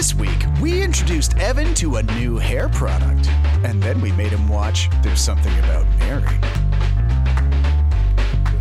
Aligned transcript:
This 0.00 0.14
week, 0.14 0.46
we 0.62 0.82
introduced 0.82 1.36
Evan 1.36 1.74
to 1.74 1.96
a 1.96 2.02
new 2.02 2.38
hair 2.38 2.70
product, 2.70 3.28
and 3.66 3.82
then 3.82 4.00
we 4.00 4.12
made 4.12 4.32
him 4.32 4.48
watch 4.48 4.88
There's 5.02 5.20
Something 5.20 5.52
About 5.58 5.86
Mary. 5.98 6.38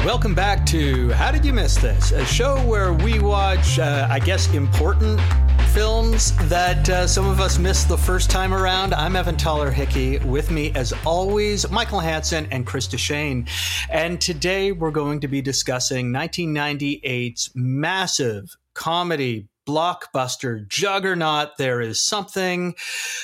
Welcome 0.06 0.36
back 0.36 0.66
to 0.66 1.12
How 1.12 1.32
Did 1.32 1.46
You 1.46 1.54
Miss 1.54 1.78
This? 1.78 2.12
A 2.12 2.26
show 2.26 2.62
where 2.68 2.92
we 2.92 3.20
watch, 3.20 3.80
uh, 3.80 4.06
I 4.12 4.20
guess, 4.20 4.54
important 4.54 5.22
films 5.70 6.36
that 6.50 6.90
uh, 6.90 7.08
some 7.08 7.26
of 7.26 7.40
us 7.40 7.58
missed 7.58 7.88
the 7.88 7.98
first 7.98 8.30
time 8.30 8.54
around. 8.54 8.94
I'm 8.94 9.16
Evan 9.16 9.38
Toller 9.38 9.72
Hickey. 9.72 10.18
With 10.18 10.52
me, 10.52 10.74
as 10.76 10.94
always, 11.06 11.72
Mikael 11.72 12.02
Hansen 12.02 12.50
and 12.52 12.68
Chris 12.68 12.86
Deshane. 12.86 13.48
And 13.90 14.20
today 14.20 14.74
we're 14.74 14.92
going 14.92 15.22
to 15.22 15.30
be 15.30 15.42
discussing 15.42 16.12
1998's 16.12 17.52
massive 17.56 18.58
comedy 18.74 19.48
blockbuster 19.70 20.68
juggernaut. 20.68 21.58
There 21.58 21.80
is 21.80 22.02
something 22.02 22.76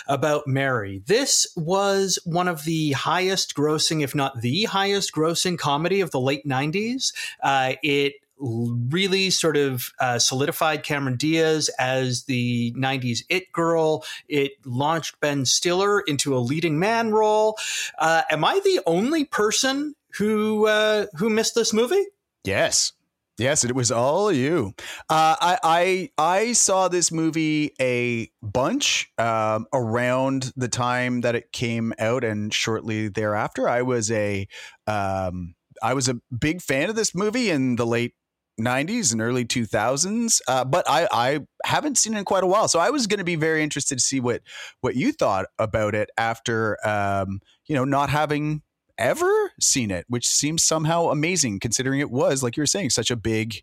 about 0.08 0.45
Mary. 0.45 1.02
This 1.08 1.48
was 1.55 2.20
one 2.23 2.48
of 2.48 2.66
the 2.66 2.91
highest 2.91 3.55
grossing, 3.55 4.04
if 4.04 4.13
not 4.13 4.41
the 4.41 4.66
highest 4.66 5.12
grossing 5.12 5.58
comedy 5.58 6.02
of 6.02 6.12
the 6.12 6.20
late 6.20 6.45
90s. 6.45 7.13
Uh, 7.41 7.73
it 7.81 8.13
really 8.38 9.30
sort 9.31 9.58
of 9.58 9.91
uh, 9.99 10.20
solidified 10.20 10.84
Cameron 10.84 11.16
Diaz 11.18 11.70
as 11.80 12.26
the 12.26 12.73
90s 12.73 13.23
it 13.30 13.52
girl. 13.52 14.05
It 14.27 14.52
launched 14.66 15.20
Ben 15.20 15.46
Stiller 15.46 16.02
into 16.02 16.38
a 16.38 16.40
leading 16.40 16.77
man 16.77 17.12
role. 17.12 17.57
Uh, 17.98 18.21
am 18.30 18.43
I 18.43 18.59
the 18.63 18.82
only 18.85 19.26
person 19.26 19.96
who 20.18 20.68
uh, 20.68 21.07
who 21.16 21.30
missed 21.30 21.55
this 21.55 21.73
movie? 21.73 22.05
Yes. 22.43 22.91
Yes, 23.38 23.66
it 23.66 23.76
was 23.76 23.92
all 23.92 24.32
you. 24.32 24.74
Uh, 25.10 25.36
I, 25.40 25.60
I 25.62 26.10
I 26.18 26.52
saw 26.54 26.88
this 26.88 27.12
movie 27.12 27.74
a 27.82 28.30
bunch 28.42 29.12
um, 29.18 29.68
around 29.74 30.54
the 30.55 30.70
time 30.70 31.22
that 31.22 31.36
it 31.36 31.52
came 31.52 31.94
out, 32.00 32.24
and 32.24 32.54
shortly 32.54 33.10
thereafter, 33.10 33.68
I 33.68 33.82
was 33.82 34.10
a 34.10 34.48
um, 34.88 35.55
I 35.84 35.94
was 35.94 36.08
a 36.08 36.20
big 36.38 36.62
fan 36.62 36.90
of 36.90 36.96
this 36.96 37.14
movie 37.14 37.50
in 37.50 37.76
the 37.76 37.86
late 37.86 38.14
90s 38.58 39.12
and 39.12 39.22
early 39.22 39.44
2000s 39.44 40.42
uh, 40.48 40.64
but 40.64 40.86
I, 40.90 41.10
I 41.12 41.40
haven't 41.66 41.98
seen 41.98 42.14
it 42.14 42.20
in 42.20 42.24
quite 42.24 42.46
a 42.46 42.48
while 42.48 42.70
so 42.70 42.80
i 42.80 42.90
was 42.90 43.05
going 43.05 43.18
to 43.18 43.26
be 43.26 43.36
very 43.36 43.62
interested 43.62 43.98
to 43.98 44.04
see 44.04 44.22
what 44.22 44.44
what 44.80 44.96
you 44.96 45.12
thought 45.12 45.48
about 45.60 45.94
it 45.94 46.10
after 46.18 46.77
um, 46.88 47.42
you 47.68 47.76
know 47.76 47.84
not 47.84 48.10
having 48.10 48.62
ever 48.98 49.51
seen 49.60 49.91
it, 49.91 50.05
which 50.07 50.27
seems 50.27 50.63
somehow 50.63 51.10
amazing 51.10 51.60
considering 51.60 51.99
it 51.99 52.12
was, 52.12 52.43
like 52.43 52.57
you 52.57 52.62
were 52.62 52.68
saying, 52.68 52.90
such 52.90 53.12
a 53.12 53.15
big 53.15 53.62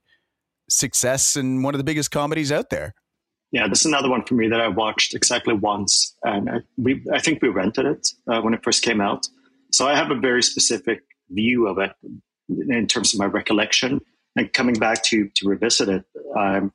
success 0.68 1.36
and 1.36 1.64
one 1.64 1.74
of 1.74 1.78
the 1.78 1.84
biggest 1.84 2.10
comedies 2.10 2.52
out 2.52 2.70
there. 2.70 2.94
Yeah, 3.52 3.68
this 3.68 3.80
is 3.80 3.86
another 3.86 4.08
one 4.08 4.24
for 4.24 4.34
me 4.34 4.48
that 4.48 4.60
I 4.60 4.68
watched 4.68 5.14
exactly 5.14 5.52
once, 5.52 6.16
and 6.22 6.48
I, 6.48 6.56
we 6.78 7.04
I 7.12 7.18
think 7.18 7.42
we 7.42 7.48
rented 7.50 7.84
it 7.84 8.08
uh, 8.26 8.40
when 8.40 8.54
it 8.54 8.64
first 8.64 8.82
came 8.82 9.00
out. 9.00 9.26
So 9.72 9.86
I 9.86 9.94
have 9.94 10.10
a 10.10 10.14
very 10.14 10.42
specific 10.42 11.00
view 11.28 11.66
of 11.66 11.78
it 11.78 11.92
in 12.48 12.86
terms 12.86 13.12
of 13.12 13.20
my 13.20 13.26
recollection. 13.26 14.00
And 14.36 14.50
coming 14.54 14.74
back 14.74 15.02
to 15.04 15.28
to 15.34 15.48
revisit 15.48 15.90
it, 15.90 16.04
I'm 16.34 16.72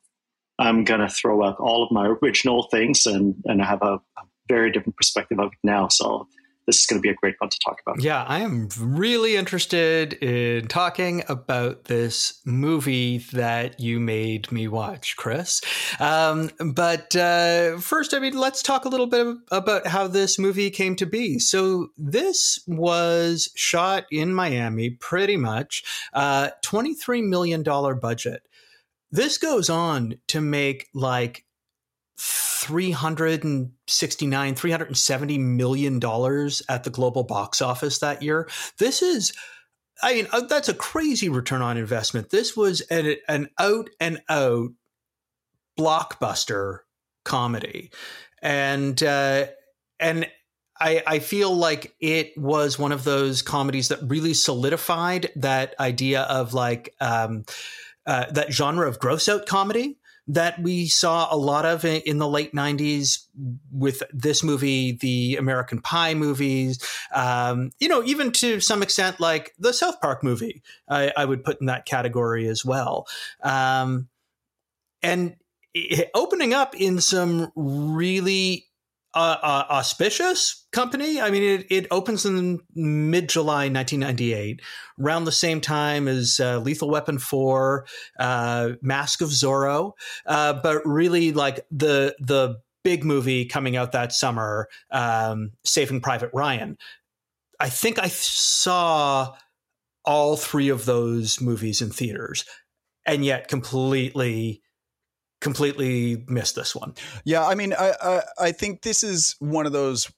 I'm 0.60 0.84
gonna 0.84 1.10
throw 1.10 1.44
out 1.44 1.58
all 1.60 1.84
of 1.84 1.92
my 1.92 2.06
original 2.06 2.68
things 2.70 3.08
and 3.08 3.36
and 3.46 3.62
I 3.62 3.66
have 3.66 3.82
a, 3.82 3.96
a 3.96 4.24
very 4.48 4.72
different 4.72 4.98
perspective 4.98 5.40
of 5.40 5.48
it 5.48 5.60
now. 5.64 5.88
So 5.88 6.28
this 6.68 6.82
is 6.82 6.86
going 6.86 7.02
to 7.02 7.02
be 7.02 7.10
a 7.10 7.16
great 7.16 7.36
one 7.40 7.50
to 7.50 7.60
talk 7.60 7.82
about. 7.82 8.02
Yeah, 8.02 8.24
I 8.24 8.42
am 8.42 8.68
really 8.78 9.38
interested 9.38 10.14
in 10.14 10.68
talking 10.68 11.24
about 11.30 11.86
this 11.86 12.42
movie 12.46 13.20
that 13.32 13.80
you 13.80 14.02
made 14.02 14.52
me 14.52 14.68
watch, 14.68 15.16
Chris. 15.16 15.62
Um, 16.00 16.52
but 16.74 17.16
uh, 17.16 17.78
first, 17.78 18.14
I 18.14 18.20
mean, 18.20 18.38
let's 18.38 18.62
talk 18.62 18.84
a 18.84 18.90
little 18.90 19.08
bit 19.08 19.38
about 19.50 19.88
how 19.88 20.08
this 20.08 20.38
movie 20.38 20.70
came 20.70 20.98
to 20.98 21.06
be. 21.06 21.40
So, 21.40 21.88
this 21.98 22.60
was 22.68 23.50
shot 23.56 24.06
in 24.12 24.34
Miami, 24.34 24.90
pretty 24.90 25.38
much, 25.38 25.84
uh, 26.14 26.50
$23 26.66 27.24
million 27.24 27.64
budget. 27.64 28.42
This 29.10 29.38
goes 29.38 29.70
on 29.70 30.16
to 30.28 30.42
make 30.42 30.88
like 30.94 31.46
369 32.18 34.56
370 34.56 35.38
million 35.38 36.00
dollars 36.00 36.64
at 36.68 36.84
the 36.84 36.90
global 36.90 37.24
box 37.24 37.62
office 37.62 38.00
that 38.00 38.24
year. 38.24 38.50
This 38.80 39.02
is 39.02 39.32
i 40.04 40.14
mean 40.14 40.28
uh, 40.32 40.42
that's 40.42 40.70
a 40.70 40.76
crazy 40.76 41.30
return 41.30 41.62
on 41.62 41.78
investment. 41.78 42.30
This 42.30 42.58
was 42.58 42.82
an, 42.82 43.16
an 43.28 43.50
out 43.60 43.90
and 44.00 44.22
out 44.30 44.70
blockbuster 45.78 46.80
comedy. 47.24 47.92
And 48.42 49.02
uh, 49.04 49.48
and 50.00 50.28
I, 50.80 51.04
I 51.06 51.20
feel 51.20 51.56
like 51.56 51.96
it 52.00 52.38
was 52.38 52.78
one 52.78 52.92
of 52.92 53.04
those 53.04 53.42
comedies 53.42 53.88
that 53.90 54.00
really 54.04 54.34
solidified 54.34 55.32
that 55.36 55.76
idea 55.80 56.22
of 56.24 56.54
like 56.54 56.94
um, 57.02 57.46
uh, 58.06 58.26
that 58.32 58.54
genre 58.54 58.88
of 58.88 59.00
gross 59.00 59.28
out 59.28 59.46
comedy 59.46 59.98
that 60.28 60.60
we 60.62 60.88
saw 60.88 61.34
a 61.34 61.38
lot 61.38 61.66
of 61.66 61.86
in 61.86 62.18
the 62.18 62.28
late 62.28 62.54
90s 62.54 63.28
with 63.72 64.04
this 64.12 64.44
movie, 64.44 64.92
the 64.92 65.38
American 65.38 65.82
Pie 65.82 66.14
movies, 66.16 66.84
um, 67.14 67.72
you 67.80 67.88
know, 67.88 68.04
even 68.04 68.32
to 68.34 68.60
some 68.60 68.84
extent, 68.84 69.20
like 69.20 69.54
the 69.58 69.74
South 69.74 70.02
Park 70.02 70.24
movie, 70.24 70.62
I, 70.90 71.12
I 71.16 71.26
would 71.26 71.44
put 71.44 71.62
in 71.62 71.68
that 71.68 71.86
category 71.86 72.48
as 72.48 72.66
well. 72.66 73.08
Um, 73.42 74.10
and 75.02 75.36
opening 76.14 76.54
up 76.54 76.76
in 76.76 77.00
some 77.00 77.52
really 77.56 78.67
uh, 79.14 79.38
uh, 79.42 79.66
auspicious 79.70 80.66
company. 80.72 81.20
I 81.20 81.30
mean, 81.30 81.44
it, 81.44 81.68
it 81.70 81.88
opens 81.92 82.26
in 82.26 82.60
mid 82.76 83.30
July 83.30 83.70
1998, 83.70 84.62
around 85.02 85.26
the 85.26 85.32
same 85.32 85.62
time 85.62 86.08
as 86.08 86.40
uh, 86.40 86.60
Lethal 86.60 86.90
Weapon 86.90 87.18
4, 87.18 87.86
uh, 88.20 88.70
Mask 88.82 89.22
of 89.22 89.30
Zorro, 89.30 89.94
uh, 90.26 90.54
but 90.62 90.86
really 90.86 91.32
like 91.32 91.66
the 91.72 92.16
the 92.20 92.58
big 92.84 93.04
movie 93.04 93.46
coming 93.46 93.76
out 93.76 93.92
that 93.92 94.14
summer, 94.14 94.70
um, 94.92 95.52
Saving 95.66 96.02
Private 96.02 96.30
Ryan. 96.34 96.78
I 97.60 97.70
think 97.70 98.00
I 98.00 98.08
saw 98.08 99.36
all 100.06 100.38
three 100.38 100.70
of 100.70 100.86
those 100.86 101.42
movies 101.42 101.82
in 101.82 101.90
theaters, 101.90 102.46
and 103.06 103.26
yet 103.26 103.48
completely 103.48 104.62
completely 105.48 106.26
missed 106.28 106.56
this 106.56 106.76
one. 106.76 106.94
Yeah, 107.24 107.48
I 107.48 107.56
mean, 107.56 107.74
I, 107.74 107.94
I, 108.02 108.22
I 108.38 108.52
think 108.52 108.82
this 108.82 109.02
is 109.02 109.38
one 109.40 109.66
of 109.66 109.72
those 109.72 110.12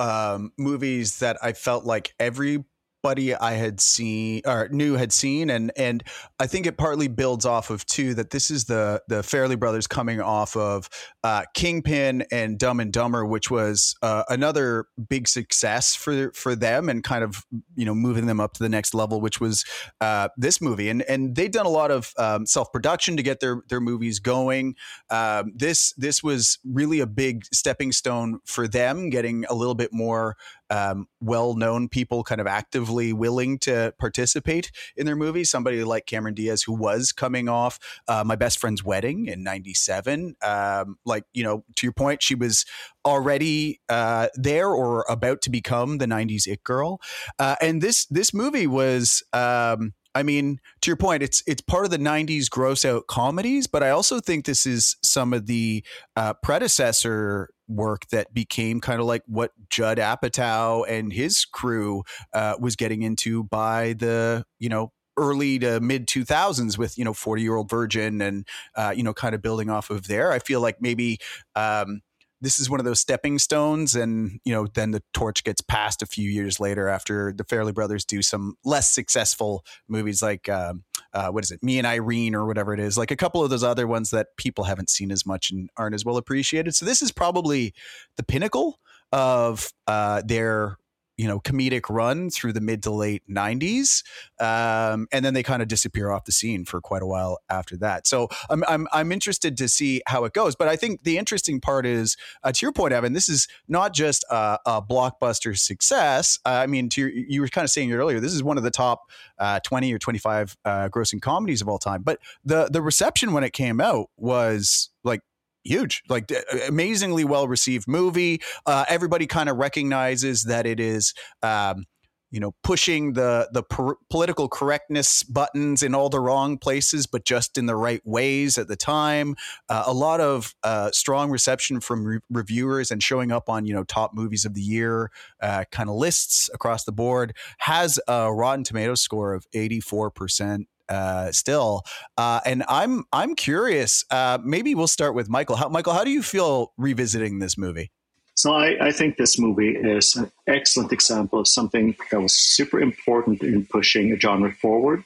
um, 0.00 0.50
movies 0.58 1.20
that 1.20 1.38
I 1.40 1.52
felt 1.52 1.84
like 1.84 2.12
every 2.18 2.64
buddy 3.02 3.34
I 3.34 3.52
had 3.52 3.80
seen 3.80 4.42
or 4.46 4.68
knew 4.70 4.94
had 4.94 5.12
seen, 5.12 5.50
and 5.50 5.72
and 5.76 6.02
I 6.38 6.46
think 6.46 6.66
it 6.66 6.76
partly 6.76 7.08
builds 7.08 7.44
off 7.44 7.70
of 7.70 7.84
too 7.86 8.14
that 8.14 8.30
this 8.30 8.50
is 8.50 8.64
the 8.64 9.02
the 9.08 9.16
Farrelly 9.16 9.58
brothers 9.58 9.86
coming 9.86 10.20
off 10.20 10.56
of 10.56 10.88
uh, 11.24 11.44
Kingpin 11.54 12.24
and 12.30 12.58
Dumb 12.58 12.80
and 12.80 12.92
Dumber, 12.92 13.24
which 13.26 13.50
was 13.50 13.94
uh, 14.02 14.24
another 14.28 14.86
big 15.08 15.28
success 15.28 15.94
for 15.94 16.32
for 16.32 16.54
them, 16.54 16.88
and 16.88 17.04
kind 17.04 17.24
of 17.24 17.44
you 17.74 17.84
know 17.84 17.94
moving 17.94 18.26
them 18.26 18.40
up 18.40 18.54
to 18.54 18.62
the 18.62 18.68
next 18.68 18.94
level, 18.94 19.20
which 19.20 19.40
was 19.40 19.64
uh, 20.00 20.28
this 20.36 20.60
movie, 20.60 20.88
and 20.88 21.02
and 21.02 21.34
they'd 21.34 21.52
done 21.52 21.66
a 21.66 21.70
lot 21.70 21.90
of 21.90 22.12
um, 22.18 22.46
self 22.46 22.72
production 22.72 23.16
to 23.16 23.22
get 23.22 23.40
their 23.40 23.62
their 23.68 23.80
movies 23.80 24.18
going. 24.18 24.74
Um, 25.10 25.52
this 25.54 25.92
this 25.96 26.22
was 26.22 26.58
really 26.64 27.00
a 27.00 27.06
big 27.06 27.44
stepping 27.52 27.92
stone 27.92 28.38
for 28.44 28.68
them, 28.68 29.10
getting 29.10 29.44
a 29.46 29.54
little 29.54 29.74
bit 29.74 29.90
more 29.92 30.36
um, 30.72 31.06
well-known 31.20 31.88
people 31.90 32.24
kind 32.24 32.40
of 32.40 32.46
actively 32.46 33.12
willing 33.12 33.58
to 33.58 33.92
participate 33.98 34.72
in 34.96 35.04
their 35.04 35.14
movie. 35.14 35.44
Somebody 35.44 35.84
like 35.84 36.06
Cameron 36.06 36.34
Diaz, 36.34 36.62
who 36.62 36.72
was 36.72 37.12
coming 37.12 37.46
off 37.46 37.78
uh, 38.08 38.24
my 38.24 38.36
best 38.36 38.58
friend's 38.58 38.82
wedding 38.82 39.26
in 39.26 39.42
'97. 39.42 40.34
Um, 40.42 40.96
like 41.04 41.24
you 41.34 41.44
know, 41.44 41.64
to 41.76 41.86
your 41.86 41.92
point, 41.92 42.22
she 42.22 42.34
was 42.34 42.64
already 43.04 43.80
uh, 43.90 44.28
there 44.34 44.70
or 44.70 45.04
about 45.10 45.42
to 45.42 45.50
become 45.50 45.98
the 45.98 46.06
'90s 46.06 46.46
it 46.46 46.64
girl. 46.64 47.00
Uh, 47.38 47.56
and 47.60 47.82
this 47.82 48.06
this 48.06 48.32
movie 48.32 48.66
was. 48.66 49.22
Um, 49.32 49.92
I 50.14 50.22
mean, 50.22 50.60
to 50.82 50.90
your 50.90 50.96
point, 50.98 51.22
it's 51.22 51.42
it's 51.46 51.62
part 51.62 51.86
of 51.86 51.90
the 51.90 51.98
'90s 51.98 52.50
gross 52.50 52.84
out 52.84 53.06
comedies, 53.06 53.66
but 53.66 53.82
I 53.82 53.90
also 53.90 54.20
think 54.20 54.44
this 54.44 54.66
is 54.66 54.96
some 55.02 55.32
of 55.32 55.46
the 55.46 55.82
uh, 56.16 56.34
predecessor 56.34 57.48
work 57.74 58.06
that 58.08 58.32
became 58.32 58.80
kind 58.80 59.00
of 59.00 59.06
like 59.06 59.22
what 59.26 59.52
Judd 59.70 59.98
Apatow 59.98 60.84
and 60.88 61.12
his 61.12 61.44
crew 61.44 62.02
uh, 62.32 62.54
was 62.60 62.76
getting 62.76 63.02
into 63.02 63.44
by 63.44 63.94
the 63.94 64.44
you 64.58 64.68
know 64.68 64.92
early 65.16 65.58
to 65.58 65.80
mid 65.80 66.06
2000s 66.06 66.78
with 66.78 66.96
you 66.96 67.04
know 67.04 67.12
40 67.12 67.42
year 67.42 67.56
old 67.56 67.68
virgin 67.68 68.20
and 68.20 68.46
uh, 68.76 68.92
you 68.94 69.02
know 69.02 69.12
kind 69.14 69.34
of 69.34 69.42
building 69.42 69.70
off 69.70 69.90
of 69.90 70.06
there. 70.08 70.32
I 70.32 70.38
feel 70.38 70.60
like 70.60 70.80
maybe 70.80 71.18
um, 71.54 72.00
this 72.40 72.58
is 72.58 72.68
one 72.68 72.80
of 72.80 72.84
those 72.84 73.00
stepping 73.00 73.38
stones 73.38 73.94
and 73.94 74.40
you 74.44 74.52
know 74.52 74.66
then 74.74 74.90
the 74.90 75.02
torch 75.14 75.44
gets 75.44 75.60
passed 75.60 76.02
a 76.02 76.06
few 76.06 76.28
years 76.28 76.58
later 76.60 76.88
after 76.88 77.32
the 77.32 77.44
Farrelly 77.44 77.74
brothers 77.74 78.04
do 78.04 78.20
some 78.20 78.56
less 78.64 78.92
successful 78.92 79.64
movies 79.88 80.22
like 80.22 80.48
um, 80.48 80.84
uh, 81.14 81.28
what 81.28 81.44
is 81.44 81.50
it, 81.50 81.62
Me 81.62 81.78
and 81.78 81.86
Irene 81.86 82.34
or 82.34 82.46
whatever 82.46 82.72
it 82.72 82.80
is, 82.80 82.96
like 82.96 83.10
a 83.10 83.16
couple 83.16 83.42
of 83.42 83.50
those 83.50 83.64
other 83.64 83.86
ones 83.86 84.10
that 84.10 84.28
people 84.36 84.64
haven't 84.64 84.90
seen 84.90 85.10
as 85.10 85.26
much 85.26 85.50
and 85.50 85.70
aren't 85.76 85.94
as 85.94 86.04
well 86.04 86.16
appreciated. 86.16 86.74
So 86.74 86.86
this 86.86 87.02
is 87.02 87.12
probably 87.12 87.74
the 88.16 88.22
pinnacle 88.22 88.78
of 89.12 89.72
uh, 89.86 90.22
their 90.24 90.78
you 91.16 91.26
know 91.26 91.40
comedic 91.40 91.88
run 91.88 92.30
through 92.30 92.52
the 92.52 92.60
mid 92.60 92.82
to 92.82 92.90
late 92.90 93.22
90s 93.28 94.02
um, 94.40 95.06
and 95.12 95.24
then 95.24 95.34
they 95.34 95.42
kind 95.42 95.62
of 95.62 95.68
disappear 95.68 96.10
off 96.10 96.24
the 96.24 96.32
scene 96.32 96.64
for 96.64 96.80
quite 96.80 97.02
a 97.02 97.06
while 97.06 97.38
after 97.48 97.76
that. 97.76 98.06
So 98.06 98.28
I'm, 98.50 98.64
I'm, 98.66 98.88
I'm 98.92 99.12
interested 99.12 99.56
to 99.58 99.68
see 99.68 100.02
how 100.06 100.24
it 100.24 100.32
goes 100.32 100.56
but 100.56 100.68
i 100.68 100.76
think 100.76 101.02
the 101.04 101.18
interesting 101.18 101.60
part 101.60 101.86
is 101.86 102.16
uh, 102.42 102.52
to 102.52 102.66
your 102.66 102.72
point 102.72 102.92
evan 102.92 103.12
this 103.12 103.28
is 103.28 103.48
not 103.68 103.94
just 103.94 104.24
a, 104.30 104.58
a 104.66 104.82
blockbuster 104.82 105.56
success. 105.56 106.38
Uh, 106.44 106.50
i 106.50 106.66
mean 106.66 106.88
your, 106.96 107.08
you 107.08 107.40
were 107.40 107.48
kind 107.48 107.64
of 107.64 107.70
saying 107.70 107.92
earlier 107.92 108.20
this 108.20 108.32
is 108.32 108.42
one 108.42 108.56
of 108.56 108.62
the 108.62 108.70
top 108.70 109.10
uh, 109.38 109.60
20 109.60 109.92
or 109.92 109.98
25 109.98 110.56
uh, 110.64 110.88
grossing 110.88 111.20
comedies 111.20 111.60
of 111.60 111.68
all 111.68 111.78
time 111.78 112.02
but 112.02 112.18
the 112.44 112.68
the 112.70 112.82
reception 112.82 113.32
when 113.32 113.44
it 113.44 113.52
came 113.52 113.80
out 113.80 114.08
was 114.16 114.90
like 115.04 115.20
huge 115.64 116.02
like 116.08 116.30
amazingly 116.66 117.24
well 117.24 117.48
received 117.48 117.86
movie. 117.88 118.40
Uh, 118.66 118.84
everybody 118.88 119.26
kind 119.26 119.48
of 119.48 119.56
recognizes 119.56 120.44
that 120.44 120.66
it 120.66 120.80
is 120.80 121.14
um, 121.42 121.84
you 122.32 122.40
know 122.40 122.52
pushing 122.64 123.12
the 123.12 123.48
the 123.52 123.62
per- 123.62 123.96
political 124.10 124.48
correctness 124.48 125.22
buttons 125.22 125.82
in 125.82 125.94
all 125.94 126.08
the 126.08 126.18
wrong 126.18 126.58
places 126.58 127.06
but 127.06 127.24
just 127.24 127.56
in 127.56 127.66
the 127.66 127.76
right 127.76 128.00
ways 128.04 128.58
at 128.58 128.66
the 128.66 128.74
time. 128.74 129.36
Uh, 129.68 129.84
a 129.86 129.92
lot 129.92 130.20
of 130.20 130.54
uh, 130.64 130.90
strong 130.90 131.30
reception 131.30 131.78
from 131.78 132.04
re- 132.04 132.18
reviewers 132.30 132.90
and 132.90 133.02
showing 133.02 133.30
up 133.30 133.48
on 133.48 133.66
you 133.66 133.74
know 133.74 133.84
top 133.84 134.12
movies 134.14 134.44
of 134.44 134.54
the 134.54 134.62
year 134.62 135.10
uh, 135.40 135.64
kind 135.70 135.88
of 135.88 135.94
lists 135.94 136.50
across 136.52 136.84
the 136.84 136.92
board 136.92 137.36
has 137.58 138.00
a 138.08 138.32
rotten 138.32 138.64
tomatoes 138.64 139.00
score 139.00 139.34
of 139.34 139.46
84% 139.54 140.64
uh, 140.92 141.32
still. 141.32 141.82
Uh, 142.16 142.40
and 142.44 142.64
I'm 142.68 143.04
I'm 143.12 143.34
curious. 143.34 144.04
Uh, 144.10 144.38
maybe 144.42 144.74
we'll 144.74 144.86
start 144.86 145.14
with 145.14 145.28
Mikael. 145.28 145.56
How, 145.56 145.68
Mikael, 145.68 145.94
how 145.94 146.04
do 146.04 146.10
you 146.10 146.22
feel 146.22 146.72
revisiting 146.76 147.38
this 147.38 147.56
movie? 147.56 147.90
So 148.34 148.54
I, 148.54 148.88
I, 148.88 148.92
think 148.92 149.18
this 149.18 149.38
movie 149.38 149.76
is 149.76 150.16
an 150.16 150.30
excellent 150.46 150.90
example 150.90 151.38
of 151.38 151.46
something 151.46 151.94
that 152.10 152.20
was 152.20 152.34
super 152.34 152.80
important 152.80 153.42
in 153.42 153.66
pushing 153.66 154.10
a 154.10 154.18
genre 154.18 154.52
forward, 154.54 155.04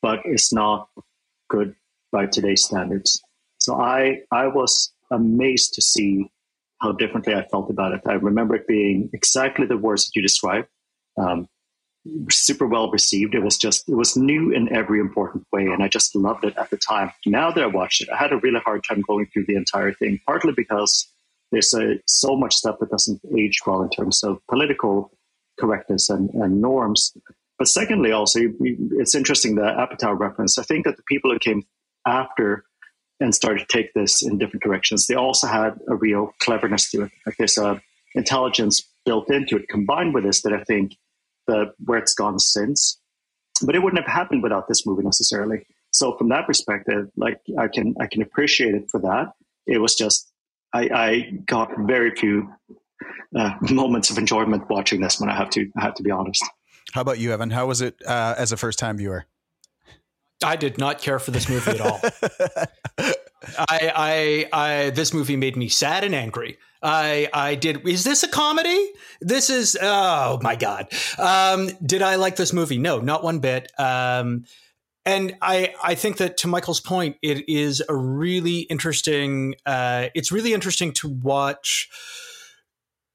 but 0.00 0.20
it's 0.24 0.52
not 0.54 0.88
good 1.48 1.76
by 2.10 2.26
today's 2.26 2.64
standards. 2.64 3.22
So 3.58 3.80
I 3.80 4.22
I 4.30 4.46
was 4.46 4.92
amazed 5.10 5.74
to 5.74 5.82
see 5.82 6.30
how 6.80 6.92
differently 6.92 7.34
I 7.34 7.46
felt 7.48 7.70
about 7.70 7.92
it. 7.92 8.00
I 8.06 8.14
remember 8.14 8.56
it 8.56 8.66
being 8.66 9.10
exactly 9.12 9.66
the 9.66 9.76
words 9.76 10.06
that 10.06 10.16
you 10.16 10.22
described. 10.22 10.68
Um, 11.16 11.46
super 12.30 12.66
well 12.66 12.90
received. 12.90 13.34
It 13.34 13.42
was 13.42 13.56
just, 13.56 13.88
it 13.88 13.94
was 13.94 14.16
new 14.16 14.50
in 14.50 14.74
every 14.74 15.00
important 15.00 15.46
way. 15.52 15.66
And 15.66 15.82
I 15.82 15.88
just 15.88 16.14
loved 16.14 16.44
it 16.44 16.56
at 16.56 16.70
the 16.70 16.76
time. 16.76 17.12
Now 17.26 17.50
that 17.50 17.62
I 17.62 17.66
watched 17.66 18.02
it, 18.02 18.08
I 18.10 18.16
had 18.16 18.32
a 18.32 18.38
really 18.38 18.60
hard 18.60 18.84
time 18.84 19.02
going 19.06 19.26
through 19.26 19.46
the 19.46 19.56
entire 19.56 19.92
thing, 19.92 20.20
partly 20.26 20.52
because 20.52 21.08
there's 21.52 21.72
a, 21.74 21.96
so 22.06 22.36
much 22.36 22.56
stuff 22.56 22.78
that 22.80 22.90
doesn't 22.90 23.20
age 23.36 23.60
well 23.66 23.82
in 23.82 23.90
terms 23.90 24.24
of 24.24 24.40
political 24.48 25.12
correctness 25.60 26.10
and, 26.10 26.30
and 26.30 26.60
norms. 26.60 27.16
But 27.58 27.68
secondly, 27.68 28.10
also, 28.10 28.40
it's 28.60 29.14
interesting 29.14 29.54
the 29.54 29.62
Apatow 29.62 30.18
reference. 30.18 30.58
I 30.58 30.64
think 30.64 30.84
that 30.84 30.96
the 30.96 31.04
people 31.06 31.30
who 31.30 31.38
came 31.38 31.62
after 32.06 32.64
and 33.20 33.32
started 33.34 33.68
to 33.68 33.76
take 33.76 33.92
this 33.94 34.22
in 34.22 34.38
different 34.38 34.64
directions, 34.64 35.06
they 35.06 35.14
also 35.14 35.46
had 35.46 35.78
a 35.88 35.94
real 35.94 36.34
cleverness 36.40 36.90
to 36.90 37.02
it. 37.02 37.12
Like 37.24 37.36
there's 37.36 37.58
a 37.58 37.80
intelligence 38.14 38.88
built 39.06 39.30
into 39.30 39.56
it, 39.56 39.68
combined 39.68 40.14
with 40.14 40.24
this 40.24 40.42
that 40.42 40.52
I 40.52 40.64
think 40.64 40.96
the 41.52 41.72
where 41.84 41.98
it's 41.98 42.14
gone 42.14 42.38
since. 42.38 42.98
But 43.64 43.76
it 43.76 43.82
wouldn't 43.82 44.02
have 44.02 44.12
happened 44.12 44.42
without 44.42 44.66
this 44.68 44.86
movie 44.86 45.02
necessarily. 45.02 45.66
So 45.92 46.16
from 46.16 46.30
that 46.30 46.46
perspective, 46.46 47.08
like 47.16 47.40
I 47.58 47.68
can 47.68 47.94
I 48.00 48.06
can 48.06 48.22
appreciate 48.22 48.74
it 48.74 48.88
for 48.90 49.00
that. 49.00 49.32
It 49.66 49.78
was 49.78 49.94
just 49.94 50.32
I, 50.72 50.88
I 50.88 51.30
got 51.46 51.70
very 51.80 52.14
few 52.16 52.50
uh, 53.38 53.54
moments 53.70 54.10
of 54.10 54.18
enjoyment 54.18 54.68
watching 54.70 55.00
this 55.00 55.20
one. 55.20 55.28
I 55.28 55.36
have 55.36 55.50
to 55.50 55.70
I 55.76 55.82
have 55.82 55.94
to 55.94 56.02
be 56.02 56.10
honest. 56.10 56.44
How 56.92 57.02
about 57.02 57.18
you, 57.18 57.32
Evan? 57.32 57.50
How 57.50 57.66
was 57.66 57.80
it 57.80 58.00
uh, 58.06 58.34
as 58.36 58.52
a 58.52 58.56
first 58.56 58.78
time 58.78 58.96
viewer? 58.96 59.26
I 60.44 60.56
did 60.56 60.76
not 60.76 61.00
care 61.00 61.18
for 61.18 61.30
this 61.30 61.48
movie 61.48 61.70
at 61.70 61.80
all. 61.80 62.00
I, 63.58 63.92
I, 63.94 64.48
I, 64.52 64.90
this 64.90 65.14
movie 65.14 65.36
made 65.36 65.56
me 65.56 65.68
sad 65.68 66.02
and 66.02 66.14
angry. 66.14 66.58
I, 66.82 67.28
I 67.32 67.54
did. 67.54 67.86
Is 67.86 68.04
this 68.04 68.22
a 68.22 68.28
comedy? 68.28 68.92
This 69.20 69.50
is. 69.50 69.76
Oh 69.80 70.38
my 70.42 70.56
god. 70.56 70.88
Um, 71.18 71.70
did 71.84 72.02
I 72.02 72.16
like 72.16 72.36
this 72.36 72.52
movie? 72.52 72.78
No, 72.78 73.00
not 73.00 73.22
one 73.22 73.38
bit. 73.38 73.70
Um, 73.78 74.44
and 75.04 75.36
I, 75.42 75.74
I 75.82 75.94
think 75.94 76.18
that 76.18 76.36
to 76.38 76.48
Mikael's 76.48 76.80
point, 76.80 77.16
it 77.22 77.48
is 77.48 77.82
a 77.88 77.94
really 77.94 78.60
interesting. 78.60 79.54
Uh, 79.66 80.08
it's 80.14 80.30
really 80.30 80.52
interesting 80.52 80.92
to 80.94 81.08
watch 81.08 81.88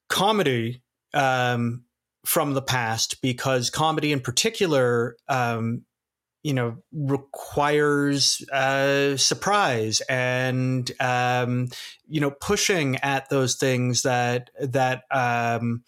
comedy 0.10 0.82
um, 1.14 1.84
from 2.26 2.54
the 2.54 2.62
past 2.62 3.22
because 3.22 3.70
comedy, 3.70 4.12
in 4.12 4.20
particular, 4.20 5.16
um, 5.30 5.84
you 6.48 6.54
know 6.54 6.78
requires 6.94 8.42
uh, 8.54 9.18
surprise 9.18 10.00
and 10.08 10.90
um, 11.02 11.68
you 12.08 12.22
know 12.22 12.32
pushing 12.32 12.96
at 12.98 13.30
those 13.30 13.56
things 13.56 14.04
that 14.04 14.50
that 14.62 15.04
um, 15.12 15.84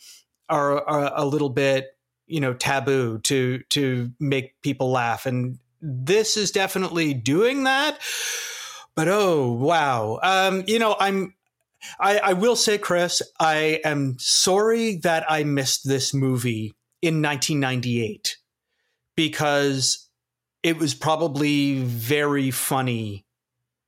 are, 0.49 0.85
are, 0.85 1.13
a 1.15 1.25
little 1.25 1.49
bit 1.49 1.95
you 2.27 2.41
know 2.41 2.53
taboo 2.53 3.19
to 3.19 3.59
to 3.69 4.11
make 4.19 4.61
people 4.61 4.91
laugh. 4.91 5.25
And 5.25 5.59
this 5.81 6.35
is 6.35 6.51
definitely 6.51 7.13
doing 7.13 7.63
that. 7.63 7.97
But 8.95 9.07
oh 9.07 9.53
wow. 9.53 10.19
Um, 10.21 10.65
you 10.67 10.77
know 10.77 10.93
i'm 10.99 11.35
I, 11.97 12.17
I 12.17 12.33
will 12.33 12.57
say 12.57 12.77
chris 12.77 13.21
i 13.39 13.79
am 13.85 14.17
sorry 14.19 14.97
that 14.97 15.23
i 15.31 15.45
missed 15.45 15.87
this 15.87 16.13
movie 16.13 16.73
in 17.01 17.21
1998 17.21 18.35
because 19.15 20.08
it 20.63 20.77
was 20.77 20.93
probably 20.93 21.81
very 21.83 22.51
funny 22.51 23.25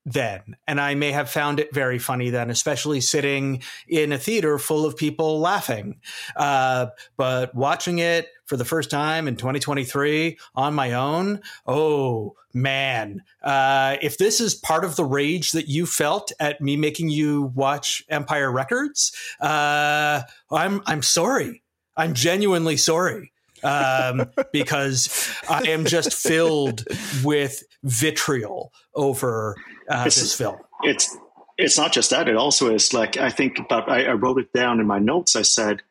then. 0.05 0.55
And 0.67 0.81
I 0.81 0.95
may 0.95 1.11
have 1.11 1.29
found 1.29 1.59
it 1.59 1.73
very 1.73 1.99
funny 1.99 2.31
then, 2.31 2.49
especially 2.49 3.01
sitting 3.01 3.61
in 3.87 4.11
a 4.11 4.17
theater 4.17 4.57
full 4.57 4.85
of 4.85 4.97
people 4.97 5.39
laughing. 5.39 5.99
Uh, 6.35 6.87
but 7.17 7.53
watching 7.53 7.99
it 7.99 8.29
for 8.45 8.57
the 8.57 8.65
first 8.65 8.89
time 8.89 9.27
in 9.27 9.35
2023 9.35 10.39
on 10.55 10.73
my 10.73 10.93
own, 10.93 11.41
oh 11.67 12.35
man. 12.53 13.21
Uh, 13.43 13.97
if 14.01 14.17
this 14.17 14.41
is 14.41 14.55
part 14.55 14.83
of 14.83 14.95
the 14.95 15.05
rage 15.05 15.51
that 15.51 15.67
you 15.67 15.85
felt 15.85 16.31
at 16.39 16.61
me 16.61 16.75
making 16.75 17.09
you 17.09 17.51
watch 17.53 18.03
Empire 18.09 18.51
Records, 18.51 19.15
uh, 19.39 20.21
I'm, 20.49 20.81
I'm 20.85 21.03
sorry. 21.03 21.61
I'm 21.95 22.13
genuinely 22.13 22.77
sorry 22.77 23.31
um, 23.63 24.29
because 24.51 25.29
I 25.49 25.63
am 25.69 25.85
just 25.85 26.13
filled 26.13 26.83
with 27.23 27.63
vitriol 27.83 28.71
over 28.95 29.55
uh, 29.89 30.03
this 30.05 30.33
film. 30.33 30.57
It's 30.83 31.17
it's 31.57 31.77
not 31.77 31.91
just 31.93 32.09
that; 32.09 32.27
it 32.27 32.35
also 32.35 32.73
is 32.73 32.93
like 32.93 33.17
I 33.17 33.29
think 33.29 33.59
about. 33.59 33.89
I, 33.89 34.05
I, 34.05 34.13
wrote 34.13 34.39
it 34.39 34.51
down 34.53 34.79
in 34.79 34.87
my 34.87 34.99
notes. 34.99 35.35
I 35.35 35.43
said, 35.43 35.81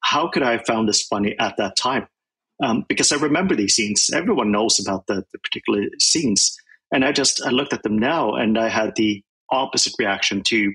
"How 0.00 0.28
could 0.28 0.42
I 0.42 0.52
have 0.52 0.66
found 0.66 0.88
this 0.88 1.02
funny 1.02 1.36
at 1.38 1.56
that 1.56 1.76
time?" 1.76 2.06
Um, 2.62 2.84
because 2.88 3.12
I 3.12 3.16
remember 3.16 3.54
these 3.54 3.74
scenes. 3.74 4.10
Everyone 4.12 4.50
knows 4.50 4.80
about 4.80 5.06
the, 5.06 5.24
the 5.32 5.38
particular 5.38 5.84
scenes, 5.98 6.56
and 6.92 7.04
I 7.04 7.12
just 7.12 7.42
I 7.42 7.50
looked 7.50 7.72
at 7.72 7.82
them 7.82 7.98
now, 7.98 8.34
and 8.34 8.58
I 8.58 8.68
had 8.68 8.94
the 8.96 9.22
opposite 9.50 9.94
reaction 9.98 10.42
to 10.42 10.72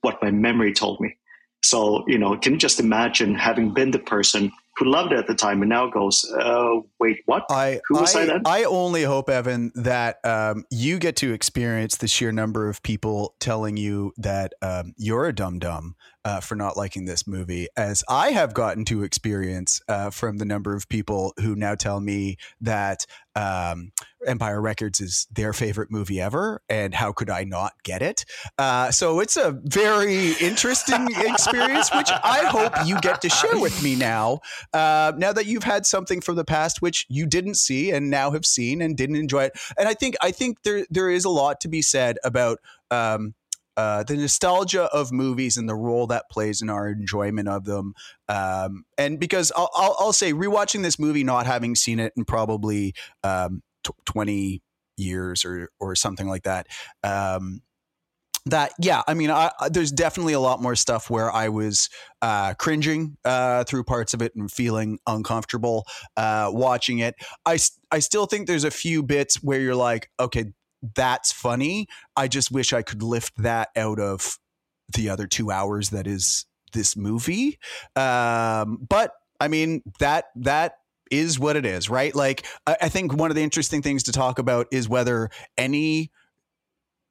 what 0.00 0.22
my 0.22 0.30
memory 0.30 0.72
told 0.72 1.00
me. 1.00 1.16
So 1.62 2.04
you 2.06 2.18
know, 2.18 2.36
can 2.36 2.52
you 2.54 2.58
just 2.58 2.80
imagine 2.80 3.34
having 3.34 3.74
been 3.74 3.90
the 3.90 3.98
person 3.98 4.52
who 4.78 4.84
loved 4.84 5.12
it 5.12 5.18
at 5.18 5.26
the 5.26 5.34
time 5.34 5.62
and 5.62 5.68
now 5.68 5.88
goes, 5.88 6.24
uh, 6.38 6.80
wait, 7.00 7.20
what? 7.26 7.44
I, 7.50 7.80
who 7.88 8.00
was 8.00 8.14
I, 8.14 8.22
I 8.22 8.26
then? 8.26 8.42
I 8.44 8.64
only 8.64 9.02
hope, 9.02 9.28
Evan, 9.28 9.72
that 9.74 10.24
um, 10.24 10.64
you 10.70 10.98
get 10.98 11.16
to 11.16 11.32
experience 11.32 11.96
the 11.96 12.08
sheer 12.08 12.32
number 12.32 12.68
of 12.68 12.82
people 12.82 13.34
telling 13.40 13.76
you 13.76 14.12
that 14.16 14.52
um, 14.62 14.94
you're 14.96 15.26
a 15.26 15.34
dum 15.34 15.58
dum 15.58 15.96
uh, 16.28 16.40
for 16.40 16.56
not 16.56 16.76
liking 16.76 17.06
this 17.06 17.26
movie, 17.26 17.68
as 17.74 18.04
I 18.06 18.32
have 18.32 18.52
gotten 18.52 18.84
to 18.86 19.02
experience 19.02 19.80
uh, 19.88 20.10
from 20.10 20.36
the 20.36 20.44
number 20.44 20.76
of 20.76 20.86
people 20.86 21.32
who 21.40 21.56
now 21.56 21.74
tell 21.74 22.00
me 22.00 22.36
that 22.60 23.06
um, 23.34 23.92
Empire 24.26 24.60
Records 24.60 25.00
is 25.00 25.26
their 25.32 25.54
favorite 25.54 25.90
movie 25.90 26.20
ever, 26.20 26.60
and 26.68 26.94
how 26.94 27.12
could 27.12 27.30
I 27.30 27.44
not 27.44 27.82
get 27.82 28.02
it? 28.02 28.26
Uh, 28.58 28.90
so 28.90 29.20
it's 29.20 29.38
a 29.38 29.58
very 29.64 30.32
interesting 30.32 31.08
experience, 31.16 31.88
which 31.94 32.10
I 32.10 32.44
hope 32.44 32.74
you 32.84 33.00
get 33.00 33.22
to 33.22 33.30
share 33.30 33.58
with 33.58 33.82
me 33.82 33.96
now. 33.96 34.40
Uh, 34.74 35.12
now 35.16 35.32
that 35.32 35.46
you've 35.46 35.64
had 35.64 35.86
something 35.86 36.20
from 36.20 36.36
the 36.36 36.44
past 36.44 36.82
which 36.82 37.06
you 37.08 37.24
didn't 37.24 37.54
see 37.54 37.90
and 37.90 38.10
now 38.10 38.32
have 38.32 38.44
seen 38.44 38.82
and 38.82 38.98
didn't 38.98 39.16
enjoy 39.16 39.44
it, 39.44 39.58
and 39.78 39.88
I 39.88 39.94
think 39.94 40.14
I 40.20 40.30
think 40.32 40.62
there 40.62 40.84
there 40.90 41.08
is 41.08 41.24
a 41.24 41.30
lot 41.30 41.62
to 41.62 41.68
be 41.68 41.80
said 41.80 42.18
about. 42.22 42.58
Um, 42.90 43.32
uh, 43.78 44.02
the 44.02 44.16
nostalgia 44.16 44.84
of 44.92 45.10
movies 45.10 45.56
and 45.56 45.66
the 45.68 45.74
role 45.74 46.06
that 46.08 46.24
plays 46.30 46.60
in 46.60 46.68
our 46.68 46.88
enjoyment 46.88 47.48
of 47.48 47.64
them. 47.64 47.94
Um, 48.28 48.84
and 48.98 49.18
because 49.18 49.50
I'll, 49.56 49.70
I'll, 49.74 49.96
I'll, 49.98 50.12
say, 50.12 50.34
rewatching 50.34 50.82
this 50.82 50.98
movie, 50.98 51.24
not 51.24 51.46
having 51.46 51.74
seen 51.74 51.98
it 51.98 52.12
in 52.16 52.26
probably 52.26 52.92
um, 53.24 53.62
t- 53.84 53.92
20, 54.04 54.60
years 54.98 55.44
or 55.44 55.70
or 55.80 55.94
something 55.94 56.28
like 56.28 56.42
that. 56.42 56.66
Um, 57.02 57.62
that 58.46 58.72
yeah 58.80 59.02
i 59.06 59.12
mean 59.12 59.30
I, 59.30 59.50
there's 59.70 59.92
definitely 59.92 60.32
a 60.32 60.40
lot 60.40 60.62
more 60.62 60.74
stuff 60.74 61.10
where 61.10 61.30
i 61.30 61.50
was 61.50 61.90
uh, 62.22 62.54
cringing 62.54 63.18
uh, 63.26 63.64
through 63.64 63.84
parts 63.84 64.14
of 64.14 64.22
it 64.22 64.34
and 64.36 64.50
feeling 64.50 64.98
uncomfortable 65.06 65.84
uh, 66.16 66.48
watching 66.50 67.00
it 67.00 67.14
I, 67.44 67.58
I 67.90 67.98
still 67.98 68.24
think 68.24 68.46
there's 68.46 68.64
a 68.64 68.70
few 68.70 69.02
bits 69.02 69.42
where 69.42 69.60
you're 69.60 69.74
like 69.74 70.08
okay 70.18 70.46
that's 70.94 71.32
funny 71.32 71.86
i 72.16 72.28
just 72.28 72.50
wish 72.50 72.72
i 72.72 72.82
could 72.82 73.02
lift 73.02 73.32
that 73.36 73.68
out 73.76 73.98
of 73.98 74.38
the 74.94 75.08
other 75.08 75.26
two 75.26 75.50
hours 75.50 75.90
that 75.90 76.06
is 76.06 76.46
this 76.72 76.96
movie 76.96 77.58
um, 77.96 78.78
but 78.88 79.12
i 79.40 79.48
mean 79.48 79.82
that 79.98 80.26
that 80.36 80.74
is 81.10 81.38
what 81.38 81.56
it 81.56 81.64
is 81.64 81.88
right 81.88 82.14
like 82.14 82.44
I, 82.66 82.76
I 82.82 82.88
think 82.88 83.14
one 83.14 83.30
of 83.30 83.34
the 83.34 83.42
interesting 83.42 83.82
things 83.82 84.04
to 84.04 84.12
talk 84.12 84.38
about 84.38 84.66
is 84.70 84.88
whether 84.88 85.30
any 85.56 86.10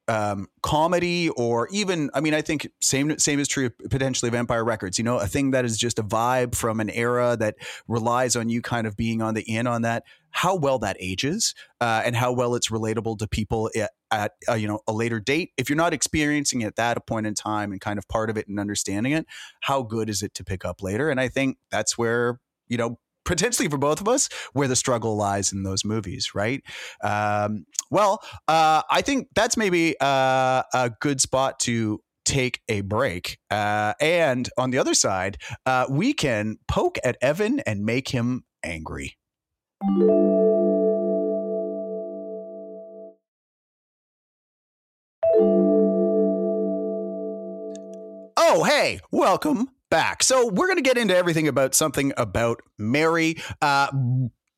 um, 0.08 0.48
comedy 0.64 1.30
or 1.30 1.68
even 1.70 2.10
I 2.14 2.22
mean 2.22 2.34
I 2.34 2.42
think 2.42 2.70
same 2.82 3.18
same 3.20 3.40
is 3.40 3.48
true 3.48 3.70
potentially 3.70 4.30
of 4.30 4.36
Empire 4.36 4.64
Records. 4.64 4.98
You 4.98 5.04
know, 5.04 5.18
a 5.18 5.28
thing 5.28 5.52
that 5.52 5.66
is 5.66 5.78
just 5.78 6.00
a 6.00 6.04
vibe 6.04 6.56
from 6.56 6.80
an 6.80 6.90
era 6.90 7.36
that 7.38 7.56
relies 7.88 8.36
on 8.36 8.50
you 8.50 8.62
kind 8.62 8.88
of 8.88 8.96
being 8.96 9.22
on 9.22 9.34
the 9.34 9.42
in 9.42 9.68
on 9.68 9.82
that. 9.82 10.04
How 10.38 10.56
well 10.56 10.78
that 10.80 10.98
ages 11.00 11.56
uh, 11.82 12.04
and 12.06 12.16
how 12.16 12.32
well 12.32 12.54
it's 12.54 12.70
relatable 12.70 13.18
to 13.18 13.28
people 13.28 13.72
at, 13.76 13.90
at 14.12 14.34
uh, 14.48 14.54
you 14.54 14.68
know 14.68 14.82
a 14.88 14.94
later 14.94 15.20
date. 15.20 15.50
If 15.58 15.68
you're 15.68 15.78
not 15.78 15.94
experiencing 15.94 16.62
it 16.62 16.68
at 16.68 16.76
that 16.76 17.08
point 17.08 17.26
in 17.26 17.34
time 17.34 17.72
and 17.72 17.82
kind 17.82 17.98
of 17.98 18.08
part 18.08 18.30
of 18.30 18.38
it 18.38 18.48
and 18.48 18.60
understanding 18.60 19.14
it, 19.14 19.26
how 19.62 19.82
good 19.82 20.12
is 20.12 20.22
it 20.22 20.36
to 20.36 20.44
pick 20.44 20.64
up 20.64 20.84
later? 20.84 21.10
And 21.10 21.20
I 21.20 21.28
think 21.28 21.58
that's 21.72 21.98
where 21.98 22.40
you 22.68 22.78
know 22.78 23.00
potentially 23.26 23.68
for 23.68 23.80
both 23.80 24.00
of 24.00 24.08
us 24.08 24.30
where 24.54 24.68
the 24.68 24.76
struggle 24.76 25.18
lies 25.18 25.52
in 25.52 25.64
those 25.64 25.84
movies, 25.84 26.36
right? 26.36 26.62
Um, 27.04 27.66
well, 27.90 28.22
uh, 28.48 28.84
I 28.92 29.02
think 29.02 29.30
that's 29.36 29.58
maybe 29.58 29.96
uh, 30.00 30.62
a 30.72 30.92
good 31.02 31.20
spot 31.20 31.60
to 31.62 32.00
take 32.26 32.62
a 32.70 32.82
break. 32.82 33.40
Uh, 33.50 33.94
and 34.00 34.50
on 34.58 34.70
the 34.70 34.78
other 34.78 34.94
side, 34.94 35.38
uh, 35.66 35.88
we 35.90 36.14
can 36.14 36.58
poke 36.68 37.00
at 37.04 37.18
Evan 37.22 37.60
and 37.62 37.86
make 37.86 38.10
him 38.10 38.44
angry. 38.64 39.18
Oh, 39.80 39.86
hey, 48.66 49.02
welcome 49.12 49.70
back. 49.92 50.24
So 50.24 50.48
we're 50.48 50.66
going 50.66 50.78
to 50.78 50.82
get 50.82 50.98
into 50.98 51.16
everything 51.16 51.48
about 51.48 51.76
something 51.76 52.12
about 52.18 52.62
Mary. 52.80 53.36
Uh, 53.62 53.90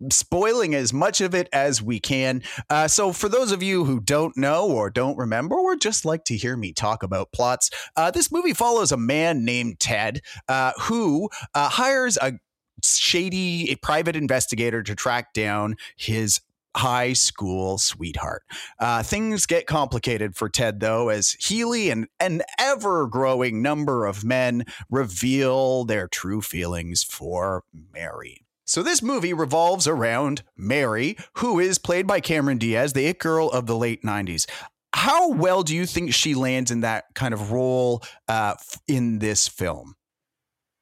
spoiling 0.09 0.73
as 0.73 0.93
much 0.93 1.19
of 1.19 1.35
it 1.35 1.49
as 1.51 1.81
we 1.81 1.99
can. 1.99 2.41
Uh, 2.69 2.87
so, 2.87 3.11
for 3.11 3.27
those 3.27 3.51
of 3.51 3.61
you 3.61 3.83
who 3.83 3.99
don't 3.99 4.37
know 4.37 4.71
or 4.71 4.89
don't 4.89 5.17
remember 5.17 5.57
or 5.57 5.75
just 5.75 6.05
like 6.05 6.23
to 6.23 6.37
hear 6.37 6.55
me 6.55 6.71
talk 6.71 7.03
about 7.03 7.33
plots, 7.33 7.69
uh, 7.97 8.09
this 8.09 8.31
movie 8.31 8.53
follows 8.53 8.93
a 8.93 8.97
man 8.97 9.43
named 9.43 9.81
Ted 9.81 10.21
uh, 10.47 10.71
who 10.83 11.29
uh, 11.53 11.67
hires 11.67 12.17
a 12.21 12.39
shady 12.83 13.75
private 13.81 14.15
investigator 14.15 14.83
to 14.83 14.95
track 14.95 15.33
down 15.33 15.75
his 15.95 16.41
high 16.75 17.13
school 17.13 17.77
sweetheart. 17.77 18.43
Uh, 18.79 19.03
things 19.03 19.45
get 19.45 19.67
complicated 19.67 20.35
for 20.35 20.49
Ted, 20.49 20.79
though, 20.79 21.09
as 21.09 21.31
Healy 21.39 21.89
and 21.89 22.07
an 22.19 22.41
ever 22.59 23.07
growing 23.07 23.61
number 23.61 24.05
of 24.05 24.23
men 24.23 24.65
reveal 24.89 25.83
their 25.83 26.07
true 26.07 26.41
feelings 26.41 27.03
for 27.03 27.63
Mary. 27.93 28.45
So, 28.65 28.83
this 28.83 29.01
movie 29.01 29.33
revolves 29.33 29.87
around 29.87 30.43
Mary, 30.55 31.17
who 31.37 31.59
is 31.59 31.79
played 31.79 32.05
by 32.05 32.19
Cameron 32.19 32.59
Diaz, 32.59 32.93
the 32.93 33.07
it 33.07 33.19
girl 33.19 33.49
of 33.49 33.65
the 33.65 33.75
late 33.75 34.03
90s. 34.03 34.45
How 34.93 35.31
well 35.31 35.63
do 35.63 35.75
you 35.75 35.85
think 35.85 36.13
she 36.13 36.35
lands 36.35 36.69
in 36.71 36.81
that 36.81 37.05
kind 37.15 37.33
of 37.33 37.51
role 37.51 38.03
uh, 38.27 38.55
in 38.87 39.19
this 39.19 39.47
film? 39.47 39.95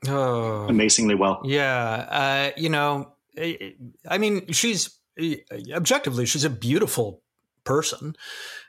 Oh, 0.08 0.68
amazingly 0.68 1.16
well. 1.16 1.42
Yeah. 1.44 2.06
Uh, 2.10 2.52
you 2.58 2.70
know, 2.70 3.14
I 4.08 4.18
mean, 4.18 4.52
she's 4.52 4.98
objectively, 5.74 6.26
she's 6.26 6.44
a 6.44 6.50
beautiful 6.50 7.22
person 7.64 8.16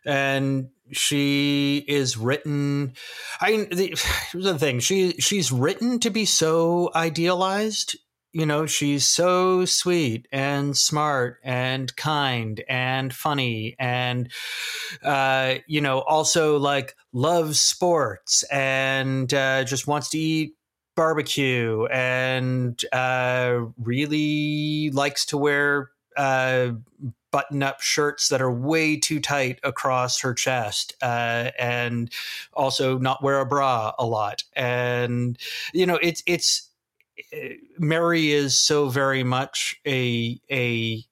and 0.05 0.71
she 0.91 1.85
is 1.87 2.17
written 2.17 2.93
i 3.41 3.53
mean 3.53 3.69
the, 3.71 3.97
here's 4.33 4.45
the 4.45 4.59
thing 4.59 4.81
she 4.81 5.13
she's 5.21 5.53
written 5.53 6.01
to 6.01 6.11
be 6.11 6.25
so 6.25 6.91
idealized 6.97 7.97
you 8.33 8.45
know 8.45 8.67
she's 8.67 9.07
so 9.07 9.65
sweet 9.65 10.27
and 10.33 10.77
smart 10.77 11.39
and 11.45 11.95
kind 11.95 12.63
and 12.69 13.15
funny 13.15 13.77
and 13.79 14.31
uh 15.05 15.55
you 15.69 15.81
know 15.81 16.01
also 16.01 16.59
like 16.59 16.97
loves 17.13 17.61
sports 17.61 18.43
and 18.51 19.33
uh 19.33 19.63
just 19.63 19.87
wants 19.87 20.09
to 20.09 20.19
eat 20.19 20.58
barbecue 20.99 21.87
and 21.93 22.85
uh 22.93 23.61
really 23.79 24.91
likes 24.91 25.25
to 25.25 25.39
wear 25.39 25.91
uh, 26.17 26.73
button 27.31 27.63
up 27.63 27.81
shirts 27.81 28.29
that 28.29 28.43
are 28.43 28.51
way 28.51 28.97
too 28.97 29.21
tight 29.21 29.61
across 29.63 30.21
her 30.21 30.35
chest 30.35 30.95
uh, 31.01 31.51
and 31.59 32.11
also 32.53 32.99
not 32.99 33.23
wear 33.23 33.41
a 33.41 33.47
bra 33.47 33.93
a 33.99 34.05
lot. 34.05 34.43
And 34.55 35.39
you 35.73 35.87
know 35.87 35.99
it's 36.03 36.23
it's 36.27 36.69
uh, 37.33 37.55
mary 37.79 38.33
is 38.33 38.59
so 38.59 38.89
very 38.89 39.23
much 39.23 39.77
a 39.87 40.41
a 40.51 41.05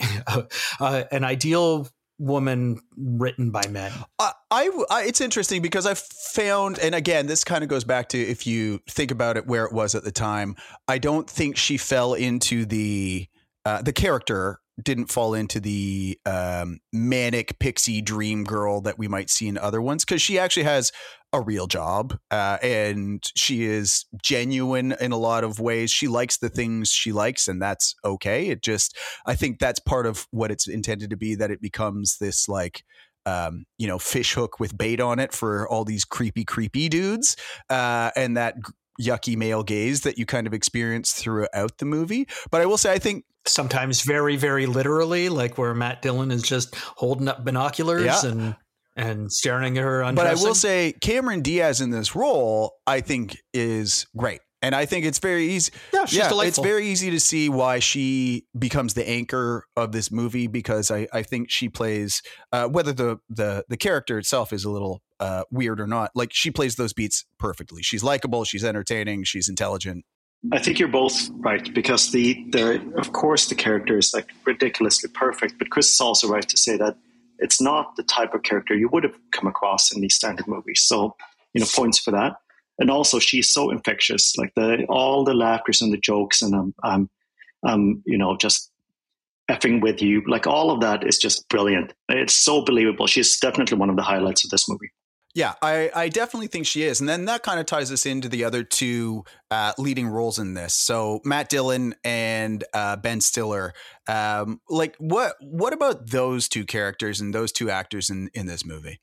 uh, 0.26 1.04
an 1.10 1.24
ideal 1.24 1.88
woman 2.18 2.80
written 2.96 3.50
by 3.50 3.66
men. 3.68 3.92
I, 4.18 4.32
I, 4.50 4.84
I, 4.90 5.02
it's 5.04 5.20
interesting 5.20 5.62
because 5.62 5.86
I've 5.86 5.98
found, 5.98 6.78
and 6.78 6.94
again, 6.94 7.26
this 7.26 7.44
kind 7.44 7.62
of 7.62 7.68
goes 7.68 7.84
back 7.84 8.08
to 8.10 8.18
if 8.18 8.46
you 8.46 8.80
think 8.88 9.10
about 9.10 9.36
it 9.36 9.46
where 9.46 9.64
it 9.64 9.72
was 9.72 9.94
at 9.94 10.04
the 10.04 10.12
time. 10.12 10.56
I 10.86 10.98
don't 10.98 11.28
think 11.28 11.56
she 11.56 11.76
fell 11.76 12.14
into 12.14 12.64
the 12.64 13.26
uh, 13.64 13.80
the 13.80 13.94
character 13.94 14.60
didn't 14.82 15.06
fall 15.06 15.34
into 15.34 15.60
the 15.60 16.18
um, 16.26 16.80
manic 16.92 17.58
pixie 17.58 18.02
dream 18.02 18.44
girl 18.44 18.80
that 18.80 18.98
we 18.98 19.08
might 19.08 19.30
see 19.30 19.46
in 19.46 19.56
other 19.56 19.80
ones 19.80 20.04
because 20.04 20.20
she 20.20 20.38
actually 20.38 20.64
has 20.64 20.90
a 21.34 21.40
real 21.40 21.66
job 21.66 22.16
uh, 22.30 22.58
and 22.62 23.24
she 23.36 23.64
is 23.64 24.06
genuine 24.22 24.94
in 25.00 25.10
a 25.10 25.16
lot 25.16 25.42
of 25.42 25.58
ways. 25.58 25.90
She 25.90 26.06
likes 26.06 26.38
the 26.38 26.48
things 26.48 26.90
she 26.90 27.10
likes, 27.10 27.48
and 27.48 27.60
that's 27.60 27.96
okay. 28.04 28.46
It 28.48 28.62
just, 28.62 28.96
I 29.26 29.34
think 29.34 29.58
that's 29.58 29.80
part 29.80 30.06
of 30.06 30.26
what 30.30 30.52
it's 30.52 30.68
intended 30.68 31.10
to 31.10 31.16
be 31.16 31.34
that 31.34 31.50
it 31.50 31.60
becomes 31.60 32.18
this 32.18 32.48
like, 32.48 32.84
um, 33.26 33.64
you 33.78 33.88
know, 33.88 33.98
fish 33.98 34.34
hook 34.34 34.60
with 34.60 34.78
bait 34.78 35.00
on 35.00 35.18
it 35.18 35.32
for 35.32 35.68
all 35.68 35.84
these 35.84 36.04
creepy, 36.04 36.44
creepy 36.44 36.88
dudes. 36.88 37.36
Uh, 37.68 38.10
and 38.14 38.36
that 38.36 38.54
yucky 39.00 39.36
male 39.36 39.64
gaze 39.64 40.02
that 40.02 40.18
you 40.18 40.24
kind 40.24 40.46
of 40.46 40.54
experience 40.54 41.12
throughout 41.12 41.78
the 41.78 41.84
movie. 41.84 42.28
But 42.52 42.60
I 42.60 42.66
will 42.66 42.78
say, 42.78 42.92
I 42.92 42.98
think 43.00 43.24
sometimes 43.44 44.02
very, 44.02 44.36
very 44.36 44.66
literally, 44.66 45.28
like 45.28 45.58
where 45.58 45.74
Matt 45.74 46.00
Dillon 46.00 46.30
is 46.30 46.42
just 46.42 46.76
holding 46.76 47.26
up 47.26 47.44
binoculars 47.44 48.04
yeah. 48.04 48.30
and 48.30 48.56
and 48.96 49.30
staring 49.32 49.76
at 49.78 49.84
her. 49.84 50.02
Undressing. 50.02 50.14
But 50.14 50.26
I 50.26 50.46
will 50.46 50.54
say, 50.54 50.92
Cameron 51.00 51.42
Diaz 51.42 51.80
in 51.80 51.90
this 51.90 52.14
role, 52.14 52.74
I 52.86 53.00
think, 53.00 53.38
is 53.52 54.06
great. 54.16 54.40
And 54.62 54.74
I 54.74 54.86
think 54.86 55.04
it's 55.04 55.18
very 55.18 55.50
easy. 55.50 55.72
Yeah, 55.92 56.06
she's 56.06 56.18
yeah 56.20 56.42
it's 56.42 56.58
very 56.58 56.86
easy 56.86 57.10
to 57.10 57.20
see 57.20 57.50
why 57.50 57.80
she 57.80 58.46
becomes 58.58 58.94
the 58.94 59.06
anchor 59.06 59.66
of 59.76 59.92
this 59.92 60.10
movie 60.10 60.46
because 60.46 60.90
I, 60.90 61.06
I 61.12 61.22
think 61.22 61.50
she 61.50 61.68
plays 61.68 62.22
uh, 62.50 62.68
whether 62.68 62.94
the, 62.94 63.18
the 63.28 63.66
the 63.68 63.76
character 63.76 64.16
itself 64.16 64.54
is 64.54 64.64
a 64.64 64.70
little 64.70 65.02
uh, 65.20 65.44
weird 65.50 65.82
or 65.82 65.86
not. 65.86 66.12
Like 66.14 66.30
she 66.32 66.50
plays 66.50 66.76
those 66.76 66.94
beats 66.94 67.26
perfectly. 67.38 67.82
She's 67.82 68.02
likable. 68.02 68.44
She's 68.44 68.64
entertaining. 68.64 69.24
She's 69.24 69.50
intelligent. 69.50 70.06
I 70.50 70.58
think 70.60 70.78
you're 70.78 70.88
both 70.88 71.28
right 71.40 71.72
because 71.74 72.10
the 72.12 72.42
the 72.48 72.80
of 72.96 73.12
course 73.12 73.48
the 73.48 73.54
character 73.54 73.98
is 73.98 74.14
like 74.14 74.30
ridiculously 74.46 75.10
perfect, 75.10 75.58
but 75.58 75.68
Chris 75.68 75.92
is 75.92 76.00
also 76.00 76.26
right 76.28 76.48
to 76.48 76.56
say 76.56 76.78
that 76.78 76.96
it's 77.38 77.60
not 77.60 77.96
the 77.96 78.02
type 78.04 78.34
of 78.34 78.42
character 78.42 78.74
you 78.74 78.88
would 78.92 79.04
have 79.04 79.16
come 79.32 79.46
across 79.46 79.94
in 79.94 80.00
these 80.00 80.14
standard 80.14 80.46
movies. 80.46 80.82
So 80.84 81.14
you 81.52 81.60
know 81.60 81.66
points 81.74 81.98
for 81.98 82.10
that. 82.10 82.36
And 82.78 82.90
also 82.90 83.18
she's 83.18 83.50
so 83.50 83.70
infectious. 83.70 84.36
Like 84.36 84.52
the 84.56 84.84
all 84.88 85.24
the 85.24 85.34
laughters 85.34 85.80
and 85.82 85.92
the 85.92 85.98
jokes 85.98 86.42
and 86.42 86.54
i'm 86.54 86.74
i'm 86.82 87.10
um 87.66 88.02
you 88.06 88.18
know 88.18 88.36
just 88.36 88.70
effing 89.50 89.82
with 89.82 90.00
you. 90.00 90.22
Like 90.26 90.46
all 90.46 90.70
of 90.70 90.80
that 90.80 91.06
is 91.06 91.18
just 91.18 91.48
brilliant. 91.48 91.92
It's 92.08 92.34
so 92.34 92.64
believable. 92.64 93.06
She's 93.06 93.38
definitely 93.38 93.76
one 93.78 93.90
of 93.90 93.96
the 93.96 94.02
highlights 94.02 94.44
of 94.44 94.50
this 94.50 94.68
movie 94.68 94.90
yeah, 95.34 95.54
I, 95.60 95.90
I 95.94 96.08
definitely 96.08 96.46
think 96.46 96.64
she 96.64 96.84
is. 96.84 97.00
And 97.00 97.08
then 97.08 97.24
that 97.24 97.42
kind 97.42 97.58
of 97.58 97.66
ties 97.66 97.90
us 97.90 98.06
into 98.06 98.28
the 98.28 98.44
other 98.44 98.62
two 98.62 99.24
uh, 99.50 99.72
leading 99.78 100.06
roles 100.06 100.38
in 100.38 100.54
this. 100.54 100.74
So 100.74 101.20
Matt 101.24 101.48
Dillon 101.48 101.96
and 102.04 102.62
uh, 102.72 102.96
Ben 102.96 103.20
Stiller. 103.20 103.74
Um, 104.06 104.60
like 104.68 104.94
what 104.98 105.34
what 105.40 105.72
about 105.72 106.10
those 106.10 106.48
two 106.48 106.64
characters 106.64 107.20
and 107.20 107.34
those 107.34 107.50
two 107.50 107.68
actors 107.68 108.10
in, 108.10 108.30
in 108.32 108.46
this 108.46 108.64
movie? 108.64 109.00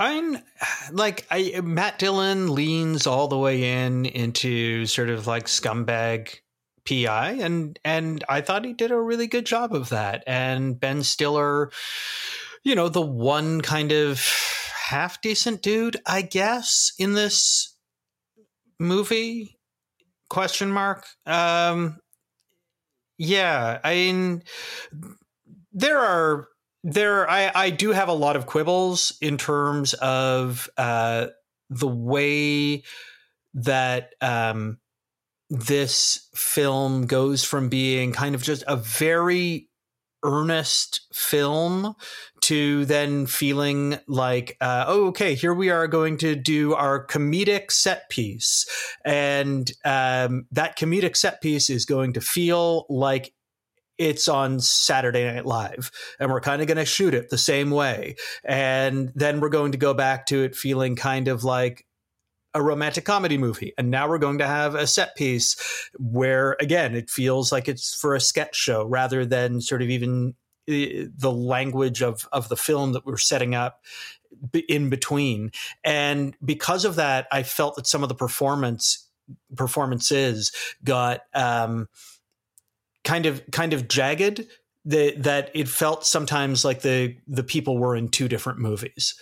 I'm 0.00 0.38
like 0.92 1.26
I 1.30 1.60
Matt 1.62 2.00
Dillon 2.00 2.52
leans 2.52 3.06
all 3.06 3.28
the 3.28 3.38
way 3.38 3.84
in 3.84 4.04
into 4.04 4.86
sort 4.86 5.10
of 5.10 5.28
like 5.28 5.46
scumbag 5.46 6.40
PI, 6.88 7.38
and 7.40 7.78
and 7.84 8.24
I 8.28 8.40
thought 8.40 8.64
he 8.64 8.72
did 8.72 8.90
a 8.90 9.00
really 9.00 9.28
good 9.28 9.46
job 9.46 9.72
of 9.72 9.90
that. 9.90 10.24
And 10.26 10.80
Ben 10.80 11.04
Stiller, 11.04 11.70
you 12.64 12.74
know, 12.74 12.88
the 12.88 13.00
one 13.00 13.60
kind 13.60 13.92
of 13.92 14.26
half 14.88 15.20
decent 15.20 15.62
dude, 15.62 15.96
I 16.06 16.22
guess, 16.22 16.92
in 16.98 17.14
this 17.14 17.76
movie? 18.78 19.58
Question 20.28 20.70
mark. 20.72 21.06
Um 21.26 21.98
yeah 23.18 23.80
i 23.82 23.94
mean 23.94 24.42
there 25.72 25.98
are 25.98 26.48
there 26.84 27.28
i 27.28 27.50
i 27.54 27.70
do 27.70 27.90
have 27.90 28.08
a 28.08 28.12
lot 28.12 28.36
of 28.36 28.46
quibbles 28.46 29.18
in 29.20 29.36
terms 29.36 29.92
of 29.94 30.68
uh 30.76 31.26
the 31.68 31.88
way 31.88 32.82
that 33.54 34.14
um 34.20 34.78
this 35.50 36.28
film 36.34 37.06
goes 37.06 37.44
from 37.44 37.68
being 37.68 38.12
kind 38.12 38.34
of 38.34 38.42
just 38.42 38.62
a 38.68 38.76
very 38.76 39.67
earnest 40.22 41.06
film 41.12 41.94
to 42.42 42.84
then 42.84 43.26
feeling 43.26 43.98
like, 44.06 44.56
uh, 44.60 44.84
oh, 44.86 45.06
okay, 45.08 45.34
here 45.34 45.54
we 45.54 45.70
are 45.70 45.86
going 45.86 46.16
to 46.18 46.34
do 46.34 46.74
our 46.74 47.06
comedic 47.06 47.70
set 47.70 48.08
piece. 48.08 48.66
And 49.04 49.70
um, 49.84 50.46
that 50.52 50.78
comedic 50.78 51.16
set 51.16 51.40
piece 51.40 51.70
is 51.70 51.84
going 51.84 52.14
to 52.14 52.20
feel 52.20 52.86
like 52.88 53.32
it's 53.98 54.28
on 54.28 54.60
Saturday 54.60 55.24
Night 55.24 55.44
Live, 55.44 55.90
and 56.20 56.30
we're 56.30 56.40
kind 56.40 56.62
of 56.62 56.68
going 56.68 56.78
to 56.78 56.84
shoot 56.84 57.14
it 57.14 57.30
the 57.30 57.38
same 57.38 57.70
way. 57.70 58.14
And 58.44 59.10
then 59.16 59.40
we're 59.40 59.48
going 59.48 59.72
to 59.72 59.78
go 59.78 59.92
back 59.92 60.26
to 60.26 60.44
it 60.44 60.54
feeling 60.54 60.94
kind 60.94 61.26
of 61.26 61.42
like, 61.42 61.84
a 62.54 62.62
romantic 62.62 63.04
comedy 63.04 63.38
movie. 63.38 63.72
And 63.76 63.90
now 63.90 64.08
we're 64.08 64.18
going 64.18 64.38
to 64.38 64.46
have 64.46 64.74
a 64.74 64.86
set 64.86 65.16
piece 65.16 65.56
where, 65.98 66.56
again, 66.60 66.94
it 66.94 67.10
feels 67.10 67.52
like 67.52 67.68
it's 67.68 67.94
for 67.94 68.14
a 68.14 68.20
sketch 68.20 68.56
show 68.56 68.84
rather 68.84 69.26
than 69.26 69.60
sort 69.60 69.82
of 69.82 69.90
even 69.90 70.34
eh, 70.68 71.04
the 71.14 71.32
language 71.32 72.02
of, 72.02 72.28
of 72.32 72.48
the 72.48 72.56
film 72.56 72.92
that 72.92 73.04
we're 73.04 73.18
setting 73.18 73.54
up 73.54 73.82
in 74.68 74.88
between. 74.88 75.52
And 75.84 76.34
because 76.44 76.84
of 76.84 76.96
that, 76.96 77.26
I 77.30 77.42
felt 77.42 77.76
that 77.76 77.86
some 77.86 78.02
of 78.02 78.08
the 78.08 78.14
performance 78.14 79.04
performances 79.56 80.52
got 80.82 81.20
um, 81.34 81.88
kind 83.04 83.26
of 83.26 83.42
kind 83.50 83.72
of 83.72 83.88
jagged. 83.88 84.46
That 84.84 85.24
that 85.24 85.50
it 85.54 85.68
felt 85.68 86.06
sometimes 86.06 86.64
like 86.64 86.80
the 86.80 87.16
the 87.26 87.42
people 87.42 87.76
were 87.76 87.94
in 87.94 88.08
two 88.08 88.28
different 88.28 88.58
movies. 88.58 89.14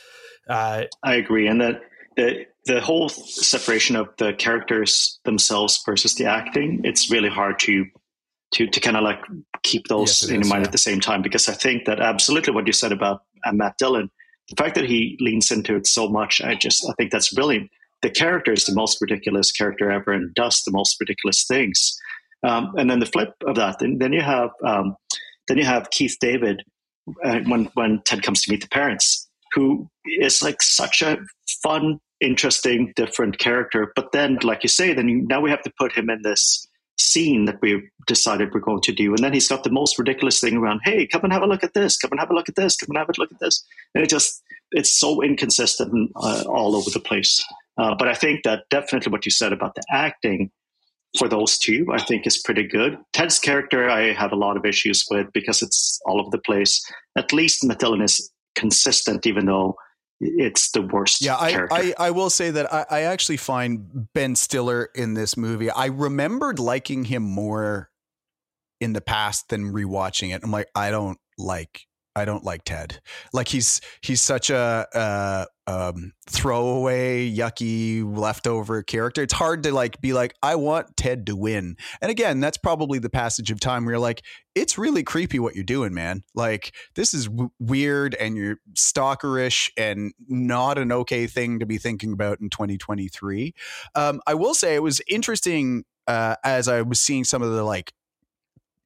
Uh, 0.49 0.85
I 1.03 1.15
agree, 1.15 1.49
and 1.49 1.61
that 1.61 1.81
the 2.17 2.47
the 2.65 2.81
whole 2.81 3.09
separation 3.09 3.95
of 3.95 4.09
the 4.19 4.33
characters 4.35 5.21
themselves 5.25 5.81
versus 5.87 6.15
the 6.17 6.25
acting, 6.25 6.81
it's 6.85 7.11
really 7.11 7.29
hard 7.29 7.59
to 7.61 7.87
to 8.55 8.67
to 8.67 8.81
kind 8.81 8.97
of 8.97 9.03
like 9.03 9.21
keep 9.63 9.87
those 9.89 10.23
yes, 10.23 10.31
in 10.31 10.41
is, 10.43 10.49
mind 10.49 10.63
yeah. 10.63 10.67
at 10.67 10.73
the 10.73 10.79
same 10.79 11.01
time 11.01 11.23
because 11.23 11.49
I 11.49 11.53
think 11.53 11.85
that 11.85 12.01
absolutely 12.01 12.55
what 12.55 12.67
you 12.67 12.73
said 12.73 12.93
about 12.93 13.23
uh, 13.45 13.53
Matt 13.53 13.77
Dillon, 13.79 14.11
the 14.49 14.57
fact 14.57 14.75
that 14.77 14.85
he 14.85 15.17
leans 15.21 15.51
into 15.51 15.77
it 15.77 15.87
so 15.87 16.09
much, 16.09 16.41
I 16.41 16.55
just 16.55 16.89
I 16.89 16.93
think 16.95 17.13
that's 17.13 17.33
brilliant. 17.33 17.71
The 18.03 18.11
character 18.11 18.53
is 18.53 18.65
the 18.65 18.75
most 18.75 19.01
ridiculous 19.01 19.53
character 19.53 19.91
ever 19.91 20.13
and 20.13 20.35
does 20.35 20.63
the 20.63 20.71
most 20.71 20.99
ridiculous 21.01 21.45
things. 21.47 21.97
Um, 22.43 22.75
and 22.77 22.91
then 22.91 23.01
the 23.01 23.07
flip 23.07 23.33
of 23.47 23.57
that, 23.57 23.79
then, 23.79 23.99
then 23.99 24.13
you 24.13 24.21
have 24.21 24.51
um, 24.65 24.97
then 25.49 25.59
you 25.59 25.65
have 25.65 25.91
Keith 25.91 26.17
David 26.21 26.63
uh, 27.25 27.41
when 27.47 27.67
when 27.75 28.03
Ted 28.05 28.23
comes 28.23 28.43
to 28.43 28.51
meet 28.51 28.63
the 28.63 28.69
parents, 28.69 29.29
who 29.53 29.89
is 30.21 30.43
like 30.43 30.63
such 30.63 31.03
a 31.03 31.19
fun 31.63 32.01
interesting, 32.21 32.93
different 32.97 33.39
character. 33.39 33.93
But 33.95 34.13
then, 34.13 34.39
like 34.43 34.63
you 34.63 34.69
say, 34.69 34.95
then 34.95 35.09
you, 35.09 35.23
now 35.23 35.41
we 35.41 35.51
have 35.51 35.63
to 35.63 35.73
put 35.79 35.93
him 35.93 36.11
in 36.11 36.23
this 36.23 36.67
scene 36.99 37.45
that 37.45 37.61
we 37.61 37.83
decided 38.07 38.53
we're 38.55 38.61
going 38.61 38.81
to 38.81 38.93
do. 38.93 39.15
And 39.15 39.23
then 39.23 39.33
he's 39.33 39.49
got 39.49 39.65
the 39.65 39.71
most 39.71 39.99
ridiculous 39.99 40.41
thing 40.41 40.57
around, 40.57 40.81
hey, 40.85 41.07
come 41.07 41.23
and 41.25 41.33
have 41.33 41.43
a 41.43 41.47
look 41.47 41.63
at 41.63 41.75
this, 41.75 41.97
come 41.97 42.11
and 42.13 42.21
have 42.21 42.31
a 42.31 42.35
look 42.35 42.49
at 42.49 42.57
this, 42.57 42.77
come 42.77 42.89
and 42.91 42.99
have 42.99 43.09
a 43.09 43.21
look 43.21 43.31
at 43.33 43.39
this. 43.39 43.65
And 43.95 44.03
it 44.03 44.09
just, 44.09 44.43
it's 44.73 44.99
so 44.99 45.23
inconsistent 45.23 46.11
uh, 46.17 46.45
all 46.49 46.75
over 46.75 46.91
the 46.91 47.01
place. 47.01 47.45
Uh, 47.79 47.95
but 47.95 48.09
I 48.09 48.15
think 48.15 48.45
that 48.45 48.65
definitely 48.71 49.13
what 49.13 49.27
you 49.27 49.31
said 49.31 49.53
about 49.53 49.75
the 49.75 49.83
acting 49.91 50.51
for 51.19 51.29
those 51.29 51.59
two, 51.59 51.87
I 51.93 52.03
think 52.03 52.27
is 52.27 52.39
pretty 52.39 52.67
good. 52.67 52.99
Ted's 53.13 53.39
character, 53.39 53.89
I 53.89 54.13
have 54.13 54.33
a 54.33 54.37
lot 54.37 54.57
of 54.57 54.65
issues 54.65 55.07
with 55.11 55.33
because 55.33 55.63
it's 55.63 56.01
all 56.07 56.21
over 56.21 56.31
the 56.31 56.39
place. 56.39 56.83
At 57.17 57.33
least 57.33 57.65
Matt 57.65 57.79
Dillon 57.79 58.03
is 58.03 58.31
consistent, 58.55 59.27
even 59.27 59.47
though 59.47 59.77
it's 60.21 60.71
the 60.71 60.83
worst. 60.83 61.23
Yeah, 61.23 61.37
I, 61.37 61.67
I, 61.71 61.95
I 61.99 62.11
will 62.11 62.31
say 62.31 62.51
that 62.51 62.73
I, 62.73 62.87
I 62.91 63.01
actually 63.03 63.37
find 63.37 64.09
Ben 64.15 64.35
Stiller 64.35 64.91
in 64.95 65.15
this 65.15 65.37
movie. 65.37 65.71
I 65.71 65.87
remembered 65.87 66.59
liking 66.59 67.05
him 67.05 67.23
more 67.23 67.91
in 68.81 68.93
the 68.93 69.01
past 69.01 69.49
than 69.49 69.73
rewatching 69.73 70.35
it. 70.35 70.43
I'm 70.43 70.51
like, 70.51 70.69
I 70.75 70.91
don't 70.91 71.19
like 71.39 71.87
I 72.17 72.25
don't 72.25 72.45
like 72.45 72.65
Ted. 72.65 73.01
Like 73.33 73.49
he's 73.49 73.81
he's 74.01 74.23
such 74.23 74.49
a 74.49 74.87
uh, 74.95 75.45
um, 75.67 76.13
throwaway, 76.29 77.31
yucky, 77.31 78.05
leftover 78.05 78.83
character. 78.83 79.23
It's 79.23 79.33
hard 79.33 79.63
to 79.65 79.73
like 79.73 80.01
be 80.01 80.13
like, 80.13 80.35
I 80.43 80.55
want 80.55 80.97
Ted 80.97 81.27
to 81.27 81.37
win. 81.37 81.77
And 82.01 82.11
again, 82.11 82.41
that's 82.41 82.57
probably 82.57 82.99
the 82.99 83.11
passage 83.11 83.51
of 83.51 83.59
time 83.59 83.85
where 83.85 83.95
you're 83.95 84.01
like, 84.01 84.23
it's 84.55 84.79
really 84.79 85.03
creepy 85.03 85.39
what 85.39 85.55
you're 85.55 85.65
doing, 85.65 85.93
man. 85.93 86.23
Like 86.35 86.75
this 86.95 87.13
is 87.13 87.27
w- 87.27 87.51
weird 87.59 88.15
and 88.15 88.37
you're 88.37 88.57
stalkerish 88.75 89.71
and 89.77 90.13
not 90.29 90.79
an 90.79 90.93
okay 90.93 91.27
thing 91.27 91.59
to 91.59 91.67
be 91.67 91.79
thinking 91.79 92.13
about 92.13 92.41
in 92.41 92.49
2023. 92.49 93.53
Um, 93.95 94.21
I 94.27 94.35
will 94.35 94.55
say 94.55 94.75
it 94.75 94.83
was 94.83 95.01
interesting 95.09 95.85
uh, 96.07 96.37
as 96.45 96.69
I 96.69 96.83
was 96.83 97.01
seeing 97.01 97.25
some 97.25 97.43
of 97.43 97.53
the 97.53 97.65
like 97.65 97.93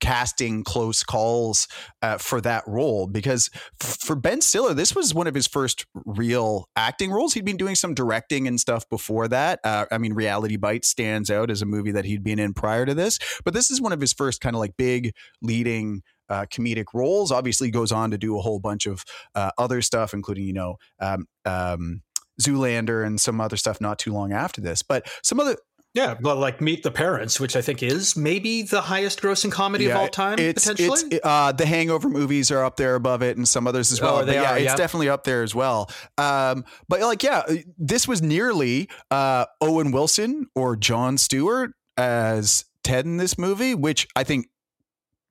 casting 0.00 0.64
close 0.64 1.02
calls 1.02 1.68
uh, 2.02 2.18
for 2.18 2.40
that 2.40 2.64
role 2.66 3.06
because 3.06 3.50
f- 3.82 3.98
for 4.00 4.16
Ben 4.16 4.40
Stiller, 4.40 4.74
this 4.74 4.94
was 4.94 5.14
one 5.14 5.26
of 5.26 5.34
his 5.34 5.46
first 5.46 5.86
real 6.04 6.68
acting 6.76 7.10
roles. 7.10 7.34
He'd 7.34 7.44
been 7.44 7.56
doing 7.56 7.74
some 7.74 7.94
directing 7.94 8.48
and 8.48 8.58
stuff 8.58 8.88
before 8.88 9.28
that. 9.28 9.60
Uh, 9.64 9.86
I 9.90 9.98
mean, 9.98 10.14
Reality 10.14 10.56
Bites 10.56 10.88
stands 10.88 11.30
out 11.30 11.50
as 11.50 11.62
a 11.62 11.66
movie 11.66 11.92
that 11.92 12.04
he'd 12.04 12.24
been 12.24 12.38
in 12.38 12.54
prior 12.54 12.86
to 12.86 12.94
this, 12.94 13.18
but 13.44 13.54
this 13.54 13.70
is 13.70 13.80
one 13.80 13.92
of 13.92 14.00
his 14.00 14.12
first 14.12 14.40
kind 14.40 14.56
of 14.56 14.60
like 14.60 14.76
big 14.76 15.12
leading. 15.42 16.02
Uh, 16.28 16.46
comedic 16.46 16.84
roles 16.94 17.32
obviously 17.32 17.72
goes 17.72 17.90
on 17.90 18.12
to 18.12 18.16
do 18.18 18.38
a 18.38 18.40
whole 18.40 18.60
bunch 18.60 18.86
of 18.86 19.04
uh, 19.34 19.50
other 19.58 19.82
stuff, 19.82 20.14
including 20.14 20.44
you 20.44 20.52
know 20.52 20.76
um, 21.00 21.26
um, 21.44 22.02
Zoolander 22.40 23.06
and 23.06 23.20
some 23.20 23.40
other 23.40 23.56
stuff 23.56 23.80
not 23.80 23.98
too 23.98 24.12
long 24.12 24.32
after 24.32 24.60
this. 24.60 24.82
But 24.82 25.08
some 25.22 25.40
other 25.40 25.56
yeah, 25.92 26.14
well, 26.20 26.36
like 26.36 26.60
Meet 26.60 26.84
the 26.84 26.90
Parents, 26.92 27.40
which 27.40 27.56
I 27.56 27.62
think 27.62 27.82
is 27.82 28.16
maybe 28.16 28.62
the 28.62 28.80
highest 28.80 29.20
grossing 29.20 29.50
comedy 29.50 29.84
yeah, 29.84 29.94
of 29.94 29.96
all 29.96 30.08
time, 30.08 30.38
it's, 30.38 30.68
potentially. 30.68 31.16
It's, 31.16 31.26
uh, 31.26 31.50
the 31.50 31.66
Hangover 31.66 32.08
movies 32.08 32.52
are 32.52 32.64
up 32.64 32.76
there 32.76 32.94
above 32.94 33.22
it, 33.22 33.36
and 33.36 33.48
some 33.48 33.66
others 33.66 33.90
as 33.90 34.00
well. 34.00 34.18
Oh, 34.18 34.24
yeah, 34.30 34.52
are, 34.52 34.56
it's 34.56 34.66
yeah. 34.66 34.76
definitely 34.76 35.08
up 35.08 35.24
there 35.24 35.42
as 35.42 35.52
well. 35.52 35.90
Um, 36.16 36.64
but 36.88 37.00
like, 37.00 37.24
yeah, 37.24 37.42
this 37.76 38.06
was 38.06 38.22
nearly 38.22 38.88
uh, 39.10 39.46
Owen 39.60 39.90
Wilson 39.90 40.46
or 40.54 40.76
Jon 40.76 41.18
Stewart 41.18 41.72
as 41.96 42.66
Ted 42.84 43.04
in 43.04 43.16
this 43.16 43.36
movie, 43.36 43.74
which 43.74 44.06
I 44.14 44.22
think 44.22 44.46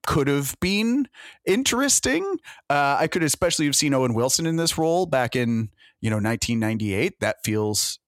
could 0.06 0.28
have 0.28 0.56
been 0.60 1.08
interesting. 1.46 2.38
Uh, 2.68 2.98
I 3.00 3.06
could 3.06 3.22
especially 3.22 3.64
have 3.64 3.76
seen 3.76 3.94
Owen 3.94 4.12
Wilson 4.12 4.44
in 4.44 4.56
this 4.56 4.76
role 4.76 5.06
back 5.06 5.34
in 5.34 5.70
you 6.02 6.10
know 6.10 6.16
1998. 6.16 7.20
That 7.20 7.36
feels 7.44 7.99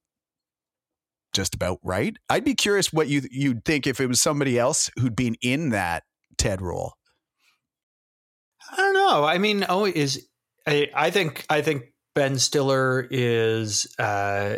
just 1.32 1.54
about 1.54 1.78
right. 1.82 2.16
I'd 2.28 2.44
be 2.44 2.54
curious 2.54 2.92
what 2.92 3.08
you 3.08 3.22
you'd 3.30 3.64
think 3.64 3.86
if 3.86 4.00
it 4.00 4.06
was 4.06 4.20
somebody 4.20 4.58
else 4.58 4.90
who'd 4.98 5.16
been 5.16 5.36
in 5.42 5.70
that 5.70 6.04
Ted 6.38 6.60
role. 6.60 6.94
I 8.70 8.76
don't 8.76 8.94
know. 8.94 9.24
I 9.24 9.38
mean, 9.38 9.64
oh, 9.68 9.84
is 9.84 10.26
I, 10.66 10.88
I 10.94 11.10
think 11.10 11.44
I 11.50 11.62
think 11.62 11.84
Ben 12.14 12.38
Stiller 12.38 13.06
is 13.10 13.86
uh, 13.98 14.56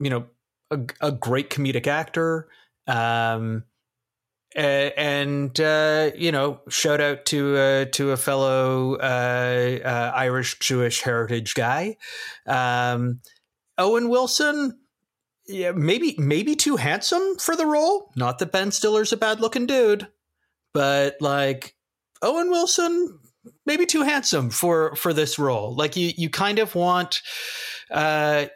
you 0.00 0.10
know 0.10 0.26
a, 0.70 0.80
a 1.00 1.12
great 1.12 1.50
comedic 1.50 1.86
actor. 1.86 2.48
Um, 2.86 3.64
and 4.54 5.58
uh, 5.60 6.10
you 6.16 6.32
know, 6.32 6.60
shout 6.68 7.00
out 7.00 7.26
to 7.26 7.56
uh, 7.56 7.84
to 7.92 8.12
a 8.12 8.16
fellow 8.16 8.94
uh, 8.94 9.78
uh 9.84 10.12
Irish 10.14 10.58
Jewish 10.58 11.02
heritage 11.02 11.54
guy, 11.54 11.96
um, 12.46 13.20
Owen 13.76 14.08
Wilson 14.08 14.77
yeah, 15.48 15.72
maybe 15.72 16.14
maybe 16.18 16.54
too 16.54 16.76
handsome 16.76 17.36
for 17.38 17.56
the 17.56 17.66
role. 17.66 18.12
Not 18.14 18.38
that 18.38 18.52
Ben 18.52 18.70
Stiller's 18.70 19.12
a 19.12 19.16
bad 19.16 19.40
looking 19.40 19.66
dude, 19.66 20.06
but 20.74 21.16
like 21.20 21.74
Owen 22.22 22.50
Wilson, 22.50 23.18
maybe 23.64 23.86
too 23.86 24.02
handsome 24.02 24.50
for 24.50 24.94
for 24.96 25.12
this 25.12 25.38
role. 25.38 25.74
Like 25.74 25.96
you 25.96 26.12
you 26.16 26.28
kind 26.28 26.58
of 26.58 26.74
want 26.74 27.22
uh 27.90 28.46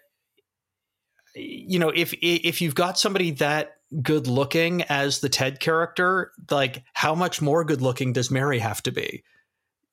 you 1.35 1.79
know, 1.79 1.89
if 1.89 2.13
if 2.21 2.61
you've 2.61 2.75
got 2.75 2.99
somebody 2.99 3.31
that 3.33 3.77
good 4.03 4.27
looking 4.27 4.83
as 4.83 5.21
the 5.21 5.31
Ted 5.31 5.61
character, 5.61 6.33
like 6.51 6.85
how 6.93 7.15
much 7.15 7.41
more 7.41 7.65
good 7.65 7.81
looking 7.81 8.13
does 8.13 8.31
Mary 8.31 8.59
have 8.59 8.83
to 8.83 8.93
be? 8.93 9.25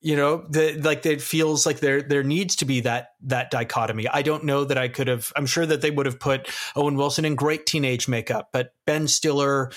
You 0.00 0.16
know 0.16 0.44
the, 0.48 0.72
like 0.80 1.04
it 1.04 1.20
feels 1.20 1.66
like 1.66 1.80
there 1.80 2.00
there 2.00 2.22
needs 2.22 2.56
to 2.56 2.64
be 2.64 2.80
that 2.80 3.10
that 3.20 3.50
dichotomy 3.50 4.08
i 4.08 4.22
don't 4.22 4.44
know 4.44 4.64
that 4.64 4.78
i 4.78 4.88
could 4.88 5.08
have 5.08 5.30
i'm 5.36 5.44
sure 5.44 5.66
that 5.66 5.82
they 5.82 5.90
would 5.90 6.06
have 6.06 6.18
put 6.18 6.48
owen 6.74 6.96
wilson 6.96 7.24
in 7.24 7.34
great 7.34 7.66
teenage 7.66 8.08
makeup 8.08 8.48
but 8.52 8.72
ben 8.86 9.06
stiller 9.06 9.70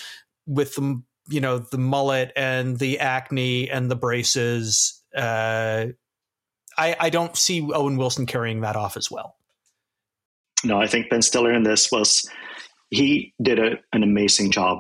with 0.48 0.76
the 0.76 1.02
you 1.28 1.42
know 1.42 1.60
the 1.60 1.78
mullet 1.78 2.32
and 2.36 2.78
the 2.78 3.00
acne 3.00 3.70
and 3.70 3.90
the 3.90 3.96
braces. 3.96 5.02
Uh, 5.16 5.88
I, 6.78 6.96
I 7.00 7.10
don't 7.10 7.38
see 7.38 7.62
Owen 7.62 7.98
Wilson 7.98 8.26
carrying 8.26 8.62
that 8.62 8.76
off 8.76 8.98
as 8.98 9.12
well. 9.12 9.36
No, 10.64 10.82
I 10.82 10.88
think 10.88 11.10
Ben 11.10 11.22
Stiller 11.22 11.54
in 11.54 11.64
this 11.64 11.92
was 11.92 12.28
he 12.90 13.34
did 13.42 13.60
a, 13.60 13.78
an 13.92 14.02
amazing 14.02 14.52
job. 14.52 14.80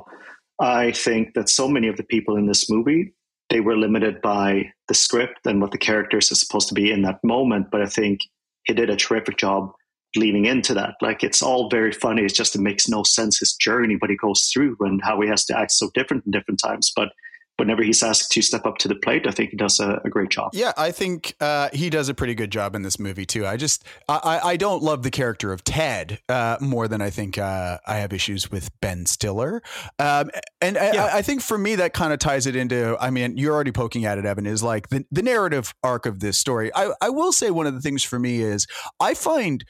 I 0.60 0.92
think 0.92 1.34
that 1.36 1.50
so 1.50 1.68
many 1.68 1.88
of 1.88 1.98
the 1.98 2.04
people 2.04 2.36
in 2.36 2.48
this 2.48 2.70
movie 2.70 3.14
they 3.54 3.60
were 3.60 3.78
limited 3.78 4.20
by 4.22 4.72
the 4.88 4.96
script 4.96 5.46
and 5.46 5.62
what 5.62 5.72
the 5.72 5.78
characters 5.78 6.32
are 6.32 6.36
supposed 6.36 6.68
to 6.68 6.74
be 6.74 6.92
in 6.92 7.04
that 7.04 7.24
moment. 7.24 7.68
But 7.72 7.84
I 7.84 7.86
think 7.86 8.20
he 8.64 8.74
did 8.74 8.90
a 8.90 8.96
terrific 8.96 9.38
job 9.38 9.72
leaning 10.16 10.46
into 10.46 10.74
that. 10.74 10.96
Like 11.02 11.24
it's 11.24 11.44
all 11.44 11.70
very 11.70 11.92
funny. 11.92 12.24
It's 12.24 12.34
just 12.34 12.56
it 12.56 12.62
makes 12.62 12.90
no 12.90 13.04
sense 13.04 13.40
his 13.40 13.54
journey, 13.54 13.96
what 14.00 14.10
he 14.10 14.18
goes 14.18 14.50
through 14.52 14.78
and 14.80 15.02
how 15.04 15.22
he 15.22 15.30
has 15.30 15.46
to 15.46 15.58
act 15.58 15.72
so 15.72 15.92
different 15.94 16.26
in 16.26 16.32
different 16.32 16.60
times. 16.60 16.92
But 16.96 17.10
whenever 17.58 17.84
he's 17.84 18.02
asked 18.02 18.32
to 18.32 18.42
step 18.42 18.66
up 18.66 18.78
to 18.80 18.88
the 18.88 18.96
plate, 18.96 19.28
I 19.28 19.32
think 19.32 19.52
he 19.52 19.58
does 19.58 19.80
a, 19.80 20.02
a 20.04 20.10
great 20.10 20.30
job. 20.30 20.52
Yeah, 20.54 20.74
I 20.78 20.92
think 20.92 21.36
uh, 21.40 21.70
he 21.72 21.90
does 21.90 22.10
a 22.10 22.14
pretty 22.14 22.36
good 22.36 22.52
job 22.52 22.76
in 22.76 22.82
this 22.82 23.00
movie 23.00 23.26
too. 23.26 23.46
I 23.46 23.58
just 23.58 23.86
I, 24.08 24.40
I 24.44 24.58
don't 24.58 24.82
love 24.82 25.04
the 25.04 25.12
character 25.12 25.52
of 25.52 25.64
Ted 25.64 26.20
uh, 26.30 26.58
more 26.60 26.88
than 26.88 27.02
I 27.02 27.10
think 27.10 27.38
uh, 27.38 27.78
I 27.86 27.98
have 27.98 28.14
issues 28.14 28.52
with 28.52 28.70
Ben 28.82 29.06
Stiller, 29.06 29.62
um, 30.00 30.32
and 30.62 30.76
yeah. 30.76 31.10
I, 31.14 31.18
I, 31.18 31.22
think 31.22 31.42
for 31.42 31.58
me 31.58 31.76
that 31.76 31.94
kind 31.94 32.14
of 32.14 32.20
ties 32.20 32.48
it 32.48 32.56
into. 32.56 32.98
I 33.00 33.10
mean, 33.10 33.38
you're 33.38 33.54
already 33.54 33.72
poking 33.72 34.06
at 34.06 34.18
it, 34.18 34.26
Evan. 34.26 34.46
Is 34.46 34.64
like 34.64 34.90
the 34.90 35.06
the 35.12 35.22
narrative 35.22 35.74
arc 35.84 36.06
of 36.06 36.20
this 36.20 36.38
story. 36.38 36.72
I 36.74 36.92
I 37.02 37.10
will 37.10 37.32
say 37.32 37.52
one 37.52 37.68
of 37.68 37.74
the 37.74 37.82
things 37.82 38.04
for 38.04 38.20
me 38.20 38.42
is 38.42 38.68
I 39.00 39.14
find 39.14 39.64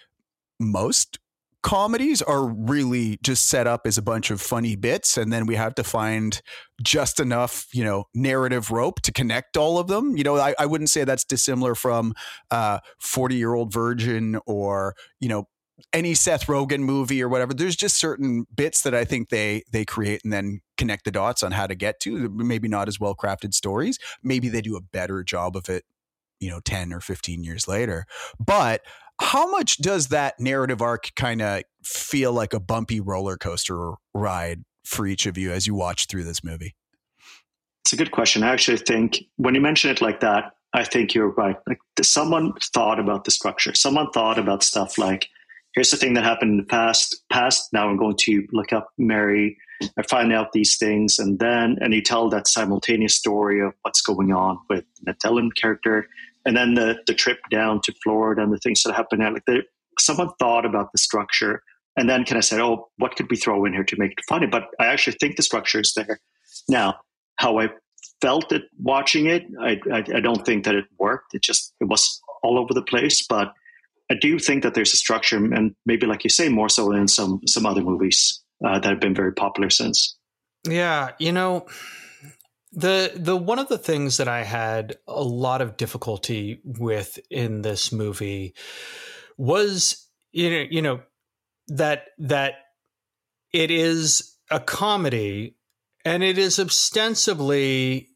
most 0.59 1.19
comedies 1.63 2.21
are 2.21 2.45
really 2.45 3.17
just 3.23 3.47
set 3.47 3.65
up 3.67 3.87
as 3.87 3.97
a 3.97 4.01
bunch 4.01 4.29
of 4.29 4.41
funny 4.41 4.75
bits 4.75 5.17
and 5.17 5.31
then 5.31 5.45
we 5.45 5.55
have 5.55 5.73
to 5.73 5.83
find 5.83 6.41
just 6.81 7.19
enough 7.19 7.67
you 7.73 7.83
know 7.83 8.03
narrative 8.13 8.69
rope 8.69 9.01
to 9.01 9.11
connect 9.11 9.55
all 9.55 9.79
of 9.79 9.87
them 9.87 10.17
you 10.17 10.23
know 10.23 10.35
i, 10.35 10.53
I 10.59 10.65
wouldn't 10.65 10.89
say 10.89 11.05
that's 11.05 11.23
dissimilar 11.23 11.73
from 11.73 12.13
uh 12.51 12.79
40 12.99 13.35
year 13.35 13.53
old 13.53 13.71
virgin 13.71 14.37
or 14.45 14.93
you 15.21 15.29
know 15.29 15.47
any 15.91 16.13
Seth 16.13 16.47
Rogen 16.47 16.81
movie 16.81 17.21
or 17.21 17.27
whatever, 17.27 17.53
there's 17.53 17.75
just 17.75 17.97
certain 17.97 18.45
bits 18.55 18.81
that 18.83 18.93
I 18.93 19.05
think 19.05 19.29
they 19.29 19.63
they 19.71 19.85
create 19.85 20.21
and 20.23 20.31
then 20.31 20.61
connect 20.77 21.05
the 21.05 21.11
dots 21.11 21.43
on 21.43 21.51
how 21.51 21.67
to 21.67 21.75
get 21.75 21.99
to. 22.01 22.29
Maybe 22.29 22.67
not 22.67 22.87
as 22.87 22.99
well 22.99 23.15
crafted 23.15 23.53
stories. 23.53 23.97
Maybe 24.21 24.49
they 24.49 24.61
do 24.61 24.75
a 24.75 24.81
better 24.81 25.23
job 25.23 25.55
of 25.55 25.69
it, 25.69 25.83
you 26.39 26.49
know, 26.49 26.59
10 26.63 26.93
or 26.93 26.99
15 26.99 27.43
years 27.43 27.67
later. 27.67 28.05
But 28.39 28.81
how 29.21 29.49
much 29.49 29.77
does 29.77 30.07
that 30.07 30.39
narrative 30.39 30.81
arc 30.81 31.11
kind 31.15 31.41
of 31.41 31.63
feel 31.83 32.33
like 32.33 32.53
a 32.53 32.59
bumpy 32.59 32.99
roller 32.99 33.37
coaster 33.37 33.93
ride 34.13 34.63
for 34.85 35.07
each 35.07 35.25
of 35.25 35.37
you 35.37 35.51
as 35.51 35.67
you 35.67 35.75
watch 35.75 36.07
through 36.07 36.23
this 36.23 36.43
movie? 36.43 36.75
It's 37.85 37.93
a 37.93 37.97
good 37.97 38.11
question. 38.11 38.43
I 38.43 38.51
actually 38.51 38.77
think 38.77 39.23
when 39.37 39.55
you 39.55 39.61
mention 39.61 39.91
it 39.91 40.01
like 40.01 40.21
that, 40.21 40.53
I 40.73 40.83
think 40.83 41.13
you're 41.13 41.31
right. 41.31 41.57
Like 41.67 41.79
someone 42.01 42.53
thought 42.73 42.99
about 42.99 43.25
the 43.25 43.31
structure. 43.31 43.75
Someone 43.75 44.09
thought 44.11 44.39
about 44.39 44.63
stuff 44.63 44.97
like, 44.97 45.29
here's 45.73 45.91
the 45.91 45.97
thing 45.97 46.13
that 46.13 46.23
happened 46.23 46.51
in 46.51 46.57
the 46.57 46.63
past. 46.63 47.23
Past. 47.31 47.71
Now 47.73 47.89
I'm 47.89 47.97
going 47.97 48.17
to 48.21 48.47
look 48.51 48.73
up 48.73 48.89
Mary. 48.97 49.57
I 49.97 50.03
find 50.03 50.31
out 50.31 50.53
these 50.53 50.77
things, 50.77 51.19
and 51.19 51.39
then 51.39 51.77
and 51.81 51.93
you 51.93 52.01
tell 52.01 52.29
that 52.29 52.47
simultaneous 52.47 53.15
story 53.15 53.59
of 53.59 53.73
what's 53.81 54.01
going 54.01 54.31
on 54.31 54.57
with 54.69 54.85
the 55.01 55.13
Dillon 55.21 55.51
character, 55.51 56.07
and 56.45 56.55
then 56.55 56.73
the 56.73 56.97
the 57.07 57.13
trip 57.13 57.39
down 57.49 57.81
to 57.81 57.93
Florida 58.03 58.41
and 58.41 58.53
the 58.53 58.59
things 58.59 58.83
that 58.83 58.93
happened 58.93 59.21
there. 59.21 59.31
Like 59.31 59.45
the, 59.45 59.61
someone 59.99 60.29
thought 60.39 60.65
about 60.65 60.91
the 60.91 60.97
structure, 60.97 61.61
and 61.97 62.09
then 62.09 62.25
kind 62.25 62.37
of 62.37 62.45
said, 62.45 62.59
"Oh, 62.59 62.89
what 62.97 63.15
could 63.15 63.29
we 63.29 63.37
throw 63.37 63.65
in 63.65 63.73
here 63.73 63.83
to 63.83 63.99
make 63.99 64.11
it 64.11 64.25
funny?" 64.27 64.47
But 64.47 64.69
I 64.79 64.87
actually 64.87 65.17
think 65.19 65.35
the 65.35 65.43
structure 65.43 65.79
is 65.79 65.93
there. 65.95 66.19
Now, 66.67 66.95
how 67.37 67.59
I 67.59 67.69
felt 68.21 68.51
it 68.51 68.63
watching 68.81 69.27
it, 69.27 69.43
I, 69.61 69.79
I, 69.91 69.97
I 70.15 70.19
don't 70.19 70.45
think 70.45 70.65
that 70.65 70.75
it 70.75 70.85
worked. 70.97 71.33
It 71.33 71.41
just 71.41 71.73
it 71.79 71.85
was 71.85 72.21
all 72.43 72.59
over 72.59 72.73
the 72.73 72.81
place, 72.81 73.25
but 73.27 73.53
I 74.11 74.15
do 74.15 74.37
think 74.37 74.63
that 74.63 74.73
there's 74.73 74.93
a 74.93 74.97
structure, 74.97 75.37
and 75.37 75.75
maybe, 75.85 76.05
like 76.05 76.23
you 76.23 76.29
say, 76.29 76.49
more 76.49 76.69
so 76.69 76.91
in 76.91 77.07
some 77.07 77.41
some 77.47 77.65
other 77.65 77.81
movies 77.81 78.43
uh, 78.65 78.79
that 78.79 78.89
have 78.89 78.99
been 78.99 79.15
very 79.15 79.33
popular 79.33 79.69
since. 79.69 80.17
Yeah, 80.67 81.11
you 81.19 81.31
know, 81.31 81.65
the 82.73 83.11
the 83.15 83.37
one 83.37 83.59
of 83.59 83.69
the 83.69 83.77
things 83.77 84.17
that 84.17 84.27
I 84.27 84.43
had 84.43 84.97
a 85.07 85.21
lot 85.23 85.61
of 85.61 85.77
difficulty 85.77 86.59
with 86.63 87.19
in 87.29 87.61
this 87.61 87.91
movie 87.91 88.55
was 89.37 90.07
you 90.31 90.49
know 90.49 90.65
you 90.69 90.81
know 90.81 91.01
that 91.67 92.05
that 92.17 92.55
it 93.51 93.69
is 93.69 94.35
a 94.49 94.59
comedy 94.59 95.55
and 96.03 96.23
it 96.23 96.37
is 96.37 96.59
ostensibly 96.59 98.09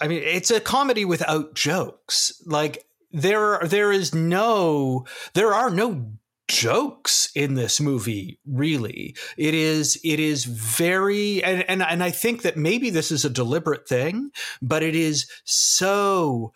I 0.00 0.08
mean 0.08 0.22
it's 0.22 0.50
a 0.50 0.60
comedy 0.60 1.04
without 1.04 1.54
jokes. 1.54 2.42
Like 2.46 2.84
there 3.12 3.60
there 3.64 3.92
is 3.92 4.14
no 4.14 5.06
there 5.34 5.54
are 5.54 5.70
no 5.70 6.12
jokes 6.48 7.30
in 7.34 7.54
this 7.54 7.80
movie 7.80 8.38
really. 8.46 9.16
It 9.36 9.54
is 9.54 10.00
it 10.04 10.20
is 10.20 10.44
very 10.44 11.42
and, 11.42 11.64
and 11.68 11.82
and 11.82 12.02
i 12.02 12.10
think 12.10 12.42
that 12.42 12.56
maybe 12.56 12.90
this 12.90 13.10
is 13.10 13.24
a 13.24 13.30
deliberate 13.30 13.88
thing 13.88 14.30
but 14.60 14.82
it 14.82 14.94
is 14.94 15.26
so 15.44 16.52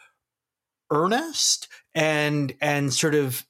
earnest 0.90 1.68
and 1.94 2.54
and 2.60 2.92
sort 2.92 3.14
of 3.14 3.44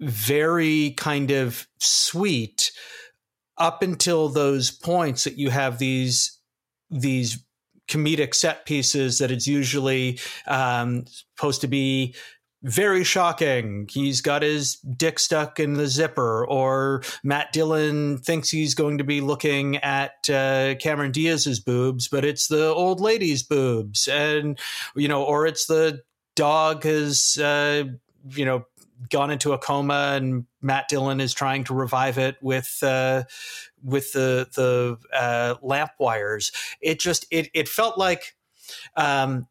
very 0.00 0.94
kind 0.96 1.30
of 1.30 1.66
sweet 1.80 2.70
up 3.58 3.82
until 3.82 4.28
those 4.28 4.70
points 4.70 5.24
that 5.24 5.36
you 5.36 5.50
have 5.50 5.78
these 5.78 6.38
these 6.90 7.44
comedic 7.88 8.34
set 8.34 8.66
pieces 8.66 9.18
that 9.18 9.30
it's 9.30 9.46
usually 9.46 10.18
um, 10.46 11.04
supposed 11.36 11.62
to 11.62 11.66
be 11.66 12.14
very 12.62 13.04
shocking. 13.04 13.88
He's 13.90 14.20
got 14.20 14.42
his 14.42 14.76
dick 14.76 15.18
stuck 15.18 15.60
in 15.60 15.74
the 15.74 15.86
zipper, 15.86 16.46
or 16.46 17.02
Matt 17.22 17.52
Dillon 17.52 18.18
thinks 18.18 18.50
he's 18.50 18.74
going 18.74 18.98
to 18.98 19.04
be 19.04 19.20
looking 19.20 19.76
at 19.76 20.28
uh, 20.28 20.74
Cameron 20.76 21.12
Diaz's 21.12 21.60
boobs, 21.60 22.08
but 22.08 22.24
it's 22.24 22.48
the 22.48 22.66
old 22.66 23.00
lady's 23.00 23.42
boobs, 23.42 24.08
and 24.08 24.58
you 24.96 25.08
know, 25.08 25.22
or 25.22 25.46
it's 25.46 25.66
the 25.66 26.02
dog 26.34 26.84
has 26.84 27.38
uh, 27.38 27.84
you 28.30 28.44
know 28.44 28.64
gone 29.10 29.30
into 29.30 29.52
a 29.52 29.58
coma, 29.58 30.14
and 30.16 30.44
Matt 30.60 30.88
Dillon 30.88 31.20
is 31.20 31.32
trying 31.32 31.64
to 31.64 31.74
revive 31.74 32.18
it 32.18 32.36
with 32.42 32.78
uh, 32.82 33.24
with 33.84 34.12
the 34.12 34.48
the 34.54 34.98
uh, 35.16 35.54
lamp 35.62 35.92
wires. 36.00 36.50
It 36.80 36.98
just 36.98 37.26
it 37.30 37.50
it 37.54 37.68
felt 37.68 37.98
like. 37.98 38.34
Um, 38.96 39.46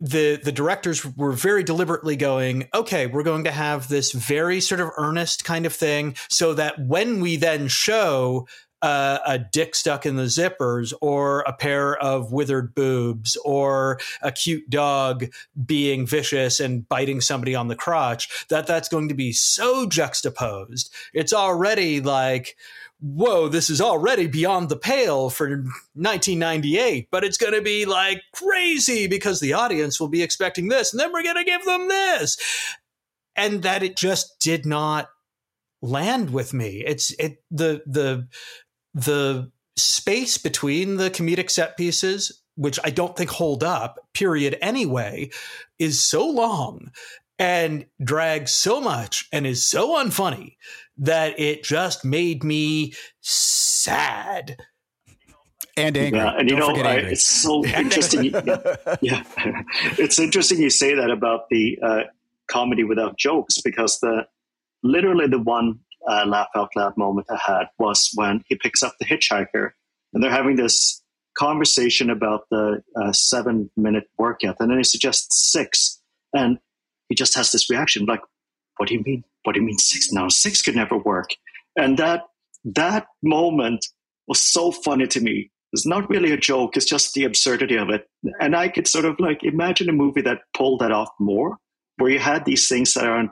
the 0.00 0.38
the 0.44 0.52
directors 0.52 1.04
were 1.16 1.32
very 1.32 1.62
deliberately 1.62 2.16
going 2.16 2.68
okay 2.74 3.06
we're 3.06 3.22
going 3.22 3.44
to 3.44 3.50
have 3.50 3.88
this 3.88 4.12
very 4.12 4.60
sort 4.60 4.80
of 4.80 4.90
earnest 4.98 5.44
kind 5.44 5.64
of 5.64 5.72
thing 5.72 6.14
so 6.28 6.52
that 6.52 6.78
when 6.78 7.20
we 7.20 7.36
then 7.36 7.66
show 7.66 8.46
uh, 8.82 9.18
a 9.26 9.38
dick 9.38 9.74
stuck 9.74 10.04
in 10.04 10.16
the 10.16 10.24
zippers 10.24 10.92
or 11.00 11.40
a 11.40 11.52
pair 11.52 11.96
of 11.96 12.30
withered 12.30 12.74
boobs 12.74 13.36
or 13.44 13.98
a 14.22 14.30
cute 14.30 14.68
dog 14.68 15.24
being 15.64 16.06
vicious 16.06 16.60
and 16.60 16.88
biting 16.88 17.20
somebody 17.20 17.54
on 17.54 17.68
the 17.68 17.74
crotch 17.74 18.46
that 18.48 18.66
that's 18.66 18.88
going 18.88 19.08
to 19.08 19.14
be 19.14 19.32
so 19.32 19.86
juxtaposed. 19.86 20.92
It's 21.14 21.32
already 21.32 22.00
like 22.00 22.56
whoa, 23.00 23.48
this 23.48 23.70
is 23.70 23.80
already 23.80 24.26
beyond 24.26 24.68
the 24.68 24.76
pale 24.76 25.30
for 25.30 25.48
1998, 25.48 27.08
but 27.10 27.24
it's 27.24 27.38
going 27.38 27.52
to 27.52 27.62
be 27.62 27.84
like 27.84 28.22
crazy 28.34 29.06
because 29.06 29.40
the 29.40 29.52
audience 29.52 30.00
will 30.00 30.08
be 30.08 30.22
expecting 30.22 30.68
this, 30.68 30.92
and 30.92 31.00
then 31.00 31.12
we're 31.12 31.22
going 31.22 31.36
to 31.36 31.44
give 31.44 31.64
them 31.64 31.88
this. 31.88 32.36
And 33.34 33.62
that 33.62 33.82
it 33.82 33.96
just 33.96 34.38
did 34.40 34.64
not 34.64 35.08
land 35.82 36.30
with 36.30 36.54
me. 36.54 36.82
It's 36.86 37.12
it 37.18 37.42
the 37.50 37.82
the 37.86 38.28
the 38.94 39.52
space 39.76 40.38
between 40.38 40.96
the 40.96 41.10
comedic 41.10 41.50
set 41.50 41.76
pieces 41.76 42.42
which 42.56 42.78
I 42.82 42.90
don't 42.90 43.16
think 43.16 43.30
hold 43.30 43.62
up, 43.62 43.98
period, 44.14 44.58
anyway, 44.60 45.30
is 45.78 46.02
so 46.02 46.26
long 46.26 46.90
and 47.38 47.84
drags 48.02 48.50
so 48.52 48.80
much 48.80 49.28
and 49.30 49.46
is 49.46 49.64
so 49.64 49.96
unfunny 49.96 50.56
that 50.98 51.38
it 51.38 51.62
just 51.62 52.04
made 52.04 52.42
me 52.42 52.92
sad 53.20 54.56
and 55.76 55.96
angry. 55.96 56.18
Yeah, 56.18 56.38
and 56.38 56.48
you 56.50 56.56
Don't 56.56 56.78
know, 56.78 56.82
I, 56.82 56.94
it's 56.96 57.26
so 57.26 57.64
interesting. 57.76 58.24
yeah, 59.02 59.22
it's 59.98 60.18
interesting 60.18 60.60
you 60.60 60.70
say 60.70 60.94
that 60.94 61.10
about 61.10 61.48
the 61.50 61.78
uh, 61.82 62.00
comedy 62.48 62.84
without 62.84 63.18
jokes 63.18 63.60
because 63.62 63.98
the 64.00 64.26
literally 64.82 65.26
the 65.26 65.40
one 65.40 65.80
uh, 66.08 66.24
laugh 66.26 66.48
out 66.54 66.70
loud 66.76 66.96
moment 66.96 67.26
I 67.30 67.38
had 67.44 67.66
was 67.78 68.10
when 68.14 68.42
he 68.46 68.56
picks 68.56 68.82
up 68.82 68.94
the 68.98 69.06
hitchhiker 69.06 69.70
and 70.12 70.22
they're 70.22 70.30
having 70.30 70.56
this 70.56 71.02
conversation 71.36 72.10
about 72.10 72.42
the 72.50 72.82
uh, 73.00 73.12
seven 73.12 73.70
minute 73.76 74.04
workout, 74.18 74.56
and 74.60 74.70
then 74.70 74.78
he 74.78 74.84
suggests 74.84 75.52
six, 75.52 76.00
and 76.32 76.58
he 77.08 77.14
just 77.14 77.34
has 77.36 77.52
this 77.52 77.70
reaction 77.70 78.06
like, 78.06 78.20
"What 78.76 78.88
do 78.88 78.94
you 78.94 79.02
mean? 79.02 79.24
what 79.46 79.54
do 79.54 79.60
you 79.60 79.66
mean 79.66 79.78
six? 79.78 80.12
No, 80.12 80.28
six 80.28 80.60
could 80.60 80.74
never 80.74 80.98
work. 80.98 81.30
And 81.76 81.96
that 81.98 82.24
that 82.64 83.06
moment 83.22 83.86
was 84.26 84.42
so 84.42 84.72
funny 84.72 85.06
to 85.06 85.20
me 85.20 85.50
It's 85.72 85.86
not 85.86 86.10
really 86.10 86.32
a 86.32 86.36
joke. 86.36 86.76
It's 86.76 86.86
just 86.86 87.14
the 87.14 87.24
absurdity 87.24 87.76
of 87.76 87.90
it. 87.90 88.08
And 88.40 88.56
I 88.56 88.68
could 88.68 88.88
sort 88.88 89.04
of 89.04 89.20
like 89.20 89.44
imagine 89.44 89.88
a 89.88 89.92
movie 89.92 90.22
that 90.22 90.40
pulled 90.56 90.80
that 90.80 90.90
off 90.90 91.10
more, 91.20 91.58
where 91.98 92.10
you 92.10 92.18
had 92.18 92.44
these 92.44 92.68
things 92.68 92.94
that 92.94 93.04
aren't, 93.04 93.30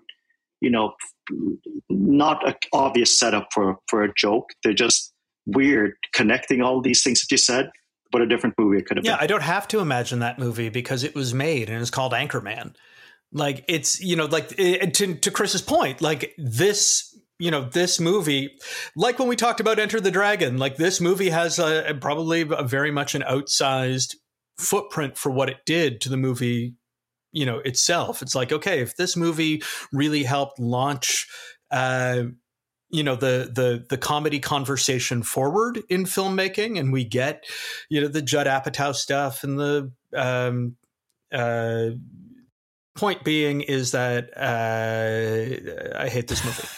you 0.60 0.70
know, 0.70 0.94
not 1.88 2.46
an 2.46 2.54
obvious 2.72 3.18
setup 3.18 3.48
for 3.52 3.76
for 3.88 4.04
a 4.04 4.14
joke. 4.14 4.50
They're 4.62 4.72
just 4.72 5.12
weird, 5.46 5.94
connecting 6.12 6.62
all 6.62 6.80
these 6.80 7.02
things 7.02 7.20
that 7.20 7.30
you 7.30 7.38
said. 7.38 7.70
What 8.12 8.22
a 8.22 8.26
different 8.26 8.54
movie 8.56 8.78
it 8.78 8.86
could 8.86 8.98
have 8.98 9.04
yeah, 9.04 9.16
been. 9.16 9.24
I 9.24 9.26
don't 9.26 9.42
have 9.42 9.66
to 9.68 9.80
imagine 9.80 10.20
that 10.20 10.38
movie 10.38 10.68
because 10.68 11.02
it 11.02 11.16
was 11.16 11.34
made 11.34 11.68
and 11.68 11.80
it's 11.80 11.90
called 11.90 12.12
Anchorman. 12.12 12.76
Like 13.34 13.64
it's 13.68 14.00
you 14.00 14.16
know 14.16 14.26
like 14.26 14.54
it, 14.56 14.94
to 14.94 15.14
to 15.16 15.30
Chris's 15.30 15.60
point, 15.60 16.00
like 16.00 16.34
this 16.38 17.14
you 17.38 17.50
know 17.50 17.68
this 17.68 17.98
movie 17.98 18.56
like 18.94 19.18
when 19.18 19.26
we 19.26 19.34
talked 19.34 19.58
about 19.58 19.80
enter 19.80 20.00
the 20.00 20.12
dragon 20.12 20.56
like 20.56 20.76
this 20.76 21.00
movie 21.00 21.30
has 21.30 21.58
a, 21.58 21.92
probably 22.00 22.42
a 22.42 22.62
very 22.62 22.92
much 22.92 23.16
an 23.16 23.22
outsized 23.22 24.14
footprint 24.56 25.18
for 25.18 25.32
what 25.32 25.50
it 25.50 25.58
did 25.66 26.00
to 26.00 26.08
the 26.08 26.16
movie 26.16 26.76
you 27.32 27.44
know 27.44 27.58
itself. 27.58 28.22
It's 28.22 28.34
like 28.34 28.52
okay 28.52 28.80
if 28.80 28.96
this 28.96 29.16
movie 29.16 29.62
really 29.92 30.22
helped 30.22 30.58
launch 30.58 31.26
uh 31.70 32.24
you 32.90 33.02
know 33.02 33.16
the 33.16 33.50
the 33.52 33.84
the 33.88 33.98
comedy 33.98 34.38
conversation 34.38 35.22
forward 35.24 35.82
in 35.88 36.04
filmmaking 36.04 36.78
and 36.78 36.92
we 36.92 37.04
get 37.04 37.44
you 37.90 38.00
know 38.00 38.08
the 38.08 38.22
judd 38.22 38.46
apatow 38.46 38.94
stuff 38.94 39.42
and 39.42 39.58
the 39.58 39.92
um 40.16 40.76
uh 41.32 41.90
point 42.94 43.24
being 43.24 43.60
is 43.60 43.90
that 43.92 44.30
uh 44.36 45.98
i 45.98 46.08
hate 46.08 46.28
this 46.28 46.44
movie 46.44 46.68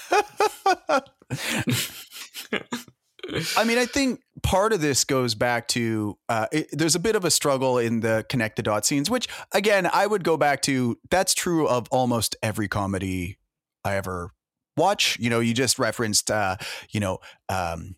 I 3.57 3.65
mean, 3.65 3.79
I 3.79 3.87
think 3.87 4.21
part 4.43 4.73
of 4.73 4.81
this 4.81 5.05
goes 5.05 5.35
back 5.35 5.69
to 5.69 6.17
uh, 6.29 6.47
it, 6.53 6.69
there's 6.73 6.95
a 6.95 7.01
bit 7.01 7.17
of 7.17 7.25
a 7.25 7.31
struggle 7.31 7.79
in 7.79 8.01
the 8.01 8.25
connect 8.29 8.57
the 8.57 8.63
dot 8.63 8.87
scenes, 8.87 9.11
which 9.11 9.29
again, 9.53 9.89
I 9.93 10.07
would 10.07 10.25
go 10.25 10.37
back 10.37 10.63
to. 10.63 10.99
That's 11.11 11.35
true 11.35 11.67
of 11.67 11.89
almost 11.91 12.37
every 12.43 12.69
comedy 12.69 13.39
I 13.85 13.97
ever 13.97 14.31
watch. 14.77 15.19
You 15.19 15.31
know, 15.31 15.41
you 15.41 15.55
just 15.55 15.79
referenced, 15.79 16.31
uh, 16.31 16.57
you 16.91 17.01
know, 17.01 17.19
um, 17.49 17.97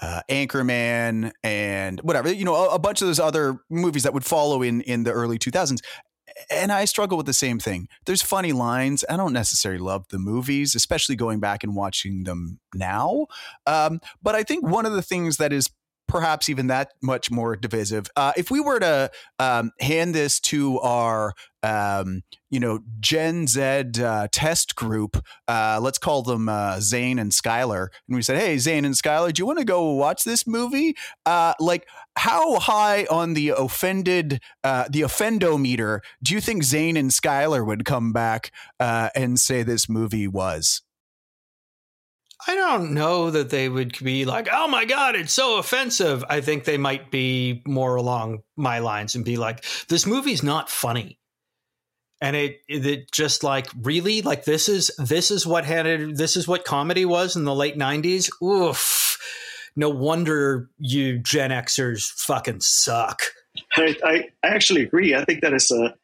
uh, 0.00 0.20
Anchorman 0.30 1.32
and 1.42 2.00
whatever, 2.02 2.32
you 2.32 2.44
know, 2.44 2.54
a, 2.54 2.74
a, 2.74 2.78
bunch 2.78 3.02
of 3.02 3.08
those 3.08 3.18
other 3.18 3.58
movies 3.68 4.04
that 4.04 4.14
would 4.14 4.24
follow 4.24 4.62
in 4.62 4.80
in 4.82 5.02
the 5.02 5.10
early 5.10 5.40
2000s 5.40 5.80
and 6.50 6.72
I 6.72 6.84
struggle 6.84 7.16
with 7.16 7.26
the 7.26 7.32
same 7.32 7.58
thing. 7.58 7.88
There's 8.06 8.22
funny 8.22 8.52
lines. 8.52 9.04
I 9.08 9.16
don't 9.16 9.32
necessarily 9.32 9.80
love 9.80 10.06
the 10.08 10.18
movies, 10.18 10.74
especially 10.74 11.16
going 11.16 11.40
back 11.40 11.64
and 11.64 11.74
watching 11.74 12.24
them 12.24 12.58
now. 12.74 13.26
Um, 13.66 14.00
but 14.22 14.34
I 14.34 14.42
think 14.42 14.66
one 14.66 14.86
of 14.86 14.92
the 14.92 15.02
things 15.02 15.36
that 15.38 15.52
is 15.52 15.70
perhaps 16.08 16.48
even 16.48 16.66
that 16.68 16.92
much 17.02 17.30
more 17.30 17.54
divisive. 17.54 18.06
Uh, 18.16 18.32
if 18.36 18.50
we 18.50 18.60
were 18.60 18.80
to 18.80 19.10
um, 19.38 19.70
hand 19.78 20.14
this 20.14 20.40
to 20.40 20.80
our, 20.80 21.34
um, 21.62 22.22
you 22.50 22.58
know, 22.58 22.80
Gen 22.98 23.46
Z 23.46 23.60
uh, 24.02 24.28
test 24.32 24.74
group, 24.74 25.22
uh, 25.46 25.78
let's 25.80 25.98
call 25.98 26.22
them 26.22 26.48
uh, 26.48 26.80
Zane 26.80 27.18
and 27.18 27.30
Skylar, 27.30 27.88
and 28.08 28.16
we 28.16 28.22
said, 28.22 28.38
"Hey, 28.38 28.58
Zane 28.58 28.84
and 28.84 28.94
Skylar, 28.94 29.32
do 29.32 29.40
you 29.40 29.46
want 29.46 29.58
to 29.58 29.64
go 29.64 29.92
watch 29.92 30.24
this 30.24 30.46
movie?" 30.46 30.96
Uh, 31.26 31.54
like, 31.60 31.86
how 32.16 32.58
high 32.58 33.04
on 33.10 33.34
the 33.34 33.50
offended, 33.50 34.40
uh, 34.64 34.86
the 34.90 35.02
offendometer 35.02 36.00
do 36.22 36.34
you 36.34 36.40
think 36.40 36.64
Zane 36.64 36.96
and 36.96 37.10
Skylar 37.10 37.64
would 37.64 37.84
come 37.84 38.12
back 38.12 38.50
and 38.80 39.38
say 39.38 39.62
this 39.62 39.88
movie 39.88 40.26
was? 40.26 40.82
I 42.48 42.54
don't 42.54 42.94
know 42.94 43.30
that 43.30 43.50
they 43.50 43.68
would 43.68 43.98
be 44.02 44.24
like, 44.24 44.48
oh 44.50 44.68
my 44.68 44.86
God, 44.86 45.14
it's 45.14 45.34
so 45.34 45.58
offensive. 45.58 46.24
I 46.30 46.40
think 46.40 46.64
they 46.64 46.78
might 46.78 47.10
be 47.10 47.62
more 47.66 47.96
along 47.96 48.38
my 48.56 48.78
lines 48.78 49.14
and 49.14 49.22
be 49.22 49.36
like, 49.36 49.66
this 49.88 50.06
movie's 50.06 50.42
not 50.42 50.70
funny. 50.70 51.18
And 52.22 52.34
it, 52.34 52.60
it 52.66 53.12
just 53.12 53.44
like 53.44 53.66
really 53.82 54.22
like 54.22 54.46
this 54.46 54.70
is 54.70 54.90
this 54.96 55.30
is 55.30 55.46
what 55.46 55.66
had 55.66 55.84
it, 55.84 56.16
this 56.16 56.38
is 56.38 56.48
what 56.48 56.64
comedy 56.64 57.04
was 57.04 57.36
in 57.36 57.44
the 57.44 57.54
late 57.54 57.76
nineties. 57.76 58.30
Oof. 58.42 59.18
No 59.76 59.90
wonder 59.90 60.70
you 60.78 61.18
Gen 61.18 61.50
Xers 61.50 62.10
fucking 62.16 62.60
suck. 62.60 63.20
I, 63.76 63.94
I, 64.02 64.28
actually 64.42 64.82
agree. 64.82 65.14
I 65.14 65.24
think 65.24 65.42
that 65.42 65.52
is 65.52 65.70
a 65.70 65.94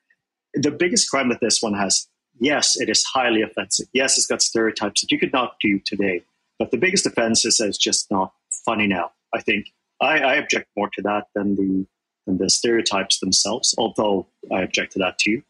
the 0.53 0.71
biggest 0.71 1.09
crime 1.09 1.31
that 1.31 1.41
this 1.41 1.63
one 1.63 1.75
has 1.75 2.07
yes, 2.39 2.77
it 2.77 2.91
is 2.91 3.03
highly 3.03 3.41
offensive. 3.41 3.87
Yes, 3.95 4.19
it's 4.19 4.27
got 4.27 4.43
stereotypes 4.43 5.01
that 5.01 5.11
you 5.11 5.19
could 5.19 5.33
not 5.33 5.57
do 5.61 5.81
today. 5.85 6.23
But 6.59 6.71
the 6.71 6.77
biggest 6.77 7.07
offense 7.07 7.45
is 7.45 7.61
it's 7.61 7.79
just 7.79 8.11
not 8.11 8.33
funny 8.65 8.87
now. 8.87 9.11
I 9.35 9.41
think 9.41 9.67
I, 10.01 10.19
I 10.19 10.35
object 10.37 10.69
more 10.77 10.89
to 10.95 11.03
that 11.03 11.25
than 11.35 11.57
the 11.57 11.87
than 12.27 12.39
the 12.39 12.49
stereotypes 12.49 13.19
themselves. 13.21 13.75
Although 13.77 14.29
I 14.53 14.63
object 14.63 14.93
to 14.93 14.99
that 15.01 15.19
too, 15.19 15.43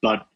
but 0.00 0.26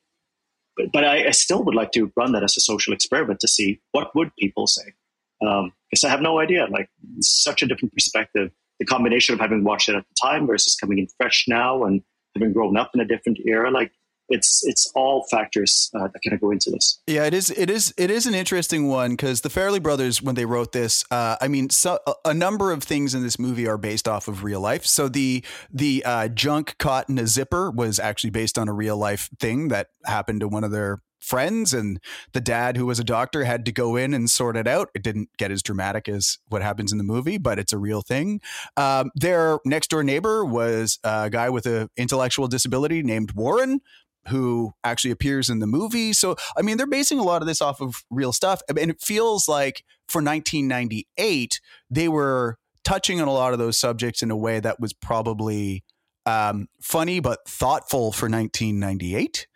but, 0.76 0.92
but 0.92 1.04
I, 1.04 1.28
I, 1.28 1.30
still 1.30 1.64
would 1.64 1.74
like 1.74 1.92
to 1.92 2.12
run 2.16 2.32
that 2.32 2.42
as 2.42 2.56
a 2.56 2.60
social 2.60 2.92
experiment 2.92 3.40
to 3.40 3.48
see 3.48 3.80
what 3.92 4.14
would 4.14 4.30
people 4.38 4.66
say. 4.66 4.92
Because 5.40 6.04
um, 6.04 6.06
I 6.06 6.08
have 6.08 6.20
no 6.20 6.38
idea. 6.38 6.66
Like 6.70 6.90
such 7.20 7.62
a 7.62 7.66
different 7.66 7.94
perspective. 7.94 8.50
The 8.78 8.84
combination 8.84 9.32
of 9.32 9.40
having 9.40 9.64
watched 9.64 9.88
it 9.88 9.96
at 9.96 10.04
the 10.06 10.14
time 10.20 10.46
versus 10.46 10.76
coming 10.76 10.98
in 10.98 11.08
fresh 11.16 11.46
now 11.48 11.84
and 11.84 12.02
having 12.34 12.52
grown 12.52 12.76
up 12.76 12.90
in 12.94 13.00
a 13.00 13.06
different 13.06 13.38
era, 13.46 13.70
like 13.70 13.90
it's 14.28 14.62
it's 14.64 14.90
all 14.94 15.26
factors 15.30 15.90
uh, 15.94 16.08
that 16.08 16.20
kind 16.24 16.34
of 16.34 16.40
go 16.40 16.50
into 16.50 16.70
this. 16.70 17.00
Yeah, 17.06 17.24
it 17.24 17.34
is. 17.34 17.50
It 17.50 17.70
is. 17.70 17.94
It 17.96 18.10
is 18.10 18.26
an 18.26 18.34
interesting 18.34 18.88
one 18.88 19.12
because 19.12 19.42
the 19.42 19.48
Farrelly 19.48 19.82
brothers, 19.82 20.22
when 20.22 20.34
they 20.34 20.44
wrote 20.44 20.72
this, 20.72 21.04
uh, 21.10 21.36
I 21.40 21.48
mean, 21.48 21.70
so, 21.70 21.98
a 22.24 22.34
number 22.34 22.72
of 22.72 22.82
things 22.82 23.14
in 23.14 23.22
this 23.22 23.38
movie 23.38 23.66
are 23.66 23.78
based 23.78 24.08
off 24.08 24.28
of 24.28 24.44
real 24.44 24.60
life. 24.60 24.84
So 24.86 25.08
the 25.08 25.44
the 25.70 26.02
uh, 26.04 26.28
junk 26.28 26.76
caught 26.78 27.08
in 27.08 27.18
a 27.18 27.26
zipper 27.26 27.70
was 27.70 27.98
actually 27.98 28.30
based 28.30 28.58
on 28.58 28.68
a 28.68 28.72
real 28.72 28.96
life 28.96 29.30
thing 29.38 29.68
that 29.68 29.88
happened 30.04 30.40
to 30.40 30.48
one 30.48 30.64
of 30.64 30.70
their 30.70 31.00
friends 31.26 31.74
and 31.74 32.00
the 32.32 32.40
dad 32.40 32.76
who 32.76 32.86
was 32.86 33.00
a 33.00 33.04
doctor 33.04 33.44
had 33.44 33.64
to 33.64 33.72
go 33.72 33.96
in 33.96 34.14
and 34.14 34.30
sort 34.30 34.56
it 34.56 34.68
out 34.68 34.90
it 34.94 35.02
didn't 35.02 35.28
get 35.38 35.50
as 35.50 35.62
dramatic 35.62 36.08
as 36.08 36.38
what 36.48 36.62
happens 36.62 36.92
in 36.92 36.98
the 36.98 37.04
movie 37.04 37.36
but 37.36 37.58
it's 37.58 37.72
a 37.72 37.78
real 37.78 38.00
thing 38.00 38.40
um, 38.76 39.10
their 39.14 39.58
next 39.64 39.90
door 39.90 40.04
neighbor 40.04 40.44
was 40.44 41.00
a 41.02 41.28
guy 41.28 41.50
with 41.50 41.66
an 41.66 41.88
intellectual 41.96 42.46
disability 42.46 43.02
named 43.02 43.32
warren 43.32 43.80
who 44.28 44.72
actually 44.84 45.10
appears 45.10 45.48
in 45.48 45.58
the 45.58 45.66
movie. 45.66 46.12
So, 46.12 46.36
I 46.56 46.62
mean, 46.62 46.76
they're 46.76 46.86
basing 46.86 47.18
a 47.18 47.22
lot 47.22 47.42
of 47.42 47.48
this 47.48 47.60
off 47.60 47.80
of 47.80 48.04
real 48.10 48.32
stuff. 48.32 48.60
And 48.68 48.90
it 48.90 49.00
feels 49.00 49.48
like 49.48 49.84
for 50.08 50.18
1998, 50.18 51.60
they 51.90 52.08
were 52.08 52.58
touching 52.84 53.20
on 53.20 53.28
a 53.28 53.32
lot 53.32 53.52
of 53.52 53.58
those 53.58 53.78
subjects 53.78 54.22
in 54.22 54.30
a 54.30 54.36
way 54.36 54.60
that 54.60 54.80
was 54.80 54.92
probably 54.92 55.84
um, 56.24 56.68
funny 56.80 57.20
but 57.20 57.40
thoughtful 57.48 58.12
for 58.12 58.28
1998. 58.28 59.46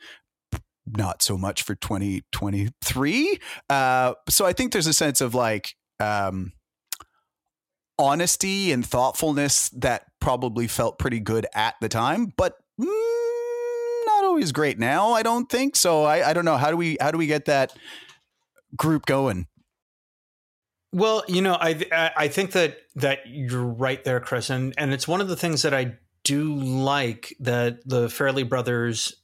Not 0.87 1.23
so 1.23 1.37
much 1.37 1.63
for 1.63 1.75
2023. 1.75 3.39
Uh, 3.69 4.15
so 4.29 4.47
I 4.47 4.53
think 4.53 4.73
there's 4.73 4.87
a 4.87 4.93
sense 4.93 5.21
of 5.21 5.35
like 5.35 5.75
um, 6.01 6.53
honesty 7.99 8.73
and 8.73 8.85
thoughtfulness 8.85 9.69
that 9.71 10.07
probably 10.21 10.67
felt 10.67 10.99
pretty 10.99 11.21
good 11.21 11.47
at 11.55 11.75
the 11.81 11.89
time, 11.89 12.33
but. 12.37 12.55
Mm, 12.81 13.20
always 14.31 14.53
great 14.53 14.79
now. 14.79 15.13
I 15.13 15.23
don't 15.23 15.51
think 15.51 15.75
so. 15.75 16.05
I, 16.05 16.31
I 16.31 16.33
don't 16.33 16.45
know. 16.45 16.57
How 16.57 16.71
do 16.71 16.77
we 16.77 16.97
how 17.01 17.11
do 17.11 17.19
we 17.19 17.27
get 17.27 17.47
that 17.47 17.77
group 18.77 19.05
going? 19.07 19.49
Well, 20.93 21.25
you 21.29 21.43
know, 21.43 21.57
I 21.61 22.13
I 22.17 22.29
think 22.29 22.53
that 22.53 22.79
that 22.97 23.21
you're 23.27 23.65
right 23.65 24.03
there, 24.05 24.21
Chris, 24.21 24.49
and 24.51 24.73
and 24.79 24.93
it's 24.93 25.07
one 25.07 25.21
of 25.21 25.29
the 25.29 25.37
things 25.37 25.63
that 25.63 25.75
I 25.75 25.97
do 26.25 26.55
like 26.55 27.35
that 27.41 27.87
the 27.89 28.07
Farrelly 28.07 28.49
brothers, 28.49 29.15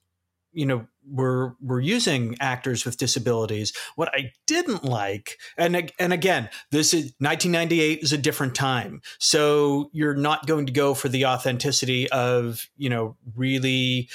you 0.53 0.67
know, 0.67 0.87
we're 1.09 1.53
we're 1.61 1.81
using 1.81 2.37
actors 2.41 2.85
with 2.85 2.97
disabilities. 2.97 3.73
What 3.95 4.15
I 4.15 4.33
didn't 4.47 4.85
like, 4.85 5.39
and 5.57 5.93
and 5.99 6.13
again, 6.13 6.49
this 6.71 6.93
is 6.93 7.15
1998 7.19 8.01
is 8.03 8.13
a 8.13 8.19
different 8.19 8.55
time, 8.55 9.01
so 9.19 9.91
you're 9.93 10.17
not 10.17 10.47
going 10.47 10.67
to 10.67 10.73
go 10.73 10.95
for 10.95 11.09
the 11.09 11.27
authenticity 11.27 12.11
of 12.11 12.69
you 12.77 12.91
know 12.91 13.17
really 13.35 14.09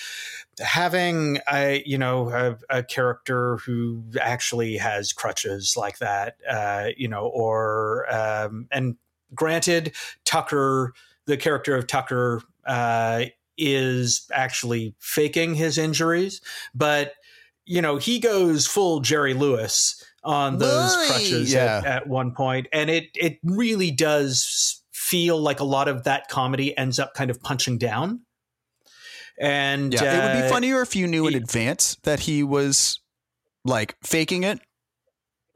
having 0.60 1.40
a 1.52 1.84
you 1.86 1.98
know 1.98 2.30
a, 2.30 2.78
a 2.78 2.84
character 2.84 3.58
who 3.58 4.04
actually 4.20 4.78
has 4.78 5.14
crutches 5.14 5.76
like 5.78 6.00
that, 6.00 6.38
uh, 6.50 6.90
you 6.98 7.08
know, 7.08 7.28
or 7.28 8.12
um, 8.14 8.68
and 8.72 8.96
granted, 9.34 9.94
Tucker, 10.26 10.94
the 11.26 11.38
character 11.38 11.76
of 11.76 11.88
Tucker. 11.88 12.42
Uh, 12.66 13.26
is 13.58 14.28
actually 14.34 14.96
faking 15.00 15.54
his 15.54 15.78
injuries, 15.78 16.42
but 16.74 17.14
you 17.66 17.82
know 17.82 17.98
he 17.98 18.20
goes 18.20 18.66
full 18.66 19.02
Jerry 19.02 19.34
Lewis 19.34 20.04
on 20.24 20.58
those 20.58 20.96
Boy, 20.96 21.08
crutches 21.08 21.54
yeah. 21.54 21.78
at, 21.78 21.86
at 21.86 22.08
one 22.08 22.34
point, 22.34 22.68
and 22.72 22.90
it 22.90 23.10
it 23.14 23.40
really 23.44 23.92
does 23.92 24.82
feel 24.92 25.40
like 25.40 25.60
a 25.60 25.66
lot 25.66 25.88
of 25.88 26.04
that 26.04 26.30
comedy 26.30 26.76
ends 26.78 27.00
up 27.00 27.14
kind 27.14 27.30
of 27.30 27.42
punching 27.42 27.78
down. 27.78 28.22
And 29.40 29.94
yeah, 29.94 30.02
uh, 30.02 30.06
it 30.06 30.24
would 30.24 30.42
be 30.42 30.48
uh, 30.48 30.50
funnier 30.50 30.82
if 30.82 30.96
you 30.96 31.08
knew 31.08 31.28
in 31.28 31.36
advance 31.36 31.98
that 32.04 32.22
he 32.22 32.44
was 32.44 33.00
like 33.66 33.96
faking 34.04 34.44
it, 34.44 34.60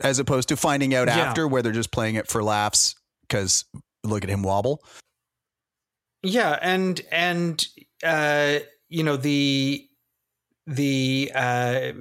as 0.04 0.20
opposed 0.20 0.50
to 0.50 0.58
finding 0.58 0.94
out 0.94 1.08
yeah. 1.08 1.20
after 1.20 1.48
where 1.48 1.62
they're 1.62 1.72
just 1.72 1.92
playing 1.92 2.16
it 2.16 2.28
for 2.28 2.44
laughs 2.44 2.96
because 3.22 3.66
look 4.04 4.24
at 4.24 4.30
him 4.30 4.44
wobble. 4.44 4.84
Yeah, 6.24 6.58
and 6.62 7.00
and 7.12 7.66
uh, 8.04 8.60
you 8.90 9.04
know 9.04 9.18
the 9.18 9.88
the 10.68 11.32
uh, 11.36 11.92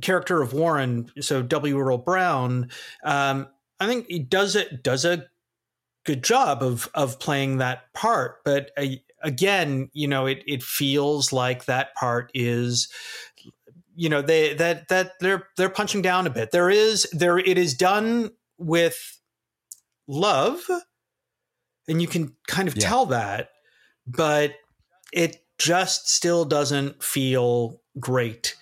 character 0.00 0.40
of 0.40 0.52
Warren, 0.52 1.10
so 1.20 1.42
W. 1.42 1.78
Earl 1.78 1.98
Brown, 1.98 2.70
um, 3.04 3.48
I 3.80 3.86
think 3.86 4.06
he 4.08 4.20
does 4.20 4.54
it 4.54 4.82
does 4.82 5.04
a 5.04 5.26
good 6.04 6.22
job 6.22 6.62
of 6.62 6.88
of 6.94 7.18
playing 7.18 7.58
that 7.58 7.92
part. 7.92 8.44
But 8.44 8.70
uh, 8.76 8.86
again, 9.22 9.88
you 9.92 10.08
know, 10.08 10.26
it 10.26 10.42
it 10.46 10.62
feels 10.62 11.32
like 11.32 11.64
that 11.66 11.94
part 11.94 12.30
is 12.34 12.88
you 13.94 14.08
know 14.08 14.22
they 14.22 14.54
that 14.54 14.88
that 14.88 15.12
they're 15.20 15.48
they're 15.56 15.68
punching 15.68 16.02
down 16.02 16.26
a 16.26 16.30
bit. 16.30 16.50
There 16.50 16.70
is 16.70 17.06
there 17.12 17.38
it 17.38 17.58
is 17.58 17.74
done 17.74 18.30
with 18.58 19.20
love, 20.08 20.60
and 21.88 22.00
you 22.00 22.08
can 22.08 22.34
kind 22.48 22.68
of 22.68 22.76
yeah. 22.76 22.88
tell 22.88 23.06
that, 23.06 23.50
but 24.06 24.54
it 25.12 25.44
just 25.58 26.08
still 26.08 26.44
doesn't 26.44 27.02
feel 27.02 27.80
great 28.00 28.56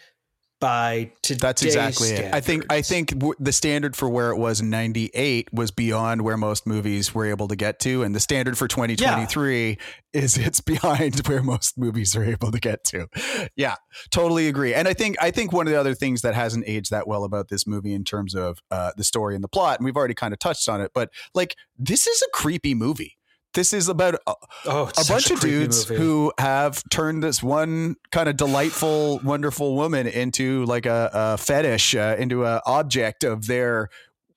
by 0.61 1.11
today's 1.23 1.40
That's 1.40 1.62
exactly 1.62 2.09
standards. 2.09 2.29
it. 2.29 2.35
I 2.35 2.40
think 2.40 2.66
I 2.70 2.83
think 2.83 3.09
w- 3.11 3.35
the 3.40 3.53
standard 3.53 3.96
for 3.96 4.09
where 4.09 4.31
it 4.31 4.37
was 4.37 4.61
in 4.61 4.70
98 4.70 5.53
was 5.53 5.70
beyond 5.70 6.23
where 6.23 6.37
most 6.37 6.66
movies 6.66 7.14
were 7.14 7.25
able 7.25 7.49
to 7.49 7.57
get 7.57 7.81
to 7.81 8.03
and 8.03 8.14
the 8.14 8.20
standard 8.20 8.57
for 8.59 8.68
2023 8.68 9.68
yeah. 9.68 9.75
is 10.12 10.37
it's 10.37 10.61
behind 10.61 11.27
where 11.27 11.42
most 11.42 11.79
movies 11.79 12.14
are 12.14 12.25
able 12.25 12.53
to 12.53 12.61
get 12.61 12.85
to. 12.85 13.09
Yeah, 13.57 13.77
totally 14.11 14.46
agree. 14.49 14.75
And 14.75 14.87
I 14.87 14.92
think 14.92 15.16
I 15.20 15.31
think 15.31 15.53
one 15.53 15.66
of 15.66 15.73
the 15.73 15.81
other 15.81 15.94
things 15.94 16.23
that 16.23 16.35
hasn't 16.35 16.64
aged 16.66 16.90
that 16.90 17.09
well 17.09 17.25
about 17.25 17.49
this 17.49 17.66
movie 17.66 17.94
in 17.94 18.05
terms 18.05 18.35
of 18.35 18.59
uh, 18.70 18.92
the 18.96 19.05
story 19.05 19.35
and 19.35 19.42
the 19.42 19.49
plot 19.49 19.79
and 19.79 19.85
we've 19.85 19.96
already 19.96 20.14
kind 20.14 20.33
of 20.33 20.38
touched 20.38 20.68
on 20.68 20.81
it, 20.81 20.92
but 20.94 21.11
like 21.35 21.57
this 21.79 22.07
is 22.07 22.23
a 22.23 22.31
creepy 22.37 22.75
movie 22.75 23.16
this 23.54 23.72
is 23.72 23.88
about 23.88 24.14
a, 24.14 24.34
oh, 24.66 24.90
a 24.96 25.04
bunch 25.08 25.30
a 25.30 25.34
of 25.34 25.40
dudes 25.40 25.88
movie. 25.88 26.02
who 26.02 26.32
have 26.38 26.82
turned 26.90 27.22
this 27.22 27.42
one 27.42 27.96
kind 28.12 28.28
of 28.28 28.36
delightful, 28.36 29.18
wonderful 29.24 29.74
woman 29.74 30.06
into 30.06 30.64
like 30.66 30.86
a, 30.86 31.10
a 31.12 31.38
fetish, 31.38 31.94
uh, 31.94 32.16
into 32.18 32.46
an 32.46 32.60
object 32.66 33.24
of 33.24 33.46
their 33.46 33.88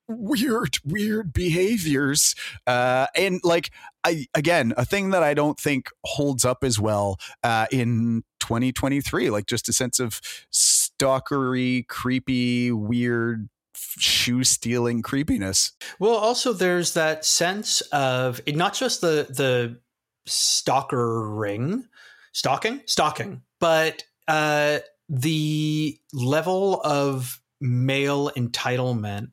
weird, 0.08 0.78
weird 0.84 1.32
behaviors. 1.34 2.36
Uh, 2.66 3.08
and 3.16 3.40
like, 3.44 3.72
I 4.04 4.26
again, 4.34 4.74
a 4.78 4.86
thing 4.86 5.12
that 5.12 5.24
I 5.24 5.34
don't 5.34 5.60
think 5.60 5.90
holds 6.04 6.44
up 6.44 6.64
as 6.64 6.80
well 6.80 7.20
uh, 7.44 7.68
in 7.72 8.24
2023, 8.40 9.30
like 9.30 9.46
just 9.46 9.70
a 9.70 9.74
sense 9.74 10.00
of 10.00 10.22
stalkery, 10.52 11.88
creepy, 11.88 12.72
weird 12.72 13.50
shoe 13.98 14.44
stealing 14.44 15.02
creepiness. 15.02 15.72
Well, 16.00 16.16
also 16.16 16.54
there's 16.54 16.94
that 16.94 17.26
sense 17.26 17.82
of 17.92 18.42
not 18.48 18.74
just 18.74 19.02
the 19.02 19.28
the 19.30 19.80
stalker 20.26 21.30
ring, 21.30 21.86
stalking, 22.32 22.82
stalking, 22.86 23.42
but 23.60 24.04
uh, 24.28 24.80
the 25.10 26.00
level 26.14 26.82
of 26.82 27.42
male 27.60 28.30
entitlement 28.32 29.32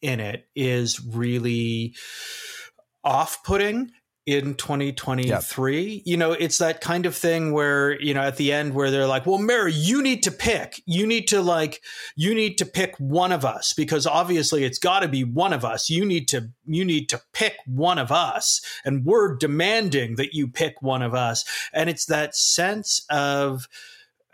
in 0.00 0.20
it 0.20 0.46
is 0.54 1.04
really 1.04 1.94
off-putting 3.04 3.90
in 4.24 4.54
2023 4.54 5.82
yep. 5.82 6.02
you 6.04 6.16
know 6.16 6.32
it's 6.32 6.58
that 6.58 6.80
kind 6.80 7.06
of 7.06 7.16
thing 7.16 7.52
where 7.52 8.00
you 8.00 8.14
know 8.14 8.20
at 8.20 8.36
the 8.36 8.52
end 8.52 8.72
where 8.72 8.90
they're 8.90 9.06
like 9.06 9.26
well 9.26 9.38
mary 9.38 9.72
you 9.72 10.00
need 10.02 10.22
to 10.22 10.30
pick. 10.30 10.82
You 10.86 11.06
need 11.06 11.28
to 11.28 11.40
like 11.42 11.82
you 12.16 12.34
need 12.34 12.58
to 12.58 12.66
pick 12.66 12.96
one 12.98 13.32
of 13.32 13.44
us 13.44 13.72
because 13.72 14.06
obviously 14.06 14.64
it's 14.64 14.78
got 14.78 15.00
to 15.00 15.08
be 15.08 15.24
one 15.24 15.52
of 15.52 15.64
us. 15.64 15.90
You 15.90 16.04
need 16.04 16.28
to 16.28 16.50
you 16.64 16.84
need 16.84 17.08
to 17.10 17.20
pick 17.32 17.56
one 17.66 17.98
of 17.98 18.12
us. 18.12 18.60
And 18.84 19.04
we're 19.04 19.36
demanding 19.36 20.16
that 20.16 20.34
you 20.34 20.48
pick 20.48 20.82
one 20.82 21.02
of 21.02 21.14
us. 21.14 21.44
And 21.72 21.90
it's 21.90 22.06
that 22.06 22.34
sense 22.34 23.04
of 23.10 23.68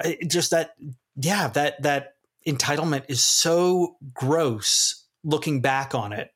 uh, 0.05 0.13
just 0.27 0.51
that 0.51 0.75
yeah 1.17 1.49
that 1.49 1.83
that 1.83 2.15
entitlement 2.47 3.05
is 3.09 3.23
so 3.23 3.97
gross 4.15 5.05
looking 5.25 5.61
back 5.61 5.95
on 5.95 6.13
it 6.13 6.31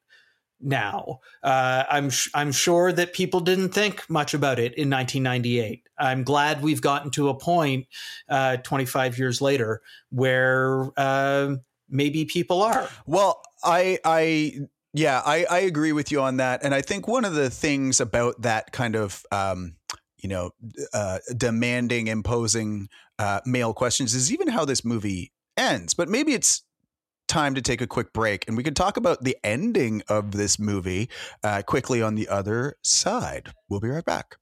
now. 0.62 1.20
Uh, 1.42 1.85
I'm 1.88 2.11
sh- 2.11 2.31
I'm 2.35 2.53
sure 2.53 2.92
that 2.92 3.12
people 3.12 3.40
didn't 3.40 3.70
think 3.70 4.09
much 4.09 4.35
about 4.35 4.59
it 4.59 4.75
in 4.75 4.90
1998. 4.90 5.83
I'm 5.98 6.25
glad 6.25 6.62
we've 6.62 6.81
gotten 6.81 7.11
to 7.12 7.29
a 7.29 7.35
point 7.35 7.87
uh, 8.29 8.59
25 8.59 9.18
years 9.18 9.40
later 9.40 9.83
where 10.11 10.90
uh, 10.96 11.57
maybe 11.88 12.25
people 12.25 12.62
are. 12.62 12.88
Well, 13.07 13.42
I 13.62 13.98
I 14.05 14.53
yeah 14.92 15.22
I 15.25 15.44
I 15.51 15.59
agree 15.61 15.92
with 15.92 16.11
you 16.11 16.20
on 16.20 16.38
that, 16.38 16.62
and 16.62 16.75
I 16.75 16.83
think 16.83 17.07
one 17.07 17.25
of 17.25 17.35
the 17.35 17.51
things 17.51 18.01
about 18.01 18.42
that 18.42 18.72
kind 18.72 18.96
of 18.96 19.25
um, 19.31 19.77
you 20.16 20.29
know 20.29 20.51
uh, 20.92 21.18
demanding, 21.37 22.07
imposing 22.07 22.88
uh, 23.18 23.40
male 23.44 23.75
questions 23.75 24.14
is 24.14 24.33
even 24.33 24.48
how 24.48 24.64
this 24.64 24.85
movie 24.85 25.33
ends. 25.57 25.94
But 25.94 26.09
maybe 26.09 26.33
it's 26.33 26.62
time 27.33 27.55
to 27.55 27.62
take 27.62 27.81
a 27.81 27.87
quick 27.87 28.12
break 28.12 28.45
and 28.47 28.59
we 28.59 28.62
can 28.62 28.75
talk 28.75 28.99
about 28.99 29.25
the 29.25 29.35
ending 29.42 30.03
of 30.07 30.33
this 30.33 30.59
movie 30.59 31.09
uh, 31.42 31.62
quickly 31.62 32.03
on 32.03 32.14
the 32.14 32.29
other 32.29 32.77
side. 32.83 33.55
We'll 33.71 33.81
be 33.81 33.88
right 33.88 34.05
back. 34.05 34.37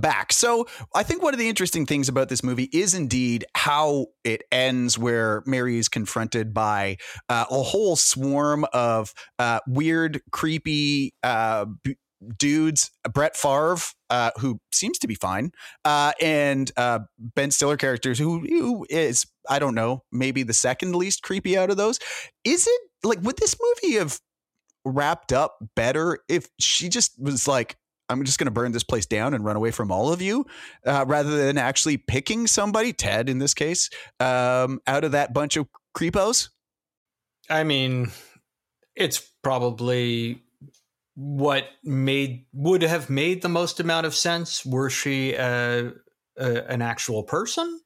Back. 0.00 0.32
So, 0.32 0.66
I 0.94 1.02
think 1.02 1.22
one 1.22 1.34
of 1.34 1.38
the 1.38 1.48
interesting 1.48 1.86
things 1.86 2.08
about 2.08 2.28
this 2.28 2.42
movie 2.42 2.68
is 2.72 2.94
indeed 2.94 3.44
how 3.54 4.06
it 4.24 4.42
ends, 4.50 4.98
where 4.98 5.42
Mary 5.46 5.78
is 5.78 5.88
confronted 5.88 6.52
by 6.54 6.96
uh, 7.28 7.44
a 7.50 7.62
whole 7.62 7.96
swarm 7.96 8.64
of 8.72 9.12
uh, 9.38 9.60
weird, 9.66 10.20
creepy 10.32 11.14
uh, 11.22 11.66
b- 11.84 11.96
dudes. 12.36 12.90
Brett 13.12 13.36
Favre, 13.36 13.76
uh, 14.10 14.30
who 14.38 14.60
seems 14.72 14.98
to 14.98 15.08
be 15.08 15.14
fine, 15.14 15.52
uh, 15.84 16.12
and 16.20 16.70
uh, 16.76 17.00
Ben 17.18 17.50
Stiller 17.50 17.76
characters, 17.76 18.18
who, 18.18 18.40
who 18.40 18.86
is, 18.90 19.26
I 19.48 19.58
don't 19.58 19.74
know, 19.74 20.04
maybe 20.12 20.42
the 20.42 20.52
second 20.52 20.96
least 20.96 21.22
creepy 21.22 21.56
out 21.56 21.70
of 21.70 21.76
those. 21.76 21.98
Is 22.44 22.66
it 22.66 22.80
like, 23.02 23.20
would 23.22 23.38
this 23.38 23.56
movie 23.60 23.96
have 23.96 24.18
wrapped 24.84 25.32
up 25.32 25.56
better 25.76 26.18
if 26.28 26.48
she 26.58 26.88
just 26.88 27.12
was 27.20 27.46
like, 27.48 27.76
I'm 28.10 28.24
just 28.24 28.38
going 28.38 28.46
to 28.46 28.50
burn 28.50 28.72
this 28.72 28.82
place 28.82 29.06
down 29.06 29.34
and 29.34 29.44
run 29.44 29.56
away 29.56 29.70
from 29.70 29.92
all 29.92 30.12
of 30.12 30.20
you, 30.20 30.44
uh, 30.84 31.04
rather 31.06 31.36
than 31.46 31.56
actually 31.56 31.96
picking 31.96 32.46
somebody, 32.46 32.92
Ted 32.92 33.28
in 33.28 33.38
this 33.38 33.54
case, 33.54 33.88
um, 34.18 34.80
out 34.86 35.04
of 35.04 35.12
that 35.12 35.32
bunch 35.32 35.56
of 35.56 35.68
creepos? 35.96 36.48
I 37.48 37.64
mean, 37.64 38.10
it's 38.96 39.20
probably 39.42 40.42
what 41.14 41.64
made 41.84 42.46
would 42.52 42.82
have 42.82 43.10
made 43.10 43.42
the 43.42 43.48
most 43.48 43.80
amount 43.80 44.06
of 44.06 44.14
sense 44.14 44.64
were 44.66 44.90
she 44.90 45.36
uh, 45.36 45.90
an 46.36 46.82
actual 46.82 47.22
person, 47.22 47.80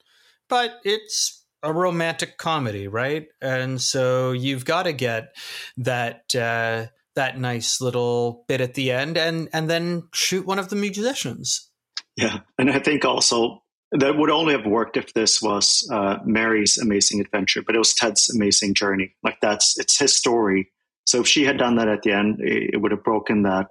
but 0.49 0.81
it's 0.85 1.45
a 1.63 1.73
romantic 1.73 2.39
comedy, 2.39 2.89
right? 2.89 3.29
And 3.41 3.81
so 3.81 4.33
you've 4.33 4.65
got 4.65 4.85
to 4.85 4.93
get 4.93 5.35
that. 5.79 6.35
Uh, 6.35 6.87
that 7.17 7.39
nice 7.39 7.81
little 7.81 8.45
bit 8.49 8.61
at 8.61 8.75
the 8.75 8.91
end 8.91 9.17
and 9.17 9.49
and 9.53 9.69
then 9.69 10.05
shoot 10.13 10.47
one 10.47 10.59
of 10.59 10.69
the 10.69 10.77
musicians. 10.77 11.71
Yeah, 12.17 12.41
and 12.59 12.71
I 12.71 12.79
think 12.79 13.05
also 13.05 13.63
that 13.93 14.17
would 14.17 14.31
only 14.31 14.55
have 14.55 14.67
worked 14.67 14.97
if 14.97 15.15
this 15.15 15.41
was 15.41 15.89
uh, 15.93 16.19
Mary's 16.25 16.79
amazing 16.79 17.21
adventure, 17.21 17.63
but 17.63 17.75
it 17.75 17.79
was 17.79 17.95
Ted's 17.95 18.31
amazing 18.35 18.75
journey. 18.75 19.15
Like 19.23 19.39
that's 19.41 19.79
it's 19.79 19.99
his 19.99 20.15
story. 20.15 20.71
So 21.07 21.21
if 21.21 21.29
she 21.29 21.45
had 21.45 21.59
done 21.59 21.77
that 21.77 21.89
at 21.89 22.03
the 22.03 22.13
end, 22.13 22.41
it, 22.41 22.75
it 22.75 22.77
would 22.79 22.91
have 22.91 23.05
broken 23.05 23.43
that 23.43 23.69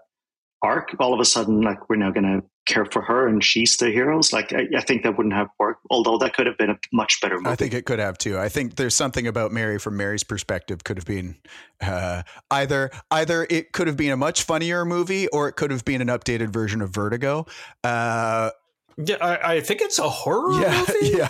arc. 0.62 0.96
All 1.00 1.14
of 1.14 1.20
a 1.20 1.26
sudden, 1.26 1.62
like 1.62 1.90
we're 1.90 1.98
now 1.98 2.12
going 2.12 2.24
to 2.24 2.48
care 2.66 2.86
for 2.86 3.02
her 3.02 3.28
and 3.28 3.44
she's 3.44 3.78
the 3.78 3.90
heroes. 3.92 4.32
Like 4.32 4.54
I, 4.54 4.68
I, 4.76 4.82
think 4.82 5.04
that 5.04 5.18
wouldn't 5.18 5.36
have 5.36 5.50
worked. 5.60 5.86
Although 5.90 6.18
that 6.20 6.34
could 6.34 6.48
have 6.48 6.58
been 6.58 6.70
a 6.70 6.80
much 6.92 7.20
better 7.22 7.36
movie. 7.36 7.50
I 7.50 7.56
think 7.56 7.74
it 7.74 7.86
could 7.86 8.00
have 8.00 8.18
too. 8.18 8.38
I 8.38 8.50
think 8.50 8.76
there's 8.76 8.96
something 8.96 9.28
about 9.28 9.52
Mary 9.52 9.78
from 9.80 9.98
Mary's 9.98 10.24
perspective 10.24 10.84
could 10.84 10.98
have 10.98 11.06
been 11.06 11.38
uh, 11.82 12.24
either 12.52 12.92
either 13.12 13.46
it 13.50 13.74
could 13.74 13.88
have 13.88 13.98
been 13.98 14.12
a 14.12 14.18
much 14.18 14.44
funnier 14.44 14.86
movie 14.86 15.28
or 15.30 15.48
it 15.48 15.54
could 15.54 15.72
have 15.72 15.84
been 15.84 16.02
an 16.02 16.08
updated 16.08 16.50
version 16.50 16.82
of 16.82 16.92
Vertigo. 16.92 17.46
Uh, 17.84 18.52
yeah, 18.98 19.18
I, 19.20 19.56
I, 19.56 19.62
think 19.62 19.82
it's 19.82 20.00
a 20.00 20.08
horror 20.08 20.62
yeah, 20.62 20.86
movie. 21.02 21.18
Yeah, 21.18 21.30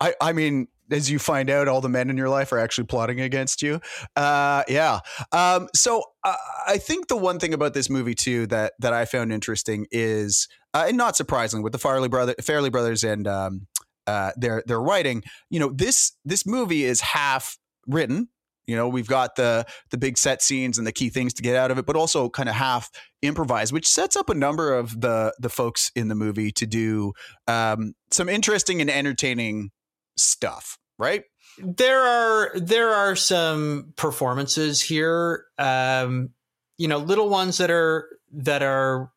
I, 0.00 0.14
I 0.20 0.32
mean, 0.32 0.68
as 0.90 1.10
you 1.10 1.18
find 1.18 1.50
out 1.50 1.68
all 1.68 1.80
the 1.80 1.88
men 1.88 2.10
in 2.10 2.16
your 2.16 2.28
life 2.28 2.52
are 2.52 2.58
actually 2.58 2.86
plotting 2.86 3.20
against 3.20 3.62
you. 3.62 3.80
Uh, 4.16 4.62
yeah. 4.68 5.00
Um, 5.32 5.68
so 5.74 6.02
uh, 6.24 6.36
I 6.66 6.78
think 6.78 7.08
the 7.08 7.16
one 7.16 7.38
thing 7.38 7.54
about 7.54 7.74
this 7.74 7.90
movie 7.90 8.14
too 8.14 8.46
that 8.48 8.74
that 8.78 8.92
I 8.92 9.04
found 9.04 9.32
interesting 9.32 9.86
is, 9.90 10.48
uh, 10.74 10.86
and 10.88 10.96
not 10.96 11.16
surprisingly, 11.16 11.62
with 11.62 11.72
the 11.72 11.78
Farley 11.78 12.08
brother, 12.08 12.34
Farrelly 12.40 12.72
brothers, 12.72 13.04
and 13.04 13.26
um, 13.26 13.66
uh, 14.06 14.32
their 14.36 14.62
their 14.66 14.80
writing, 14.80 15.22
you 15.50 15.60
know, 15.60 15.70
this 15.70 16.12
this 16.24 16.46
movie 16.46 16.84
is 16.84 17.00
half 17.00 17.58
written. 17.86 18.28
You 18.66 18.76
know, 18.76 18.86
we've 18.86 19.08
got 19.08 19.36
the 19.36 19.64
the 19.90 19.96
big 19.96 20.18
set 20.18 20.42
scenes 20.42 20.76
and 20.76 20.86
the 20.86 20.92
key 20.92 21.08
things 21.08 21.32
to 21.34 21.42
get 21.42 21.56
out 21.56 21.70
of 21.70 21.78
it, 21.78 21.86
but 21.86 21.96
also 21.96 22.28
kind 22.28 22.50
of 22.50 22.54
half 22.54 22.90
improvised, 23.22 23.72
which 23.72 23.88
sets 23.88 24.14
up 24.14 24.28
a 24.28 24.34
number 24.34 24.74
of 24.74 25.00
the 25.00 25.34
the 25.38 25.48
folks 25.48 25.90
in 25.96 26.08
the 26.08 26.14
movie 26.14 26.50
to 26.52 26.66
do 26.66 27.12
um, 27.46 27.94
some 28.10 28.28
interesting 28.28 28.80
and 28.82 28.90
entertaining 28.90 29.70
stuff, 30.18 30.78
right? 30.98 31.24
There 31.58 32.02
are 32.02 32.52
there 32.54 32.90
are 32.90 33.16
some 33.16 33.92
performances 33.96 34.82
here, 34.82 35.44
um, 35.58 36.30
you 36.76 36.88
know, 36.88 36.98
little 36.98 37.28
ones 37.28 37.58
that 37.58 37.70
are 37.70 38.08
that 38.32 38.62
are 38.62 39.10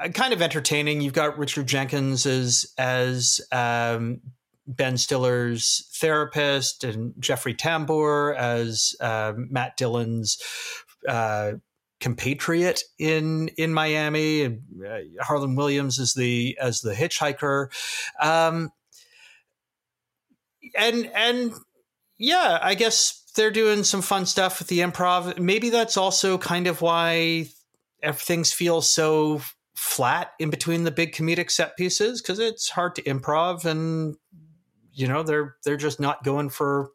uh, 0.00 0.08
kind 0.08 0.32
of 0.32 0.42
entertaining. 0.42 1.00
You've 1.00 1.12
got 1.12 1.38
Richard 1.38 1.66
Jenkins 1.66 2.26
as 2.26 2.66
as 2.78 3.40
um, 3.50 4.20
Ben 4.66 4.96
Stiller's 4.96 5.88
therapist, 5.94 6.84
and 6.84 7.14
Jeffrey 7.18 7.54
Tambor 7.54 8.34
as 8.36 8.94
uh, 9.00 9.32
Matt 9.36 9.76
Dillon's 9.76 10.38
uh, 11.08 11.52
compatriot 12.00 12.82
in 12.98 13.48
in 13.56 13.72
Miami, 13.72 14.42
and 14.42 14.62
uh, 14.86 14.98
Harland 15.22 15.56
Williams 15.56 15.98
as 15.98 16.14
the 16.14 16.56
as 16.60 16.80
the 16.80 16.94
hitchhiker, 16.94 17.68
um, 18.20 18.70
and 20.76 21.10
and 21.14 21.52
yeah, 22.18 22.58
I 22.62 22.74
guess 22.74 23.30
they're 23.34 23.50
doing 23.50 23.84
some 23.84 24.02
fun 24.02 24.26
stuff 24.26 24.58
with 24.58 24.68
the 24.68 24.80
improv. 24.80 25.38
Maybe 25.38 25.70
that's 25.70 25.96
also 25.96 26.38
kind 26.38 26.66
of 26.66 26.82
why 26.82 27.48
everything's 28.02 28.52
feel 28.52 28.82
so 28.82 29.40
flat 29.74 30.32
in 30.38 30.50
between 30.50 30.84
the 30.84 30.90
big 30.90 31.12
comedic 31.12 31.50
set 31.50 31.76
pieces 31.76 32.20
because 32.20 32.38
it's 32.38 32.68
hard 32.68 32.94
to 32.94 33.02
improv 33.02 33.64
and 33.64 34.16
you 34.92 35.08
know 35.08 35.22
they're 35.22 35.56
they're 35.64 35.76
just 35.76 35.98
not 35.98 36.22
going 36.22 36.48
for 36.48 36.90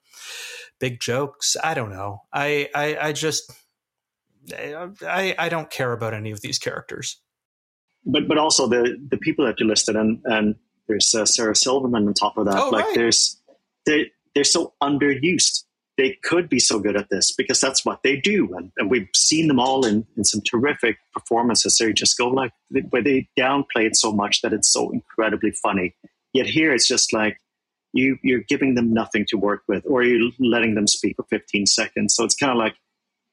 big 0.80 1.00
jokes 1.00 1.58
i 1.64 1.74
don't 1.74 1.90
know 1.90 2.22
i 2.32 2.70
i, 2.76 2.98
I 3.10 3.12
just 3.12 3.52
I, 4.54 5.36
I 5.38 5.50
don't 5.50 5.70
care 5.70 5.92
about 5.92 6.14
any 6.14 6.32
of 6.32 6.40
these 6.42 6.60
characters 6.60 7.20
but 8.06 8.28
but 8.28 8.38
also 8.38 8.68
the 8.68 8.96
the 9.10 9.18
people 9.18 9.46
that 9.46 9.60
you 9.60 9.68
listed 9.68 9.96
and 9.96 10.22
and 10.26 10.56
there's 10.88 11.14
uh, 11.14 11.26
sarah 11.26 11.56
silverman 11.56 12.08
on 12.08 12.14
top 12.14 12.38
of 12.38 12.46
that 12.46 12.58
Oh, 12.58 12.70
like 12.70 12.86
right. 12.86 12.96
there's 12.96 13.42
they 13.88 14.12
they're 14.36 14.44
so 14.44 14.74
underused. 14.84 15.64
They 15.98 16.20
could 16.24 16.48
be 16.48 16.60
so 16.60 16.80
good 16.80 16.96
at 16.96 17.10
this 17.10 17.34
because 17.34 17.60
that's 17.60 17.84
what 17.84 18.04
they 18.04 18.18
do. 18.18 18.54
And, 18.56 18.72
and 18.78 18.92
we've 18.92 19.10
seen 19.16 19.48
them 19.48 19.60
all 19.60 19.84
in, 19.84 20.06
in 20.16 20.24
some 20.24 20.42
terrific 20.42 20.98
performances. 21.12 21.76
They 21.80 21.92
just 21.92 22.20
go 22.20 22.28
like 22.28 22.52
where 22.92 23.02
they 23.02 23.28
downplay 23.36 23.88
it 23.88 23.96
so 23.96 24.12
much 24.12 24.42
that 24.44 24.54
it's 24.54 24.72
so 24.72 24.92
incredibly 24.92 25.50
funny. 25.50 25.96
Yet 26.34 26.46
here 26.46 26.72
it's 26.72 26.88
just 26.88 27.14
like 27.14 27.40
you 27.94 28.18
you're 28.22 28.44
giving 28.48 28.76
them 28.76 28.94
nothing 28.94 29.26
to 29.30 29.38
work 29.38 29.64
with 29.68 29.84
or 29.88 30.04
you're 30.04 30.30
letting 30.40 30.76
them 30.76 30.86
speak 30.86 31.16
for 31.16 31.26
15 31.32 31.66
seconds. 31.66 32.14
So 32.14 32.24
it's 32.24 32.36
kind 32.36 32.52
of 32.52 32.60
like 32.60 32.76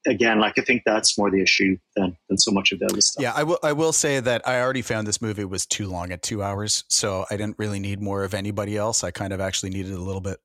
again 0.07 0.39
like 0.39 0.53
i 0.59 0.61
think 0.61 0.83
that's 0.85 1.17
more 1.17 1.31
the 1.31 1.41
issue 1.41 1.77
than 1.95 2.15
than 2.29 2.37
so 2.37 2.51
much 2.51 2.71
of 2.71 2.79
the 2.79 2.85
other 2.85 3.01
stuff. 3.01 3.21
Yeah, 3.21 3.33
I 3.35 3.43
will. 3.43 3.59
I 3.63 3.73
will 3.73 3.93
say 3.93 4.19
that 4.19 4.47
I 4.47 4.61
already 4.61 4.81
found 4.81 5.07
this 5.07 5.21
movie 5.21 5.45
was 5.45 5.65
too 5.65 5.87
long 5.87 6.11
at 6.11 6.21
two 6.21 6.41
hours, 6.41 6.83
so 6.87 7.25
I 7.29 7.37
didn't 7.37 7.57
really 7.59 7.79
need 7.79 8.01
more 8.01 8.23
of 8.23 8.33
anybody 8.33 8.77
else. 8.77 9.03
I 9.03 9.11
kind 9.11 9.33
of 9.33 9.41
actually 9.41 9.71
needed 9.71 9.93
a 9.93 10.01
little 10.01 10.21
bit 10.21 10.39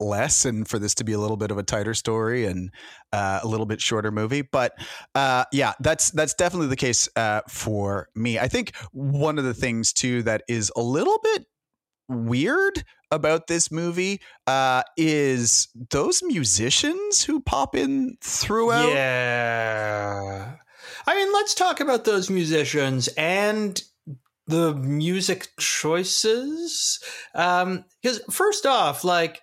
less, 0.00 0.44
and 0.44 0.66
for 0.66 0.78
this 0.78 0.94
to 0.96 1.04
be 1.04 1.12
a 1.12 1.18
little 1.18 1.36
bit 1.36 1.50
of 1.50 1.58
a 1.58 1.62
tighter 1.62 1.94
story 1.94 2.46
and 2.46 2.70
uh, 3.12 3.40
a 3.42 3.46
little 3.46 3.66
bit 3.66 3.80
shorter 3.80 4.10
movie. 4.10 4.42
But 4.42 4.72
uh, 5.14 5.44
yeah, 5.52 5.74
that's 5.80 6.10
that's 6.10 6.34
definitely 6.34 6.68
the 6.68 6.76
case 6.76 7.08
uh, 7.16 7.42
for 7.48 8.08
me. 8.14 8.38
I 8.38 8.48
think 8.48 8.74
one 8.92 9.38
of 9.38 9.44
the 9.44 9.54
things 9.54 9.92
too 9.92 10.22
that 10.22 10.42
is 10.48 10.72
a 10.76 10.82
little 10.82 11.18
bit 11.22 11.46
weird 12.08 12.84
about 13.10 13.46
this 13.46 13.70
movie 13.70 14.20
uh, 14.46 14.82
is 14.96 15.68
those 15.90 16.22
musicians 16.22 17.24
who 17.24 17.40
pop 17.40 17.74
in 17.74 18.16
throughout. 18.20 18.90
Yeah. 18.90 20.56
I 21.06 21.14
mean, 21.16 21.32
let's 21.32 21.54
talk 21.54 21.80
about 21.80 22.04
those 22.04 22.30
musicians 22.30 23.08
and 23.08 23.82
the 24.46 24.74
music 24.74 25.48
choices. 25.58 27.02
Um, 27.34 27.84
because 28.02 28.20
first 28.30 28.66
off, 28.66 29.04
like, 29.04 29.40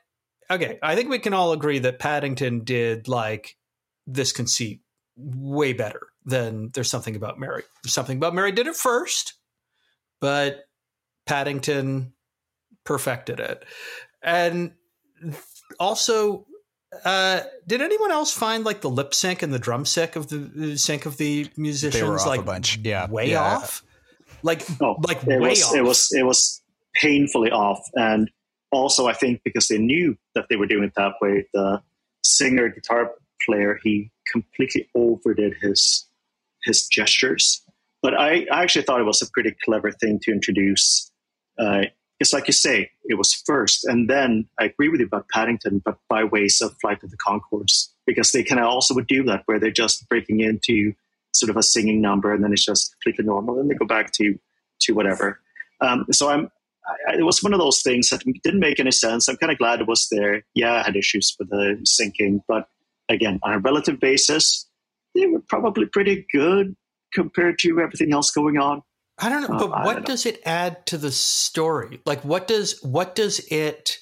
okay, 0.49 0.79
I 0.81 0.95
think 0.95 1.09
we 1.09 1.19
can 1.19 1.33
all 1.33 1.51
agree 1.51 1.79
that 1.79 1.99
Paddington 1.99 2.63
did 2.63 3.07
like 3.07 3.55
this 4.05 4.31
conceit 4.31 4.81
way 5.15 5.73
better 5.73 6.01
than 6.25 6.69
There's 6.73 6.89
Something 6.89 7.15
About 7.15 7.39
Mary. 7.39 7.63
There's 7.83 7.93
Something 7.93 8.17
About 8.17 8.35
Mary 8.35 8.51
did 8.51 8.67
it 8.67 8.75
first, 8.75 9.33
but 10.19 10.65
Paddington 11.25 12.13
perfected 12.83 13.39
it. 13.39 13.65
And 14.21 14.73
also, 15.79 16.45
uh, 17.03 17.41
did 17.65 17.81
anyone 17.81 18.11
else 18.11 18.31
find 18.33 18.63
like 18.63 18.81
the 18.81 18.89
lip 18.89 19.13
sync 19.13 19.41
and 19.41 19.53
the 19.53 19.59
drum 19.59 19.85
sync 19.85 20.15
of 20.15 20.27
the, 20.29 20.37
the 20.37 20.77
sync 20.77 21.05
of 21.05 21.17
the 21.17 21.49
musicians 21.57 22.21
off 22.21 22.25
a 22.25 22.29
like 22.29 22.45
bunch. 22.45 22.77
Yeah. 22.77 23.09
way 23.09 23.31
Yeah. 23.31 23.41
off? 23.41 23.83
Like 24.43 24.63
Oh, 24.81 24.95
like 25.05 25.23
it 25.23 25.39
way 25.39 25.49
was 25.49 25.63
off. 25.63 25.75
it 25.75 25.81
was 25.81 26.11
it 26.13 26.23
was 26.23 26.61
painfully 26.95 27.51
off 27.51 27.79
and 27.95 28.29
also 28.71 29.07
i 29.07 29.13
think 29.13 29.41
because 29.43 29.67
they 29.67 29.77
knew 29.77 30.17
that 30.35 30.45
they 30.49 30.55
were 30.55 30.65
doing 30.67 30.83
it 30.83 30.93
that 30.95 31.13
way 31.21 31.45
the 31.53 31.81
singer 32.23 32.69
guitar 32.69 33.11
player 33.45 33.79
he 33.83 34.11
completely 34.31 34.89
overdid 34.95 35.53
his 35.61 36.07
his 36.63 36.87
gestures. 36.87 37.63
But 38.01 38.13
i, 38.13 38.45
I 38.51 38.63
actually 38.63 38.83
thought 38.83 38.99
it 38.99 39.05
was 39.05 39.21
a 39.21 39.31
pretty 39.31 39.55
clever 39.63 39.91
thing 39.91 40.19
to 40.23 40.31
introduce 40.31 41.11
uh, 41.59 41.85
it's 42.19 42.33
like 42.33 42.47
you 42.47 42.53
say 42.53 42.89
it 43.05 43.15
was 43.15 43.33
first. 43.33 43.85
And 43.85 44.09
then 44.09 44.47
i 44.59 44.65
agree 44.65 44.89
with 44.89 44.99
you 44.99 45.07
about 45.07 45.29
paddington 45.29 45.81
but 45.83 45.97
by 46.09 46.23
ways 46.23 46.61
of 46.61 46.75
flight 46.81 47.03
of 47.03 47.11
the 47.11 47.17
conchords 47.17 47.89
because 48.05 48.31
they 48.31 48.43
kind 48.43 48.59
of 48.59 48.67
also 48.67 48.93
would 48.93 49.07
do 49.07 49.23
that 49.23 49.43
where 49.45 49.59
they're 49.59 49.71
just 49.71 50.07
breaking 50.09 50.39
into 50.41 50.93
sort 51.33 51.49
of 51.49 51.57
a 51.57 51.63
singing 51.63 52.01
number 52.01 52.33
and 52.33 52.43
then 52.43 52.53
it's 52.53 52.65
just 52.65 52.93
completely 52.93 53.25
normal 53.25 53.59
and 53.59 53.69
they 53.69 53.75
go 53.75 53.85
back 53.85 54.11
to 54.13 54.37
to 54.79 54.93
whatever. 54.93 55.39
Um, 55.81 56.05
so 56.11 56.29
i'm 56.29 56.49
I, 56.87 57.15
it 57.15 57.23
was 57.23 57.43
one 57.43 57.53
of 57.53 57.59
those 57.59 57.81
things 57.81 58.09
that 58.09 58.23
didn't 58.43 58.59
make 58.59 58.79
any 58.79 58.91
sense 58.91 59.27
i'm 59.27 59.37
kind 59.37 59.51
of 59.51 59.57
glad 59.57 59.81
it 59.81 59.87
was 59.87 60.07
there 60.11 60.43
yeah 60.53 60.73
i 60.73 60.83
had 60.83 60.95
issues 60.95 61.35
with 61.39 61.49
the 61.49 61.83
syncing 61.85 62.41
but 62.47 62.67
again 63.09 63.39
on 63.43 63.53
a 63.53 63.59
relative 63.59 63.99
basis 63.99 64.67
they 65.15 65.25
were 65.27 65.41
probably 65.47 65.85
pretty 65.85 66.25
good 66.31 66.75
compared 67.13 67.57
to 67.59 67.79
everything 67.79 68.13
else 68.13 68.31
going 68.31 68.57
on 68.57 68.81
I 69.19 69.29
don't 69.29 69.49
know, 69.49 69.57
but 69.57 69.71
I 69.71 69.83
what 69.83 69.97
know. 69.97 70.03
does 70.03 70.27
it 70.27 70.41
add 70.45 70.85
to 70.87 70.97
the 70.99 71.11
story? 71.11 71.99
Like, 72.05 72.23
what 72.23 72.47
does 72.47 72.79
what 72.83 73.15
does 73.15 73.39
it 73.51 73.97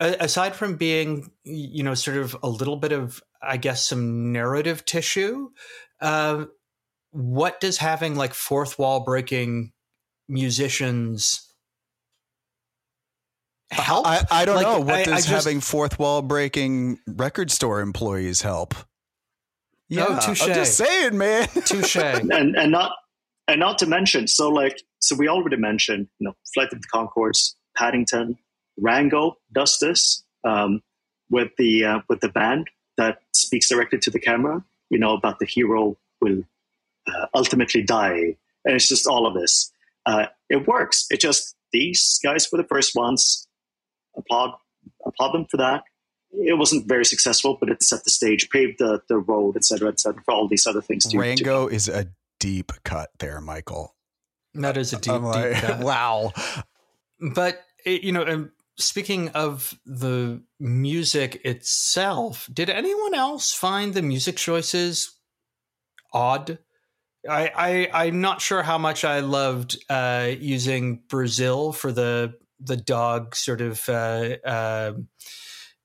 aside 0.00 0.54
from 0.54 0.76
being, 0.76 1.30
you 1.44 1.82
know, 1.82 1.94
sort 1.94 2.18
of 2.18 2.36
a 2.42 2.48
little 2.48 2.76
bit 2.76 2.92
of, 2.92 3.22
I 3.42 3.56
guess, 3.56 3.86
some 3.86 4.32
narrative 4.32 4.84
tissue? 4.84 5.50
Uh, 6.00 6.46
what 7.12 7.60
does 7.60 7.78
having 7.78 8.14
like 8.14 8.34
fourth 8.34 8.78
wall 8.78 9.00
breaking 9.00 9.72
musicians 10.28 11.49
help? 13.70 14.06
I, 14.06 14.24
I 14.30 14.44
don't 14.44 14.56
Like, 14.56 14.66
know. 14.66 14.80
What 14.80 14.94
I- 14.94 15.00
I 15.00 15.04
does 15.04 15.26
just- 15.26 15.44
having 15.46 15.60
fourth 15.60 15.98
wall 15.98 16.22
breaking 16.22 16.98
record 17.06 17.50
store 17.50 17.80
employees 17.80 18.42
help? 18.42 18.74
Yeah, 19.88 20.06
Oh, 20.08 20.20
touche. 20.24 20.42
I'm 20.42 20.54
just 20.54 20.76
saying, 20.76 21.18
man. 21.18 21.48
Touche. 21.66 21.96
and 21.96 22.32
and 22.32 22.70
not 22.70 22.92
and 23.48 23.58
not 23.58 23.78
to 23.80 23.86
mention 23.86 24.28
so 24.28 24.48
like 24.48 24.80
so 25.00 25.16
we 25.16 25.26
already 25.26 25.56
mentioned 25.56 26.06
you 26.20 26.26
know 26.28 26.36
flight 26.54 26.72
of 26.72 26.80
the 26.80 26.86
conchords 26.94 27.54
paddington 27.76 28.38
rango 28.78 29.36
does 29.52 29.78
this 29.80 30.22
um, 30.44 30.80
with 31.30 31.48
the 31.58 31.84
uh, 31.84 31.98
with 32.08 32.20
the 32.20 32.28
band 32.28 32.68
that 32.96 33.18
speaks 33.32 33.68
directly 33.68 33.98
to 33.98 34.10
the 34.10 34.20
camera 34.20 34.62
you 34.90 34.98
know 35.00 35.12
about 35.14 35.40
the 35.40 35.46
hero 35.46 35.96
will 36.20 36.44
uh, 37.08 37.26
ultimately 37.34 37.82
die 37.82 38.36
and 38.64 38.76
it's 38.76 38.86
just 38.86 39.08
all 39.08 39.26
of 39.26 39.34
this 39.34 39.72
uh, 40.06 40.26
it 40.48 40.68
works 40.68 41.06
it 41.10 41.18
just 41.20 41.56
these 41.72 42.20
guys 42.22 42.46
were 42.52 42.58
the 42.58 42.68
first 42.68 42.94
ones 42.94 43.48
applaud 44.16 44.54
applaud 45.06 45.32
them 45.32 45.46
for 45.50 45.56
that 45.56 45.82
it 46.32 46.56
wasn't 46.56 46.86
very 46.86 47.04
successful 47.04 47.56
but 47.58 47.68
it 47.68 47.82
set 47.82 48.04
the 48.04 48.10
stage 48.10 48.48
paved 48.50 48.78
the, 48.78 49.00
the 49.08 49.18
road 49.18 49.56
et 49.56 49.64
cetera 49.64 49.88
et 49.88 49.98
cetera 49.98 50.22
for 50.24 50.32
all 50.32 50.48
these 50.48 50.66
other 50.66 50.80
things 50.80 51.04
to, 51.04 51.10
to 51.10 51.18
Rango 51.18 51.66
is 51.66 51.88
a 51.88 52.06
deep 52.40 52.72
cut 52.84 53.10
there, 53.20 53.40
Mikael. 53.40 53.94
That 54.54 54.76
is 54.76 54.92
a 54.92 54.98
deep, 54.98 55.20
like, 55.20 55.52
deep 55.52 55.62
cut. 55.62 55.78
wow. 55.84 56.32
but 57.34 57.60
it, 57.84 58.02
you 58.02 58.10
know 58.10 58.26
um, 58.26 58.50
speaking 58.76 59.28
of 59.28 59.78
the 59.86 60.42
music 60.58 61.40
itself 61.44 62.48
did 62.52 62.68
anyone 62.68 63.14
else 63.14 63.52
find 63.52 63.94
the 63.94 64.02
music 64.02 64.36
choices 64.36 65.18
odd 66.12 66.58
i, 67.28 67.50
I 67.92 68.06
i'm 68.06 68.20
not 68.20 68.40
sure 68.40 68.62
how 68.62 68.78
much 68.78 69.04
i 69.04 69.20
loved 69.20 69.82
uh 69.88 70.30
using 70.38 71.02
brazil 71.08 71.72
for 71.72 71.92
the 71.92 72.34
the 72.60 72.76
dog 72.76 73.34
sort 73.34 73.60
of 73.60 73.88
uh 73.88 74.36
uh, 74.44 74.92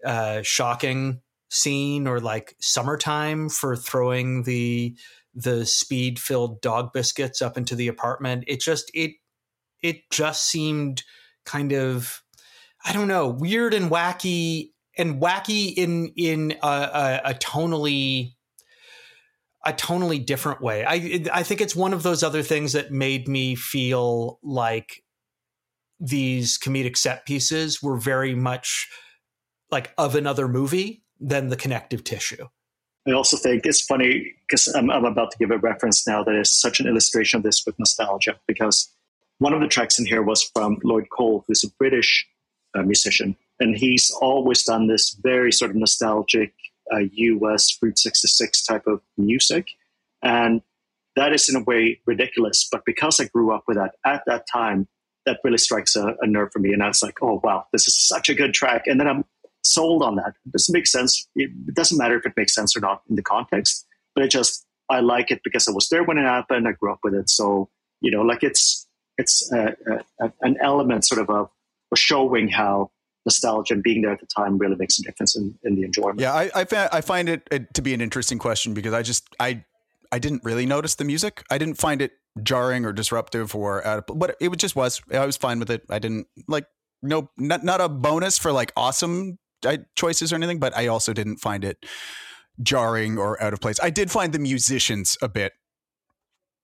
uh 0.06 0.42
shocking 0.42 1.22
scene 1.50 2.08
or 2.08 2.20
like 2.20 2.56
summertime 2.60 3.50
for 3.50 3.76
throwing 3.76 4.44
the 4.44 4.96
the 5.34 5.66
speed 5.66 6.20
filled 6.20 6.62
dog 6.62 6.92
biscuits 6.94 7.42
up 7.42 7.58
into 7.58 7.76
the 7.76 7.88
apartment 7.88 8.44
it 8.48 8.60
just 8.60 8.90
it 8.94 9.12
it 9.82 10.10
just 10.10 10.50
seemed 10.50 11.04
kind 11.46 11.72
of 11.72 12.22
I 12.84 12.94
don't 12.94 13.08
know 13.08 13.30
weird 13.30 13.74
and 13.74 13.90
wacky 13.90 14.72
and 14.98 15.22
wacky 15.22 15.74
in 15.76 16.12
in 16.16 16.56
a, 16.62 16.68
a, 16.68 17.22
a 17.26 17.34
tonally 17.36 18.34
a 19.66 19.74
tonally 19.74 20.24
different 20.24 20.62
way. 20.62 20.86
I 20.86 21.24
I 21.34 21.44
think 21.44 21.62
it's 21.62 21.76
one 21.76 21.94
of 21.94 22.04
those 22.04 22.24
other 22.24 22.44
things 22.44 22.74
that 22.74 22.92
made 22.92 23.28
me 23.28 23.56
feel 23.56 24.40
like 24.44 25.04
these 26.00 26.58
comedic 26.58 26.98
set 26.98 27.26
pieces 27.26 27.82
were 27.82 27.98
very 27.98 28.36
much 28.36 28.88
like 29.72 29.94
of 29.98 30.16
another 30.16 30.48
movie 30.48 31.04
than 31.20 31.50
the 31.50 31.56
connective 31.56 32.04
tissue. 32.04 32.48
I 33.08 33.12
also 33.12 33.38
think 33.38 33.66
it's 33.66 33.82
funny 33.82 34.34
because 34.48 34.68
I'm, 34.68 34.90
I'm, 34.90 35.06
about 35.06 35.32
to 35.32 35.38
give 35.38 35.52
a 35.52 35.58
reference 35.58 36.08
now 36.08 36.24
that 36.24 36.36
is 36.36 36.52
such 36.52 36.80
an 36.80 36.88
illustration 36.88 37.38
of 37.38 37.44
this 37.44 37.64
with 37.66 37.78
nostalgia. 37.78 38.40
Because 38.48 38.92
one 39.38 39.54
of 39.54 39.62
the 39.62 39.68
tracks 39.68 40.00
in 40.00 40.06
here 40.06 40.24
was 40.24 40.44
from 40.44 40.80
Lloyd 40.84 41.08
Cole, 41.12 41.44
who's 41.48 41.64
a 41.64 41.70
British 41.78 42.28
uh, 42.74 42.82
musician, 42.82 43.36
and 43.60 43.78
he's 43.78 44.12
always 44.22 44.64
done 44.64 44.88
this 44.88 45.12
very 45.22 45.52
sort 45.52 45.72
of 45.72 45.78
nostalgic 45.78 46.54
uh, 46.94 47.00
US 47.12 47.78
Route 47.82 48.00
66 48.00 48.66
type 48.66 48.88
of 48.88 49.02
music. 49.18 49.68
And 50.24 50.62
that 51.16 51.32
is 51.32 51.48
in 51.48 51.56
a 51.56 51.64
way 51.64 52.02
ridiculous. 52.06 52.68
But 52.70 52.86
because 52.86 53.20
I 53.20 53.26
grew 53.26 53.54
up 53.54 53.64
with 53.68 53.78
that 53.78 53.96
at 54.04 54.24
that 54.26 54.46
time, 54.52 54.88
that 55.26 55.40
really 55.44 55.58
strikes 55.58 55.96
a, 55.96 56.16
a 56.22 56.28
nerve 56.28 56.50
for 56.52 56.60
me. 56.60 56.74
And 56.74 56.84
I 56.84 56.88
was 56.88 57.02
like, 57.02 57.16
oh, 57.22 57.42
wow, 57.44 57.66
this 57.72 57.88
is 57.88 58.08
such 58.08 58.30
a 58.30 58.34
good 58.34 58.54
track. 58.54 58.84
And 58.86 59.00
then 59.00 59.08
I'm 59.08 59.26
sold 59.64 60.04
on 60.04 60.16
that. 60.16 60.34
It 60.46 60.52
doesn't 60.52 60.74
make 60.74 60.88
sense. 60.88 61.28
It 61.36 61.74
doesn't 61.74 61.98
matter 61.98 62.18
if 62.18 62.26
it 62.26 62.34
makes 62.38 62.54
sense 62.54 62.76
or 62.78 62.80
not 62.80 63.02
in 63.10 63.16
the 63.16 63.24
context, 63.24 63.86
but 64.14 64.24
it 64.24 64.30
just, 64.30 64.66
I 64.90 65.00
like 65.00 65.32
it 65.32 65.42
because 65.44 65.68
I 65.68 65.72
was 65.72 65.90
there 65.90 66.04
when 66.04 66.18
it 66.18 66.26
happened. 66.26 66.68
I 66.68 66.74
grew 66.74 66.92
up 66.92 67.00
with 67.04 67.16
it. 67.16 67.30
So, 67.30 67.70
you 68.02 68.12
know, 68.12 68.22
like 68.22 68.44
it's, 68.44 68.88
it's 69.18 69.52
a, 69.52 69.76
a, 70.20 70.32
an 70.42 70.58
element 70.62 71.06
sort 71.06 71.22
of 71.22 71.30
of 71.30 71.50
showing 71.96 72.50
how 72.50 72.92
nostalgia 73.26 73.74
and 73.74 73.84
being 73.84 74.02
there 74.02 74.12
at 74.12 74.20
the 74.20 74.28
time 74.28 74.58
really 74.58 74.76
makes 74.76 75.00
a 75.00 75.04
difference 75.04 75.36
in, 75.36 75.58
in 75.64 75.76
the 75.76 75.84
enjoyment. 75.84 76.20
Yeah, 76.20 76.34
I 76.34 76.52
I, 76.54 76.90
I 76.92 77.02
find 77.02 77.30
it, 77.30 77.48
it, 77.52 77.74
to 77.74 77.82
be 77.82 77.94
an 77.94 78.02
interesting 78.02 78.38
question 78.38 78.74
because 78.74 78.94
I 78.94 79.02
just 79.02 79.28
I 79.40 79.64
I 80.12 80.20
didn't 80.20 80.44
really 80.44 80.66
notice 80.66 80.96
the 80.96 81.06
music. 81.06 81.44
I 81.50 81.58
didn't 81.58 81.78
find 81.78 82.02
it 82.02 82.12
jarring 82.44 82.86
or 82.86 82.94
disruptive 82.94 83.56
or 83.56 83.86
uh, 83.86 84.02
but 84.14 84.36
it 84.40 84.56
just 84.58 84.76
was. 84.76 85.02
I 85.12 85.26
was 85.26 85.38
fine 85.38 85.60
with 85.60 85.70
it. 85.70 85.84
I 85.90 86.00
didn't 86.00 86.28
like 86.48 86.66
no 87.02 87.30
not 87.38 87.64
not 87.64 87.82
a 87.82 87.90
bonus 87.90 88.38
for 88.38 88.52
like 88.52 88.72
awesome 88.76 89.38
choices 89.96 90.32
or 90.32 90.36
anything, 90.36 90.60
but 90.60 90.76
I 90.76 90.88
also 90.88 91.14
didn't 91.14 91.38
find 91.38 91.64
it 91.64 91.86
jarring 92.62 93.18
or 93.18 93.42
out 93.42 93.54
of 93.54 93.62
place. 93.62 93.80
I 93.82 93.90
did 93.90 94.12
find 94.12 94.34
the 94.34 94.40
musicians 94.40 95.18
a 95.22 95.30
bit 95.30 95.54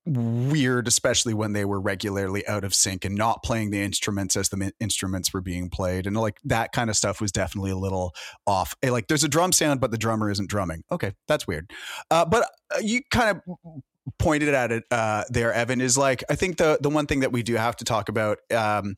weird, 0.05 0.87
especially 0.87 1.33
when 1.33 1.53
they 1.53 1.63
were 1.63 1.79
regularly 1.79 2.47
out 2.47 2.63
of 2.63 2.73
sync 2.73 3.05
and 3.05 3.15
not 3.15 3.43
playing 3.43 3.69
the 3.69 3.81
instruments 3.81 4.35
as 4.35 4.49
the 4.49 4.71
instruments 4.79 5.31
were 5.31 5.41
being 5.41 5.69
played. 5.69 6.07
And 6.07 6.17
like 6.17 6.39
that 6.45 6.71
kind 6.71 6.89
of 6.89 6.95
stuff 6.95 7.21
was 7.21 7.31
definitely 7.31 7.71
a 7.71 7.77
little 7.77 8.13
off. 8.47 8.75
Eh, 8.81 8.89
like 8.89 9.07
there's 9.07 9.23
a 9.23 9.29
drum 9.29 9.51
sound, 9.51 9.79
but 9.79 9.91
the 9.91 9.97
drummer 9.97 10.31
isn't 10.31 10.49
drumming. 10.49 10.83
Okay, 10.91 11.13
that's 11.27 11.45
weird. 11.45 11.71
Uh, 12.09 12.25
but 12.25 12.49
uh, 12.75 12.79
you 12.81 13.01
kind 13.11 13.37
of 13.37 13.83
pointed 14.19 14.53
at 14.53 14.71
it 14.71 14.83
uh, 14.91 15.23
there, 15.29 15.53
Evan, 15.53 15.81
is 15.81 15.97
like 15.97 16.23
I 16.29 16.35
think 16.35 16.57
the 16.57 16.77
the 16.81 16.89
one 16.89 17.07
thing 17.07 17.21
that 17.21 17.31
we 17.31 17.43
do 17.43 17.55
have 17.55 17.75
to 17.77 17.85
talk 17.85 18.09
about 18.09 18.39
um, 18.53 18.95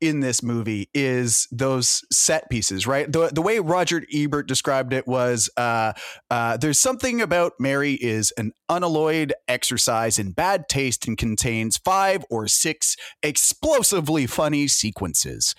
in 0.00 0.20
this 0.20 0.42
movie 0.42 0.90
is 0.92 1.48
those 1.50 2.04
set 2.12 2.48
pieces, 2.50 2.86
right? 2.86 3.10
The 3.10 3.30
the 3.32 3.42
way 3.42 3.58
Roger 3.58 4.04
Ebert 4.12 4.46
described 4.46 4.92
it 4.92 5.06
was 5.06 5.48
uh, 5.56 5.92
uh, 6.30 6.56
there's 6.56 6.80
something 6.80 7.20
about 7.20 7.54
Mary 7.58 7.94
is 7.94 8.32
an 8.36 8.52
unalloyed 8.68 9.32
exercise 9.48 10.18
in 10.18 10.32
bad 10.32 10.68
taste 10.68 11.06
and 11.06 11.16
contains 11.16 11.78
five 11.78 12.24
or 12.30 12.46
six 12.48 12.96
explosively 13.22 14.26
funny 14.26 14.68
sequences. 14.68 15.54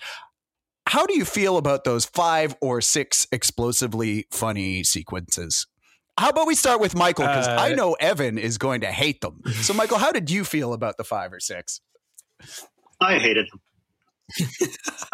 How 0.88 1.04
do 1.04 1.16
you 1.16 1.24
feel 1.24 1.56
about 1.56 1.82
those 1.82 2.04
five 2.04 2.54
or 2.60 2.80
six 2.80 3.26
explosively 3.32 4.26
funny 4.30 4.84
sequences? 4.84 5.66
How 6.18 6.30
about 6.30 6.46
we 6.46 6.54
start 6.54 6.80
with 6.80 6.96
Mikael? 6.96 7.26
Because 7.26 7.48
uh, 7.48 7.56
I 7.58 7.74
know 7.74 7.94
Evan 7.94 8.38
is 8.38 8.58
going 8.58 8.80
to 8.80 8.86
hate 8.86 9.20
them. 9.20 9.42
So, 9.62 9.74
Mikael, 9.74 9.98
how 9.98 10.12
did 10.12 10.30
you 10.30 10.44
feel 10.44 10.72
about 10.72 10.96
the 10.96 11.04
five 11.04 11.32
or 11.32 11.40
six? 11.40 11.80
I 13.00 13.18
hated 13.18 13.48
them 13.50 13.60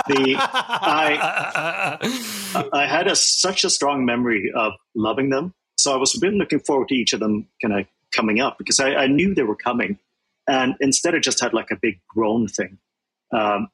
the 0.09 0.37
I 0.39 1.99
I 2.73 2.87
had 2.87 3.07
a, 3.09 3.17
such 3.17 3.65
a 3.65 3.71
strong 3.71 4.05
memory 4.05 4.53
of 4.55 4.73
loving 4.95 5.31
them, 5.31 5.55
so 5.77 5.93
I 5.93 5.97
was 5.97 6.19
really 6.23 6.39
looking 6.39 6.61
forward 6.61 6.89
to 6.89 6.95
each 6.95 7.13
of 7.13 7.21
them 7.21 7.49
kind 7.61 7.81
of 7.81 7.87
coming 8.15 8.41
up 8.41 8.59
because 8.59 8.81
I, 8.81 8.95
I, 8.95 9.07
knew 9.07 9.35
they 9.35 9.43
were 9.43 9.57
coming, 9.57 9.99
and 10.49 10.75
instead 10.81 11.15
it 11.15 11.23
just 11.23 11.41
had 11.41 11.53
like 11.53 11.71
a 11.71 11.77
big 11.81 12.01
groan 12.09 12.49
thing, 12.49 12.79
um, 13.33 13.69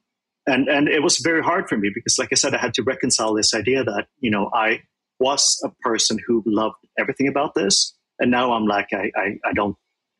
and 0.45 0.67
and 0.67 0.87
it 0.89 1.01
was 1.01 1.19
very 1.19 1.41
hard 1.41 1.69
for 1.69 1.77
me 1.77 1.89
because, 1.93 2.17
like 2.19 2.29
I 2.31 2.35
said, 2.35 2.53
I 2.53 2.57
had 2.57 2.73
to 2.75 2.83
reconcile 2.83 3.33
this 3.33 3.53
idea 3.53 3.83
that 3.83 4.07
you 4.19 4.31
know 4.31 4.49
I 4.53 4.83
was 5.19 5.59
a 5.63 5.69
person 5.81 6.19
who 6.25 6.43
loved 6.45 6.77
everything 6.97 7.27
about 7.27 7.53
this, 7.55 7.95
and 8.19 8.31
now 8.31 8.53
I'm 8.53 8.65
like 8.65 8.87
I 8.93 9.11
I, 9.15 9.37
I 9.45 9.53
don't 9.53 9.75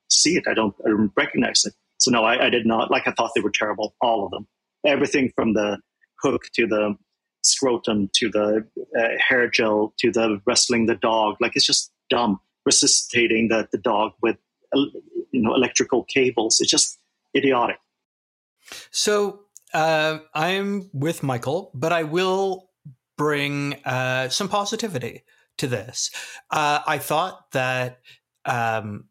see 0.09 0.35
it, 0.35 0.45
I 0.47 0.55
don't, 0.55 0.73
I 0.85 0.89
don't 0.89 1.11
recognize 1.15 1.63
it. 1.65 1.73
So 1.99 2.09
no, 2.09 2.23
I, 2.23 2.47
I 2.47 2.49
did 2.49 2.65
not 2.65 2.89
like. 2.89 3.07
I 3.07 3.11
thought 3.11 3.31
they 3.35 3.41
were 3.41 3.51
terrible, 3.51 3.95
all 4.01 4.25
of 4.25 4.31
them 4.31 4.47
everything 4.85 5.31
from 5.35 5.53
the 5.53 5.77
hook 6.21 6.43
to 6.55 6.67
the 6.67 6.95
scrotum 7.43 8.09
to 8.13 8.29
the 8.29 8.65
uh, 8.97 9.07
hair 9.17 9.49
gel 9.49 9.93
to 9.99 10.11
the 10.11 10.41
wrestling 10.45 10.85
the 10.85 10.95
dog. 10.95 11.35
Like 11.39 11.53
it's 11.55 11.65
just 11.65 11.91
dumb. 12.09 12.39
Resuscitating 12.65 13.47
the, 13.47 13.67
the 13.71 13.77
dog 13.77 14.11
with 14.21 14.35
you 14.73 15.41
know 15.41 15.55
electrical 15.55 16.03
cables. 16.03 16.57
It's 16.59 16.69
just 16.69 16.99
idiotic. 17.35 17.77
So 18.91 19.45
uh, 19.73 20.19
I'm 20.33 20.89
with 20.93 21.23
Mikael, 21.23 21.71
but 21.73 21.93
I 21.93 22.03
will 22.03 22.68
bring 23.19 23.75
uh, 23.83 24.29
some 24.29 24.47
positivity 24.47 25.25
to 25.57 25.67
this. 25.67 26.09
Uh, 26.49 26.79
I 26.87 26.97
thought 26.97 27.51
that 27.51 27.99
um, 28.45 29.09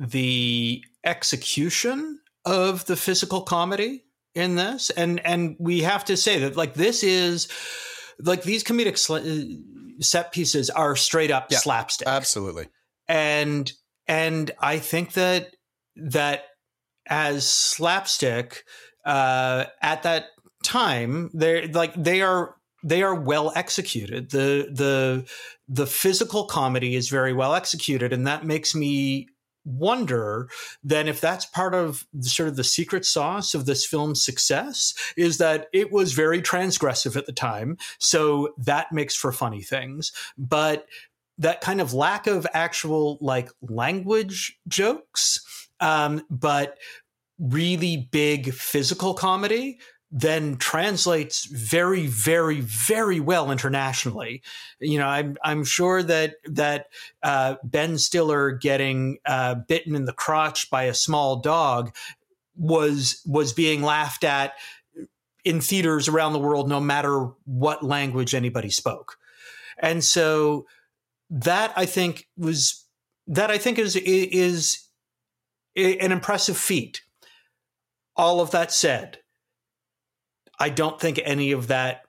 the 0.00 0.82
execution 1.04 2.18
of 2.44 2.84
the 2.86 2.96
physical 2.96 3.42
comedy 3.42 4.02
in 4.34 4.56
this, 4.56 4.90
and 4.90 5.24
and 5.24 5.56
we 5.60 5.82
have 5.82 6.04
to 6.06 6.16
say 6.16 6.40
that 6.40 6.56
like 6.56 6.74
this 6.74 7.04
is 7.04 7.48
like 8.18 8.42
these 8.42 8.64
comedic 8.64 8.98
sl- 8.98 9.14
uh, 9.14 10.02
set 10.02 10.32
pieces 10.32 10.68
are 10.68 10.96
straight 10.96 11.30
up 11.30 11.46
yeah, 11.50 11.58
slapstick, 11.58 12.08
absolutely, 12.08 12.66
and 13.06 13.72
and 14.08 14.50
I 14.58 14.80
think 14.80 15.12
that 15.12 15.54
that 15.94 16.46
as 17.08 17.48
slapstick 17.48 18.64
uh, 19.04 19.66
at 19.80 20.02
that 20.02 20.26
time, 20.64 21.30
they're 21.32 21.68
like 21.68 21.94
they 21.94 22.22
are 22.22 22.55
they 22.82 23.02
are 23.02 23.14
well 23.14 23.52
executed. 23.54 24.30
The 24.30 24.68
the 24.72 25.28
the 25.68 25.86
physical 25.86 26.46
comedy 26.46 26.94
is 26.94 27.08
very 27.08 27.32
well 27.32 27.54
executed, 27.54 28.12
and 28.12 28.26
that 28.26 28.44
makes 28.44 28.74
me 28.74 29.28
wonder 29.66 30.48
then 30.84 31.08
if 31.08 31.20
that's 31.20 31.44
part 31.44 31.74
of 31.74 32.06
sort 32.20 32.48
of 32.48 32.54
the 32.54 32.64
secret 32.64 33.04
sauce 33.04 33.52
of 33.52 33.66
this 33.66 33.84
film's 33.84 34.24
success 34.24 34.94
is 35.16 35.38
that 35.38 35.66
it 35.72 35.90
was 35.90 36.12
very 36.12 36.40
transgressive 36.40 37.16
at 37.16 37.26
the 37.26 37.32
time 37.32 37.76
so 37.98 38.54
that 38.56 38.92
makes 38.92 39.16
for 39.16 39.32
funny 39.32 39.62
things 39.62 40.12
but 40.38 40.86
that 41.36 41.60
kind 41.60 41.80
of 41.80 41.92
lack 41.92 42.28
of 42.28 42.46
actual 42.54 43.18
like 43.20 43.50
language 43.60 44.56
jokes 44.68 45.44
um, 45.80 46.22
but 46.30 46.78
really 47.38 48.08
big 48.12 48.54
physical 48.54 49.14
comedy 49.14 49.78
then 50.10 50.56
translates 50.56 51.46
very, 51.46 52.06
very, 52.06 52.60
very 52.60 53.18
well 53.18 53.50
internationally. 53.50 54.42
You 54.78 54.98
know, 54.98 55.06
I'm 55.06 55.36
I'm 55.42 55.64
sure 55.64 56.02
that 56.02 56.36
that 56.44 56.86
uh, 57.22 57.56
Ben 57.64 57.98
Stiller 57.98 58.52
getting 58.52 59.18
uh, 59.26 59.56
bitten 59.56 59.96
in 59.96 60.04
the 60.04 60.12
crotch 60.12 60.70
by 60.70 60.84
a 60.84 60.94
small 60.94 61.36
dog 61.36 61.94
was 62.54 63.20
was 63.26 63.52
being 63.52 63.82
laughed 63.82 64.24
at 64.24 64.54
in 65.44 65.60
theaters 65.60 66.08
around 66.08 66.32
the 66.32 66.38
world, 66.38 66.68
no 66.68 66.80
matter 66.80 67.30
what 67.44 67.84
language 67.84 68.34
anybody 68.34 68.70
spoke. 68.70 69.16
And 69.78 70.02
so 70.02 70.66
that 71.30 71.72
I 71.76 71.86
think 71.86 72.28
was 72.36 72.84
that 73.26 73.50
I 73.50 73.58
think 73.58 73.78
is 73.78 73.96
is 73.96 74.84
an 75.74 76.12
impressive 76.12 76.56
feat. 76.56 77.02
All 78.16 78.40
of 78.40 78.52
that 78.52 78.72
said 78.72 79.18
I 80.58 80.68
don't 80.70 81.00
think 81.00 81.20
any 81.24 81.52
of 81.52 81.68
that 81.68 82.02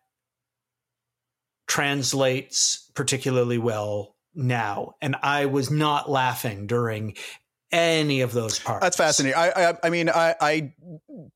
translates 1.67 2.89
particularly 2.95 3.57
well 3.57 4.15
now. 4.33 4.93
And 5.01 5.15
I 5.21 5.45
was 5.45 5.69
not 5.69 6.09
laughing 6.09 6.67
during 6.67 7.15
any 7.71 8.21
of 8.21 8.31
those 8.31 8.59
parts. 8.59 8.83
That's 8.83 8.97
fascinating. 8.97 9.37
I, 9.37 9.51
I, 9.51 9.73
I 9.83 9.89
mean, 9.89 10.09
I, 10.09 10.35
I 10.39 10.73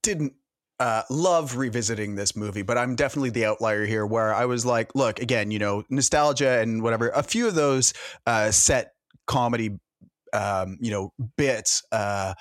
didn't 0.02 0.34
uh, 0.80 1.04
love 1.10 1.58
revisiting 1.58 2.16
this 2.16 2.36
movie, 2.36 2.62
but 2.62 2.78
I'm 2.78 2.96
definitely 2.96 3.32
the 3.32 3.46
outlier 3.46 3.86
here 3.86 4.06
where 4.06 4.34
I 4.34 4.46
was 4.46 4.66
like, 4.66 4.96
look, 4.96 5.20
again, 5.20 5.52
you 5.52 5.60
know, 5.60 5.84
nostalgia 5.90 6.60
and 6.60 6.82
whatever. 6.82 7.10
A 7.10 7.24
few 7.24 7.48
of 7.48 7.56
those 7.56 7.94
uh, 8.26 8.52
set 8.52 8.94
comedy, 9.28 9.78
um, 10.34 10.78
you 10.80 10.92
know, 10.92 11.14
bits 11.38 11.84
uh, 11.92 12.34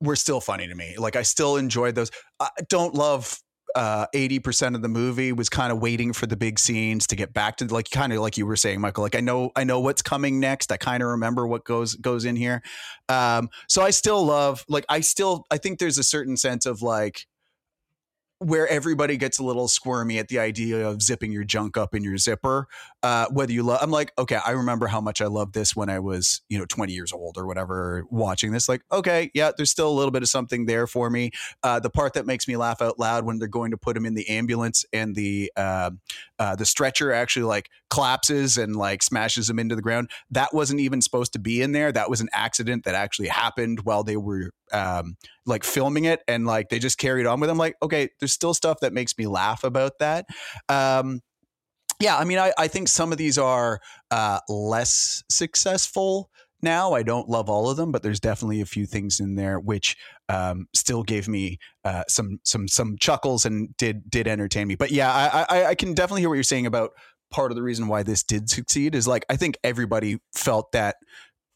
were 0.00 0.16
still 0.16 0.40
funny 0.40 0.68
to 0.68 0.74
me. 0.74 0.94
Like 0.96 1.16
I 1.16 1.22
still 1.22 1.56
enjoyed 1.56 1.94
those. 1.94 2.10
I 2.40 2.48
don't 2.68 2.94
love 2.94 3.38
uh, 3.74 4.06
80% 4.14 4.74
of 4.74 4.82
the 4.82 4.88
movie 4.88 5.32
was 5.32 5.48
kind 5.48 5.72
of 5.72 5.80
waiting 5.80 6.12
for 6.12 6.26
the 6.26 6.36
big 6.36 6.58
scenes 6.58 7.06
to 7.08 7.16
get 7.16 7.32
back 7.32 7.56
to 7.56 7.66
like 7.66 7.90
kind 7.90 8.12
of 8.12 8.20
like 8.20 8.36
you 8.36 8.46
were 8.46 8.56
saying 8.56 8.80
mikael 8.80 9.02
like 9.02 9.16
i 9.16 9.20
know 9.20 9.50
i 9.56 9.64
know 9.64 9.80
what's 9.80 10.02
coming 10.02 10.38
next. 10.38 10.70
I 10.70 10.76
kind 10.76 11.02
of 11.02 11.08
remember 11.08 11.46
what 11.46 11.64
goes 11.64 11.94
goes 11.96 12.24
in 12.24 12.36
here. 12.36 12.62
Um, 13.08 13.48
so 13.68 13.82
i 13.82 13.90
still 13.90 14.24
love 14.24 14.64
like 14.68 14.84
i 14.88 15.00
still 15.00 15.44
i 15.50 15.58
think 15.58 15.78
there's 15.78 15.98
a 15.98 16.04
certain 16.04 16.36
sense 16.36 16.66
of 16.66 16.82
like 16.82 17.26
where 18.44 18.68
everybody 18.68 19.16
gets 19.16 19.38
a 19.38 19.42
little 19.42 19.68
squirmy 19.68 20.18
at 20.18 20.28
the 20.28 20.38
idea 20.38 20.86
of 20.86 21.00
zipping 21.00 21.32
your 21.32 21.44
junk 21.44 21.78
up 21.78 21.94
in 21.94 22.04
your 22.04 22.18
zipper. 22.18 22.68
Uh, 23.02 23.26
whether 23.30 23.52
you 23.52 23.62
love, 23.62 23.78
I'm 23.80 23.90
like, 23.90 24.12
okay, 24.18 24.38
I 24.44 24.50
remember 24.50 24.86
how 24.86 25.00
much 25.00 25.22
I 25.22 25.26
loved 25.26 25.54
this 25.54 25.74
when 25.74 25.88
I 25.88 25.98
was, 25.98 26.42
you 26.50 26.58
know, 26.58 26.66
20 26.66 26.92
years 26.92 27.12
old 27.12 27.38
or 27.38 27.46
whatever, 27.46 28.04
watching 28.10 28.52
this. 28.52 28.68
Like, 28.68 28.82
okay, 28.92 29.30
yeah, 29.32 29.50
there's 29.56 29.70
still 29.70 29.88
a 29.88 29.92
little 29.92 30.10
bit 30.10 30.22
of 30.22 30.28
something 30.28 30.66
there 30.66 30.86
for 30.86 31.08
me. 31.08 31.30
Uh, 31.62 31.80
the 31.80 31.88
part 31.88 32.12
that 32.14 32.26
makes 32.26 32.46
me 32.46 32.56
laugh 32.56 32.82
out 32.82 32.98
loud 32.98 33.24
when 33.24 33.38
they're 33.38 33.48
going 33.48 33.70
to 33.70 33.78
put 33.78 33.96
him 33.96 34.04
in 34.04 34.14
the 34.14 34.28
ambulance 34.28 34.84
and 34.92 35.14
the 35.14 35.50
uh, 35.56 35.90
uh, 36.38 36.54
the 36.54 36.66
stretcher 36.66 37.12
actually 37.12 37.44
like 37.44 37.70
collapses 37.88 38.58
and 38.58 38.76
like 38.76 39.02
smashes 39.02 39.48
him 39.48 39.58
into 39.58 39.74
the 39.74 39.82
ground. 39.82 40.10
That 40.30 40.52
wasn't 40.52 40.80
even 40.80 41.00
supposed 41.00 41.32
to 41.32 41.38
be 41.38 41.62
in 41.62 41.72
there. 41.72 41.92
That 41.92 42.10
was 42.10 42.20
an 42.20 42.28
accident 42.32 42.84
that 42.84 42.94
actually 42.94 43.28
happened 43.28 43.80
while 43.84 44.04
they 44.04 44.16
were 44.16 44.50
um, 44.72 45.16
like 45.46 45.64
filming 45.64 46.04
it, 46.04 46.20
and 46.28 46.46
like 46.46 46.68
they 46.68 46.78
just 46.78 46.98
carried 46.98 47.26
on 47.26 47.40
with 47.40 47.50
him. 47.50 47.58
Like, 47.58 47.76
okay, 47.82 48.08
there's 48.20 48.32
still 48.32 48.54
stuff 48.54 48.78
that 48.80 48.92
makes 48.92 49.16
me 49.18 49.26
laugh 49.26 49.64
about 49.64 49.92
that. 50.00 50.26
Um, 50.68 51.20
yeah, 52.00 52.16
I 52.16 52.24
mean, 52.24 52.38
I, 52.38 52.52
I 52.58 52.68
think 52.68 52.88
some 52.88 53.12
of 53.12 53.18
these 53.18 53.38
are 53.38 53.80
uh, 54.10 54.40
less 54.48 55.22
successful 55.30 56.30
now. 56.60 56.92
I 56.92 57.02
don't 57.02 57.28
love 57.28 57.48
all 57.48 57.70
of 57.70 57.76
them, 57.76 57.92
but 57.92 58.02
there's 58.02 58.20
definitely 58.20 58.60
a 58.60 58.66
few 58.66 58.86
things 58.86 59.20
in 59.20 59.36
there 59.36 59.60
which 59.60 59.96
um, 60.28 60.66
still 60.74 61.02
gave 61.02 61.28
me 61.28 61.58
uh, 61.84 62.02
some 62.08 62.40
some 62.42 62.66
some 62.66 62.96
chuckles 62.98 63.44
and 63.44 63.76
did 63.76 64.10
did 64.10 64.26
entertain 64.26 64.66
me. 64.66 64.74
But 64.74 64.90
yeah, 64.90 65.12
I, 65.12 65.46
I, 65.48 65.64
I 65.66 65.74
can 65.74 65.94
definitely 65.94 66.22
hear 66.22 66.28
what 66.28 66.34
you're 66.34 66.42
saying 66.42 66.66
about 66.66 66.90
part 67.30 67.52
of 67.52 67.56
the 67.56 67.62
reason 67.62 67.88
why 67.88 68.02
this 68.02 68.22
did 68.22 68.48
succeed 68.48 68.94
is 68.94 69.06
like 69.06 69.24
I 69.28 69.36
think 69.36 69.56
everybody 69.62 70.18
felt 70.34 70.72
that 70.72 70.96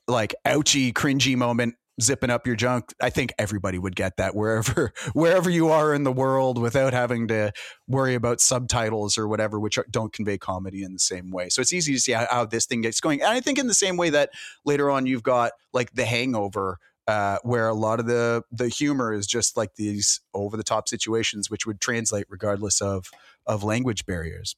like 0.07 0.35
ouchy, 0.45 0.93
cringy 0.93 1.37
moment 1.37 1.75
zipping 2.01 2.31
up 2.31 2.47
your 2.47 2.57
junk. 2.57 2.95
I 3.01 3.11
think 3.11 3.33
everybody 3.39 3.79
would 3.79 3.97
get 3.97 4.17
that 4.17 4.35
wherever 4.35 4.93
wherever 5.13 5.51
you 5.51 5.69
are 5.69 5.95
in 5.95 6.05
the 6.05 6.13
world 6.13 6.59
without 6.59 6.93
having 6.93 7.29
to 7.29 7.53
worry 7.87 8.15
about 8.15 8.41
subtitles 8.41 9.19
or 9.19 9.29
whatever, 9.29 9.59
which 9.59 9.79
don't 9.91 10.13
convey 10.13 10.39
comedy 10.39 10.83
in 10.83 10.93
the 10.93 10.99
same 10.99 11.31
way. 11.31 11.49
So 11.49 11.61
it's 11.61 11.73
easy 11.73 11.95
to 11.95 12.01
see 12.01 12.13
how, 12.13 12.27
how 12.31 12.45
this 12.45 12.67
thing 12.67 12.83
gets 12.83 13.01
going. 13.01 13.21
And 13.21 13.31
I 13.31 13.41
think 13.41 13.59
in 13.59 13.67
the 13.67 13.75
same 13.75 13.97
way 13.97 14.11
that 14.11 14.31
later 14.65 14.91
on 14.91 15.07
you've 15.07 15.23
got 15.23 15.53
like 15.73 15.93
The 15.93 16.05
Hangover. 16.05 16.79
Uh, 17.07 17.39
where 17.43 17.69
a 17.69 17.75
lot 17.75 18.01
of 18.01 18.05
the 18.05 18.43
the 18.53 18.69
humor 18.69 19.15
is 19.15 19.27
just 19.27 19.57
like 19.57 19.77
these 19.77 20.21
over 20.35 20.59
the 20.59 20.63
top 20.63 20.91
situations, 20.91 21.51
which 21.51 21.65
would 21.65 21.81
translate 21.81 22.27
regardless 22.29 22.83
of 22.83 23.07
of 23.47 23.65
language 23.65 24.05
barriers. 24.05 24.57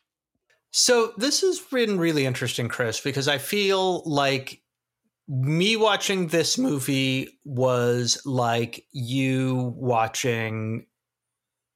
So 0.72 1.12
this 1.16 1.40
has 1.40 1.58
been 1.58 1.98
really 1.98 2.26
interesting, 2.26 2.68
Chris, 2.68 3.00
because 3.00 3.28
I 3.28 3.38
feel 3.38 4.02
like 4.04 4.62
me 5.30 5.76
watching 5.76 6.26
this 6.26 6.58
movie 6.58 7.38
was 7.44 8.20
like 8.26 8.84
you 8.90 9.72
watching 9.76 10.86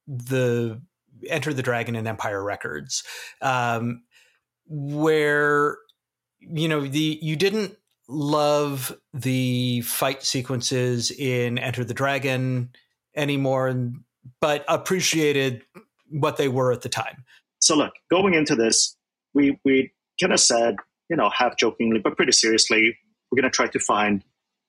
the 0.07 0.81
Enter 1.29 1.53
the 1.53 1.63
Dragon 1.63 1.95
and 1.95 2.05
Empire 2.05 2.43
Records, 2.43 3.03
um, 3.41 4.03
where 4.67 5.77
you 6.39 6.67
know 6.67 6.85
the 6.85 7.17
you 7.21 7.37
didn't 7.37 7.77
love 8.09 8.95
the 9.13 9.81
fight 9.81 10.21
sequences 10.21 11.09
in 11.09 11.57
Enter 11.57 11.85
the 11.85 11.93
Dragon 11.93 12.71
anymore, 13.15 13.89
but 14.41 14.65
appreciated 14.67 15.63
what 16.09 16.35
they 16.35 16.49
were 16.49 16.73
at 16.73 16.81
the 16.81 16.89
time. 16.89 17.23
So 17.59 17.77
look, 17.77 17.93
going 18.11 18.33
into 18.33 18.53
this, 18.53 18.97
we 19.33 19.57
we 19.63 19.93
kind 20.19 20.33
of 20.33 20.41
said, 20.41 20.75
you 21.09 21.15
know, 21.15 21.29
half 21.29 21.57
jokingly, 21.57 21.99
but 21.99 22.17
pretty 22.17 22.33
seriously, 22.33 22.97
we're 23.35 23.41
going 23.41 23.51
to 23.51 23.55
try 23.55 23.67
to 23.67 23.79
find 23.79 24.23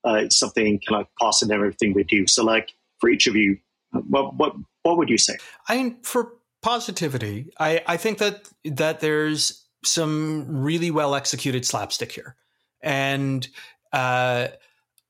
uh, 0.04 0.28
something 0.28 0.80
kind 0.86 1.02
of 1.02 1.08
positive 1.20 1.54
in 1.54 1.60
everything 1.60 1.92
we 1.94 2.04
do. 2.04 2.26
So, 2.26 2.44
like 2.44 2.74
for 2.98 3.08
each 3.08 3.26
of 3.26 3.36
you, 3.36 3.58
what 3.92 4.34
what 4.36 4.54
what 4.82 4.96
would 4.98 5.08
you 5.08 5.18
say? 5.18 5.36
I 5.68 5.76
mean, 5.76 5.98
for 6.02 6.32
positivity, 6.62 7.50
I 7.58 7.82
I 7.86 7.96
think 7.96 8.18
that 8.18 8.48
that 8.64 9.00
there's 9.00 9.64
some 9.84 10.46
really 10.48 10.90
well 10.90 11.14
executed 11.14 11.64
slapstick 11.64 12.12
here, 12.12 12.36
and 12.82 13.46
uh, 13.92 14.48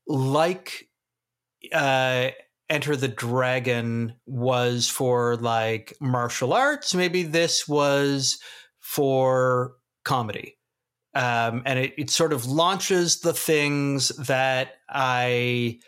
like 0.07 0.87
uh 1.73 2.29
Enter 2.69 2.97
the 2.97 3.07
Dragon 3.07 4.13
was 4.25 4.89
for 4.89 5.37
like 5.37 5.95
martial 6.01 6.51
arts. 6.51 6.93
Maybe 6.93 7.23
this 7.23 7.65
was 7.65 8.39
for 8.81 9.75
comedy. 10.03 10.56
Um, 11.13 11.63
and 11.65 11.79
it, 11.79 11.93
it 11.97 12.09
sort 12.09 12.33
of 12.33 12.45
launches 12.45 13.21
the 13.21 13.33
things 13.33 14.09
that 14.27 14.75
I 14.89 15.79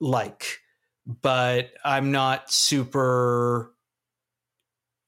like, 0.00 0.58
but 1.06 1.72
I'm 1.84 2.12
not 2.12 2.52
super 2.52 3.74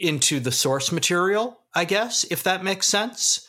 into 0.01 0.41
the 0.41 0.51
source 0.51 0.91
material, 0.91 1.61
I 1.75 1.85
guess, 1.85 2.25
if 2.25 2.43
that 2.43 2.65
makes 2.65 2.89
sense. 2.89 3.47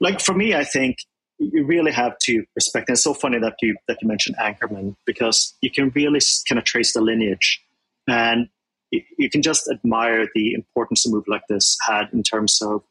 Like 0.00 0.20
for 0.20 0.34
me, 0.34 0.54
I 0.54 0.64
think 0.64 0.96
you 1.38 1.64
really 1.64 1.92
have 1.92 2.18
to 2.22 2.44
respect. 2.56 2.88
And 2.88 2.94
it's 2.94 3.04
so 3.04 3.14
funny 3.14 3.38
that 3.38 3.54
you 3.62 3.76
that 3.86 3.98
you 4.02 4.08
mentioned 4.08 4.36
Anchorman 4.38 4.96
because 5.06 5.56
you 5.60 5.70
can 5.70 5.90
really 5.94 6.20
kind 6.48 6.58
of 6.58 6.64
trace 6.64 6.92
the 6.92 7.00
lineage, 7.00 7.62
and 8.08 8.48
you 8.90 9.30
can 9.30 9.42
just 9.42 9.70
admire 9.72 10.26
the 10.34 10.54
importance 10.54 11.06
a 11.06 11.10
movie 11.10 11.30
like 11.30 11.46
this 11.48 11.76
had 11.86 12.08
in 12.12 12.22
terms 12.22 12.60
of 12.60 12.82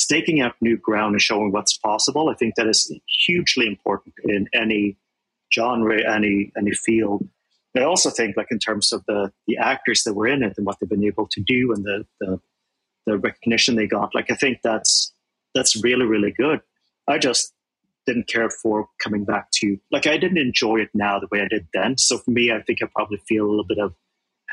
staking 0.00 0.40
out 0.40 0.54
new 0.60 0.76
ground 0.76 1.12
and 1.12 1.22
showing 1.22 1.52
what's 1.52 1.76
possible. 1.76 2.30
I 2.30 2.34
think 2.34 2.54
that 2.54 2.66
is 2.66 2.92
hugely 3.26 3.66
important 3.66 4.14
in 4.24 4.48
any 4.54 4.96
genre, 5.54 6.00
any 6.12 6.52
any 6.56 6.72
field. 6.72 7.28
I 7.76 7.82
also 7.82 8.10
think, 8.10 8.36
like 8.36 8.50
in 8.50 8.58
terms 8.58 8.92
of 8.92 9.04
the 9.06 9.32
the 9.46 9.58
actors 9.58 10.02
that 10.04 10.14
were 10.14 10.26
in 10.26 10.42
it 10.42 10.54
and 10.56 10.66
what 10.66 10.78
they've 10.80 10.88
been 10.88 11.04
able 11.04 11.28
to 11.28 11.40
do 11.40 11.72
and 11.72 11.84
the 11.84 12.06
the, 12.20 12.40
the 13.06 13.18
recognition 13.18 13.76
they 13.76 13.86
got, 13.86 14.14
like 14.14 14.30
I 14.30 14.34
think 14.34 14.58
that's 14.62 15.12
that's 15.54 15.82
really 15.82 16.06
really 16.06 16.32
good. 16.32 16.60
I 17.06 17.18
just 17.18 17.52
didn't 18.06 18.28
care 18.28 18.50
for 18.50 18.88
coming 19.02 19.24
back 19.24 19.50
to 19.52 19.78
like 19.90 20.06
I 20.06 20.16
didn't 20.16 20.38
enjoy 20.38 20.80
it 20.80 20.90
now 20.94 21.18
the 21.20 21.28
way 21.30 21.42
I 21.42 21.48
did 21.48 21.66
then. 21.74 21.98
So 21.98 22.18
for 22.18 22.30
me, 22.30 22.50
I 22.50 22.62
think 22.62 22.78
I 22.82 22.86
probably 22.94 23.18
feel 23.28 23.44
a 23.44 23.50
little 23.50 23.64
bit 23.64 23.78
of 23.78 23.94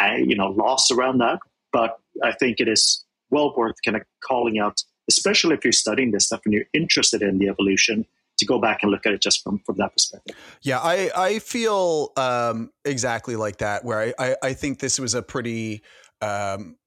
uh, 0.01 0.17
you 0.17 0.35
know 0.35 0.49
loss 0.49 0.91
around 0.91 1.19
that. 1.19 1.39
But 1.71 1.97
I 2.23 2.33
think 2.33 2.59
it 2.59 2.67
is 2.67 3.05
well 3.29 3.53
worth 3.55 3.75
kind 3.83 3.97
of 3.97 4.03
calling 4.23 4.59
out, 4.59 4.81
especially 5.09 5.55
if 5.55 5.63
you're 5.63 5.71
studying 5.71 6.11
this 6.11 6.25
stuff 6.25 6.41
and 6.45 6.53
you're 6.53 6.65
interested 6.73 7.21
in 7.21 7.39
the 7.39 7.47
evolution. 7.47 8.05
To 8.39 8.45
go 8.45 8.59
back 8.59 8.83
and 8.83 8.91
look 8.91 9.07
at 9.07 9.13
it 9.13 9.21
just 9.23 9.41
from, 9.41 9.57
from 9.65 9.77
that 9.77 9.93
perspective. 9.93 10.35
Yeah, 10.61 10.77
I, 10.77 11.09
I 11.17 11.39
feel 11.39 12.11
um, 12.17 12.69
exactly 12.85 13.35
like 13.35 13.57
that, 13.57 13.83
where 13.83 13.99
I, 13.99 14.13
I, 14.19 14.35
I 14.43 14.53
think 14.53 14.77
this 14.77 14.99
was 14.99 15.15
a 15.15 15.23
pretty 15.23 15.81
um, 16.21 16.77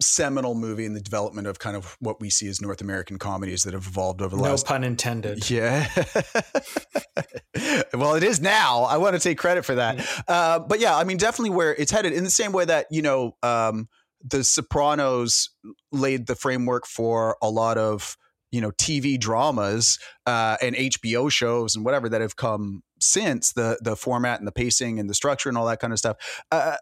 seminal 0.00 0.54
movie 0.54 0.84
in 0.84 0.94
the 0.94 1.00
development 1.00 1.46
of 1.46 1.58
kind 1.58 1.76
of 1.76 1.96
what 2.00 2.20
we 2.20 2.30
see 2.30 2.48
as 2.48 2.60
North 2.60 2.80
American 2.80 3.18
comedies 3.18 3.62
that 3.64 3.74
have 3.74 3.86
evolved 3.86 4.20
over 4.22 4.36
the 4.36 4.42
no 4.42 4.50
last. 4.50 4.66
No 4.66 4.68
pun 4.68 4.84
intended. 4.84 5.50
Yeah. 5.54 5.86
well, 7.94 8.14
it 8.14 8.24
is 8.24 8.40
now. 8.40 8.82
I 8.84 8.96
want 8.96 9.14
to 9.14 9.20
take 9.20 9.38
credit 9.38 9.64
for 9.64 9.76
that. 9.76 10.24
Uh, 10.26 10.58
but 10.58 10.80
yeah, 10.80 10.96
I 10.96 11.04
mean, 11.04 11.16
definitely 11.16 11.50
where 11.50 11.74
it's 11.74 11.92
headed 11.92 12.12
in 12.12 12.24
the 12.24 12.30
same 12.30 12.52
way 12.52 12.64
that, 12.64 12.86
you 12.90 13.02
know, 13.02 13.36
um, 13.42 13.88
The 14.24 14.42
Sopranos 14.42 15.50
laid 15.92 16.26
the 16.26 16.34
framework 16.34 16.86
for 16.86 17.36
a 17.42 17.50
lot 17.50 17.78
of, 17.78 18.16
you 18.50 18.60
know, 18.60 18.70
TV 18.72 19.18
dramas 19.18 19.98
uh, 20.26 20.56
and 20.62 20.74
HBO 20.74 21.30
shows 21.30 21.76
and 21.76 21.84
whatever 21.84 22.08
that 22.08 22.20
have 22.20 22.36
come 22.36 22.82
since 23.00 23.52
the 23.52 23.78
the 23.82 23.96
format 23.96 24.38
and 24.38 24.48
the 24.48 24.52
pacing 24.52 24.98
and 24.98 25.10
the 25.10 25.14
structure 25.14 25.48
and 25.48 25.58
all 25.58 25.66
that 25.66 25.80
kind 25.80 25.92
of 25.92 25.98
stuff. 25.98 26.16
Uh, 26.50 26.76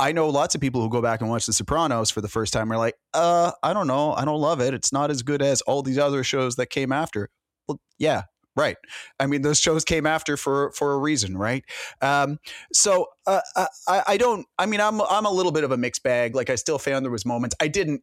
I 0.00 0.12
know 0.12 0.30
lots 0.30 0.54
of 0.54 0.62
people 0.62 0.80
who 0.80 0.88
go 0.88 1.02
back 1.02 1.20
and 1.20 1.28
watch 1.28 1.44
The 1.44 1.52
Sopranos 1.52 2.10
for 2.10 2.22
the 2.22 2.28
first 2.28 2.54
time 2.54 2.72
are 2.72 2.78
like, 2.78 2.94
uh, 3.12 3.52
I 3.62 3.74
don't 3.74 3.86
know. 3.86 4.14
I 4.14 4.24
don't 4.24 4.40
love 4.40 4.60
it. 4.60 4.72
It's 4.72 4.94
not 4.94 5.10
as 5.10 5.22
good 5.22 5.42
as 5.42 5.60
all 5.62 5.82
these 5.82 5.98
other 5.98 6.24
shows 6.24 6.56
that 6.56 6.70
came 6.70 6.90
after. 6.90 7.28
Well, 7.68 7.78
yeah, 7.98 8.22
right. 8.56 8.76
I 9.18 9.26
mean, 9.26 9.42
those 9.42 9.60
shows 9.60 9.84
came 9.84 10.06
after 10.06 10.36
for 10.36 10.72
for 10.72 10.92
a 10.92 10.98
reason, 10.98 11.36
right? 11.36 11.64
Um, 12.00 12.38
so 12.72 13.06
uh, 13.26 13.40
uh 13.56 13.66
I, 13.88 14.02
I 14.08 14.16
don't. 14.16 14.46
I 14.58 14.66
mean, 14.66 14.80
I'm 14.80 15.00
I'm 15.00 15.26
a 15.26 15.30
little 15.30 15.52
bit 15.52 15.64
of 15.64 15.72
a 15.72 15.76
mixed 15.76 16.02
bag. 16.02 16.34
Like, 16.34 16.50
I 16.50 16.56
still 16.56 16.78
found 16.78 17.04
there 17.04 17.12
was 17.12 17.26
moments 17.26 17.56
I 17.60 17.68
didn't 17.68 18.02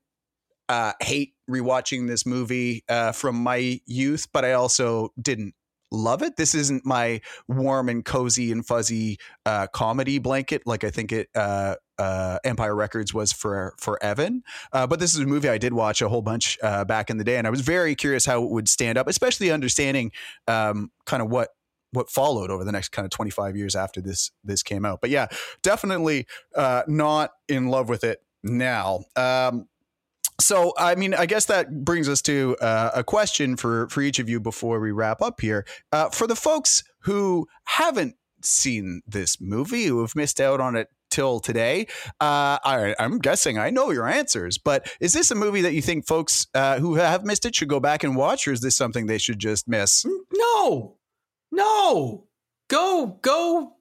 uh, 0.70 0.94
hate 1.02 1.34
rewatching 1.50 2.08
this 2.08 2.26
movie 2.26 2.84
uh, 2.90 3.12
from 3.12 3.36
my 3.36 3.80
youth, 3.86 4.28
but 4.34 4.44
I 4.46 4.54
also 4.54 5.10
didn't 5.22 5.54
love 5.92 6.22
it. 6.22 6.36
This 6.36 6.54
isn't 6.56 6.86
my 6.86 7.22
warm 7.48 7.90
and 7.90 8.04
cozy 8.04 8.52
and 8.52 8.66
fuzzy 8.66 9.18
uh, 9.46 9.68
comedy 9.68 10.20
blanket 10.20 10.64
like 10.66 10.84
I 10.84 10.90
think 10.90 11.12
it 11.12 11.30
uh, 11.36 11.76
uh, 12.00 12.40
Empire 12.44 12.76
Records 12.76 13.14
was 13.14 13.32
for 13.34 13.74
for 13.78 14.02
Evan. 14.04 14.44
Uh, 14.72 14.88
but 14.88 15.00
this 15.00 15.14
is 15.14 15.20
a 15.20 15.26
movie 15.26 15.50
I 15.50 15.58
did 15.58 15.74
watch 15.74 16.02
a 16.02 16.10
whole 16.10 16.22
bunch 16.22 16.58
uh, 16.62 16.86
back 16.86 17.10
in 17.10 17.18
the 17.18 17.24
day, 17.24 17.38
and 17.38 17.48
I 17.48 17.50
was 17.50 17.62
very 17.62 17.96
curious 17.96 18.26
how 18.26 18.44
it 18.44 18.50
would 18.50 18.70
stand 18.70 18.98
up, 18.98 19.08
especially 19.08 19.52
understanding 19.52 20.12
um, 20.48 20.92
kind 21.06 21.22
of 21.22 21.30
what 21.30 21.50
what 21.92 22.10
followed 22.10 22.52
over 22.52 22.64
the 22.64 22.72
next 22.72 22.90
kind 22.90 23.06
of 23.06 23.12
25 23.12 23.56
years 23.56 23.76
after 23.76 24.02
this 24.02 24.32
this 24.44 24.64
came 24.64 24.86
out. 24.86 25.02
But 25.02 25.10
yeah, 25.10 25.28
definitely 25.62 26.28
uh, 26.56 26.84
not 26.88 27.32
in 27.48 27.68
love 27.68 27.90
with 27.90 28.04
it 28.04 28.22
now. 28.44 29.04
Um, 29.16 29.68
so, 30.40 30.74
I 30.78 30.96
mean, 30.96 31.14
I 31.14 31.26
guess 31.26 31.46
that 31.46 31.84
brings 31.84 32.08
us 32.08 32.22
to 32.24 32.56
uh, 32.62 32.92
a 32.94 33.04
question 33.04 33.56
for 33.56 33.90
for 33.90 34.02
each 34.02 34.20
of 34.20 34.30
you 34.30 34.40
before 34.40 34.80
we 34.80 34.92
wrap 34.92 35.22
up 35.22 35.42
here. 35.42 35.66
Uh, 35.92 36.10
for 36.10 36.28
the 36.28 36.36
folks 36.36 36.84
who 37.02 37.48
haven't 37.66 38.16
seen 38.44 39.02
this 39.08 39.42
movie, 39.42 39.86
who 39.86 40.02
have 40.02 40.16
missed 40.16 40.40
out 40.40 40.62
on 40.62 40.76
it 40.76 40.90
till 41.10 41.40
today. 41.40 41.88
Uh, 42.20 42.58
I, 42.64 42.96
am 43.00 43.20
guessing 43.20 43.58
I 43.58 43.70
know 43.70 43.92
your 43.92 44.08
answers, 44.08 44.58
but 44.58 44.92
is 45.00 45.14
this 45.14 45.32
a 45.32 45.36
movie 45.36 45.62
that 45.62 45.74
you 45.74 45.82
think 45.82 46.06
folks 46.06 46.48
uh, 46.54 46.80
who 46.80 46.96
have 46.96 47.26
missed 47.26 47.46
it 47.46 47.56
should 47.56 47.70
go 47.70 47.80
back 47.80 48.04
and 48.04 48.16
watch, 48.16 48.48
or 48.48 48.54
is 48.54 48.62
this 48.62 48.76
something 48.76 49.06
they 49.06 49.18
should 49.18 49.40
just 49.40 49.68
miss? 49.68 50.06
No, 50.34 50.98
no. 51.52 52.28
Go, 52.70 53.18
go, 53.22 53.74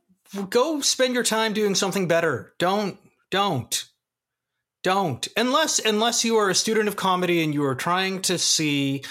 go. 0.49 0.81
Spend 0.81 1.15
your 1.15 1.25
time 1.25 1.53
doing 1.53 1.75
something 1.75 2.07
better. 2.07 2.55
Don't, 2.59 2.99
don't, 3.31 3.85
don't. 4.83 5.27
Unless, 5.37 5.81
unless 5.81 6.25
you 6.25 6.37
are 6.37 6.51
a 6.51 6.55
student 6.55 6.89
of 6.89 6.97
comedy 6.97 7.43
and 7.43 7.53
you 7.53 7.65
are 7.65 7.75
trying 7.75 8.23
to 8.23 8.39
see 8.39 9.03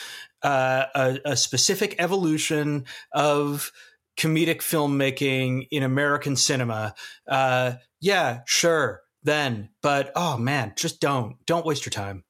uh, 0.43 0.86
a, 0.95 1.20
a 1.26 1.38
specific 1.38 1.95
evolution 1.99 2.86
of 3.11 3.72
comedic 4.18 4.57
filmmaking 4.57 5.68
in 5.72 5.84
American 5.84 6.36
cinema, 6.36 6.95
uh, 7.28 7.74
yeah, 8.06 8.41
sure, 8.45 9.01
then. 9.24 9.70
But 9.82 10.12
oh 10.16 10.38
man, 10.38 10.74
just 10.78 11.01
don't. 11.01 11.43
Don't 11.47 11.66
waste 11.66 11.88
your 11.88 11.91
time. 11.91 12.24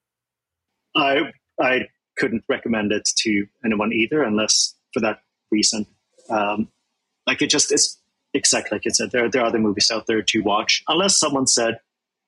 I 0.95 1.33
I 1.59 1.81
couldn't 2.17 2.45
recommend 2.47 2.93
it 2.93 3.03
to 3.17 3.45
anyone 3.65 3.91
either, 3.91 4.23
unless 4.23 4.73
for 4.93 5.01
that 5.01 5.19
reason. 5.51 5.85
Um, 6.29 6.69
like 7.27 7.41
it 7.41 7.49
just 7.49 7.73
is 7.73 7.97
exactly 8.33 8.77
like 8.77 8.85
it 8.85 8.95
said. 8.95 9.11
There 9.11 9.29
there 9.29 9.41
are 9.41 9.47
other 9.47 9.59
movies 9.59 9.91
out 9.91 10.07
there 10.07 10.21
to 10.21 10.39
watch, 10.39 10.81
unless 10.87 11.19
someone 11.19 11.45
said, 11.45 11.79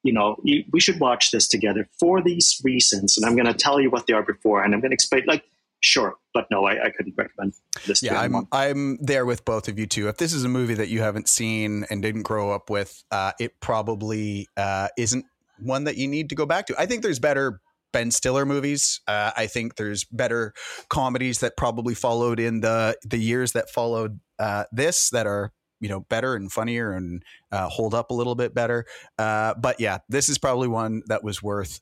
you 0.04 0.12
know, 0.12 0.36
you, 0.44 0.66
we 0.74 0.82
should 0.82 1.00
watch 1.00 1.32
this 1.32 1.48
together 1.48 1.88
for 2.02 2.22
these 2.22 2.60
reasons, 2.66 3.18
and 3.18 3.26
I'm 3.26 3.38
going 3.38 3.48
to 3.48 3.54
tell 3.54 3.80
you 3.80 3.90
what 3.90 4.08
they 4.08 4.14
are 4.14 4.24
before, 4.24 4.62
and 4.62 4.74
I'm 4.74 4.82
going 4.82 4.92
to 4.92 4.96
explain 4.96 5.24
like 5.26 5.46
sure 5.80 6.16
but 6.38 6.46
no 6.52 6.66
I, 6.66 6.86
I, 6.86 6.90
couldn't 6.92 7.16
recommend 7.18 7.54
this 7.88 8.04
yeah 8.04 8.22
i'm 8.22 8.48
i'm 8.52 8.98
there 8.98 9.26
with 9.26 9.44
both 9.44 9.68
of 9.68 9.80
you 9.80 9.88
too 9.88 10.08
if 10.08 10.18
this 10.18 10.34
is 10.34 10.44
a 10.44 10.48
movie 10.48 10.76
that 10.76 10.88
you 10.88 11.02
haven't 11.02 11.28
seen 11.28 11.84
and 11.90 12.00
didn't 12.04 12.22
grow 12.22 12.52
up 12.52 12.70
with 12.70 13.04
uh, 13.10 13.32
it 13.40 13.60
probably 13.60 14.48
uh, 14.56 14.90
isn't 15.00 15.26
one 15.60 15.86
that 15.86 15.98
you 15.98 16.08
need 16.08 16.30
to 16.30 16.36
go 16.36 16.46
back 16.46 16.68
to. 16.68 16.76
I 16.80 16.86
think 16.86 17.02
there's 17.02 17.18
better 17.18 17.60
ben 17.92 18.12
stiller 18.12 18.46
movies. 18.46 19.02
Uh, 19.08 19.32
i 19.36 19.48
think 19.48 19.76
there's 19.78 20.04
better 20.04 20.54
comedies 20.90 21.40
that 21.40 21.58
probably 21.58 21.96
followed 21.96 22.40
in 22.40 22.60
the 22.60 22.96
the 23.04 23.18
years 23.18 23.54
that 23.54 23.70
followed 23.72 24.20
uh, 24.38 24.66
this 24.72 25.10
that 25.10 25.26
are 25.26 25.52
you 25.80 25.90
know 25.90 26.02
better 26.02 26.36
and 26.36 26.52
funnier 26.52 26.92
and 26.92 27.24
uh, 27.52 27.68
hold 27.68 27.96
up 27.96 28.12
a 28.12 28.14
little 28.14 28.36
bit 28.36 28.54
better. 28.54 28.86
Uh, 29.18 29.56
but 29.60 29.80
yeah 29.80 29.98
this 30.08 30.30
is 30.30 30.38
probably 30.38 30.68
one 30.68 31.02
that 31.08 31.24
was 31.24 31.42
worth 31.42 31.80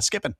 skipping 0.00 0.34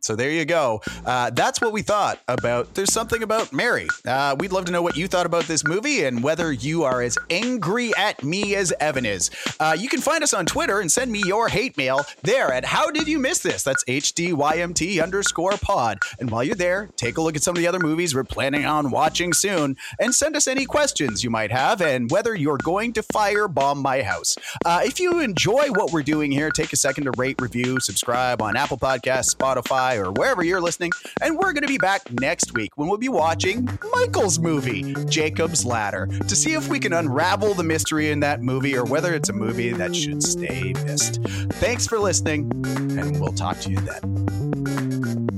so 0.00 0.14
there 0.14 0.30
you 0.30 0.44
go. 0.44 0.82
Uh, 1.04 1.30
that's 1.30 1.60
what 1.60 1.72
we 1.72 1.82
thought 1.82 2.20
about. 2.28 2.74
There's 2.74 2.92
something 2.92 3.22
about 3.22 3.52
Mary. 3.52 3.88
Uh, 4.06 4.36
we'd 4.38 4.52
love 4.52 4.64
to 4.66 4.72
know 4.72 4.82
what 4.82 4.96
you 4.96 5.08
thought 5.08 5.26
about 5.26 5.44
this 5.44 5.66
movie 5.66 6.04
and 6.04 6.22
whether 6.22 6.52
you 6.52 6.84
are 6.84 7.02
as 7.02 7.18
angry 7.30 7.92
at 7.96 8.22
me 8.22 8.54
as 8.54 8.72
Evan 8.78 9.04
is. 9.04 9.30
Uh, 9.58 9.76
you 9.78 9.88
can 9.88 10.00
find 10.00 10.22
us 10.22 10.32
on 10.32 10.46
Twitter 10.46 10.80
and 10.80 10.90
send 10.90 11.10
me 11.10 11.22
your 11.24 11.48
hate 11.48 11.76
mail 11.76 12.04
there 12.22 12.52
at 12.52 12.64
How 12.64 12.90
Did 12.90 13.08
You 13.08 13.18
Miss 13.18 13.40
This? 13.40 13.62
That's 13.64 13.82
HDYMT 13.84 15.02
underscore 15.02 15.56
pod. 15.56 15.98
And 16.20 16.30
while 16.30 16.44
you're 16.44 16.54
there, 16.54 16.88
take 16.96 17.18
a 17.18 17.22
look 17.22 17.34
at 17.34 17.42
some 17.42 17.56
of 17.56 17.60
the 17.60 17.66
other 17.66 17.80
movies 17.80 18.14
we're 18.14 18.24
planning 18.24 18.64
on 18.64 18.90
watching 18.90 19.32
soon 19.32 19.76
and 19.98 20.14
send 20.14 20.36
us 20.36 20.46
any 20.46 20.66
questions 20.66 21.24
you 21.24 21.30
might 21.30 21.50
have 21.50 21.80
and 21.80 22.10
whether 22.10 22.34
you're 22.34 22.58
going 22.58 22.92
to 22.92 23.02
firebomb 23.02 23.82
my 23.82 24.02
house. 24.02 24.36
Uh, 24.64 24.80
if 24.84 25.00
you 25.00 25.20
enjoy 25.20 25.68
what 25.70 25.92
we're 25.92 26.02
doing 26.02 26.30
here, 26.30 26.50
take 26.50 26.72
a 26.72 26.76
second 26.76 27.04
to 27.04 27.12
rate, 27.16 27.40
review, 27.40 27.80
subscribe 27.80 28.40
on 28.40 28.56
Apple 28.56 28.78
Podcasts, 28.78 29.36
Spotify, 29.86 30.04
or 30.04 30.12
wherever 30.12 30.42
you're 30.42 30.60
listening. 30.60 30.92
And 31.20 31.36
we're 31.36 31.52
going 31.52 31.62
to 31.62 31.68
be 31.68 31.78
back 31.78 32.10
next 32.12 32.54
week 32.54 32.76
when 32.76 32.88
we'll 32.88 32.98
be 32.98 33.08
watching 33.08 33.68
Mikael's 33.92 34.38
movie, 34.38 34.94
Jacob's 35.06 35.64
Ladder, 35.64 36.06
to 36.06 36.36
see 36.36 36.54
if 36.54 36.68
we 36.68 36.78
can 36.78 36.92
unravel 36.92 37.54
the 37.54 37.64
mystery 37.64 38.10
in 38.10 38.20
that 38.20 38.42
movie 38.42 38.76
or 38.76 38.84
whether 38.84 39.14
it's 39.14 39.28
a 39.28 39.32
movie 39.32 39.70
that 39.72 39.94
should 39.94 40.22
stay 40.22 40.72
missed. 40.84 41.22
Thanks 41.54 41.86
for 41.86 41.98
listening, 41.98 42.50
and 42.98 43.20
we'll 43.20 43.32
talk 43.32 43.58
to 43.60 43.70
you 43.70 43.78
then. 43.80 45.35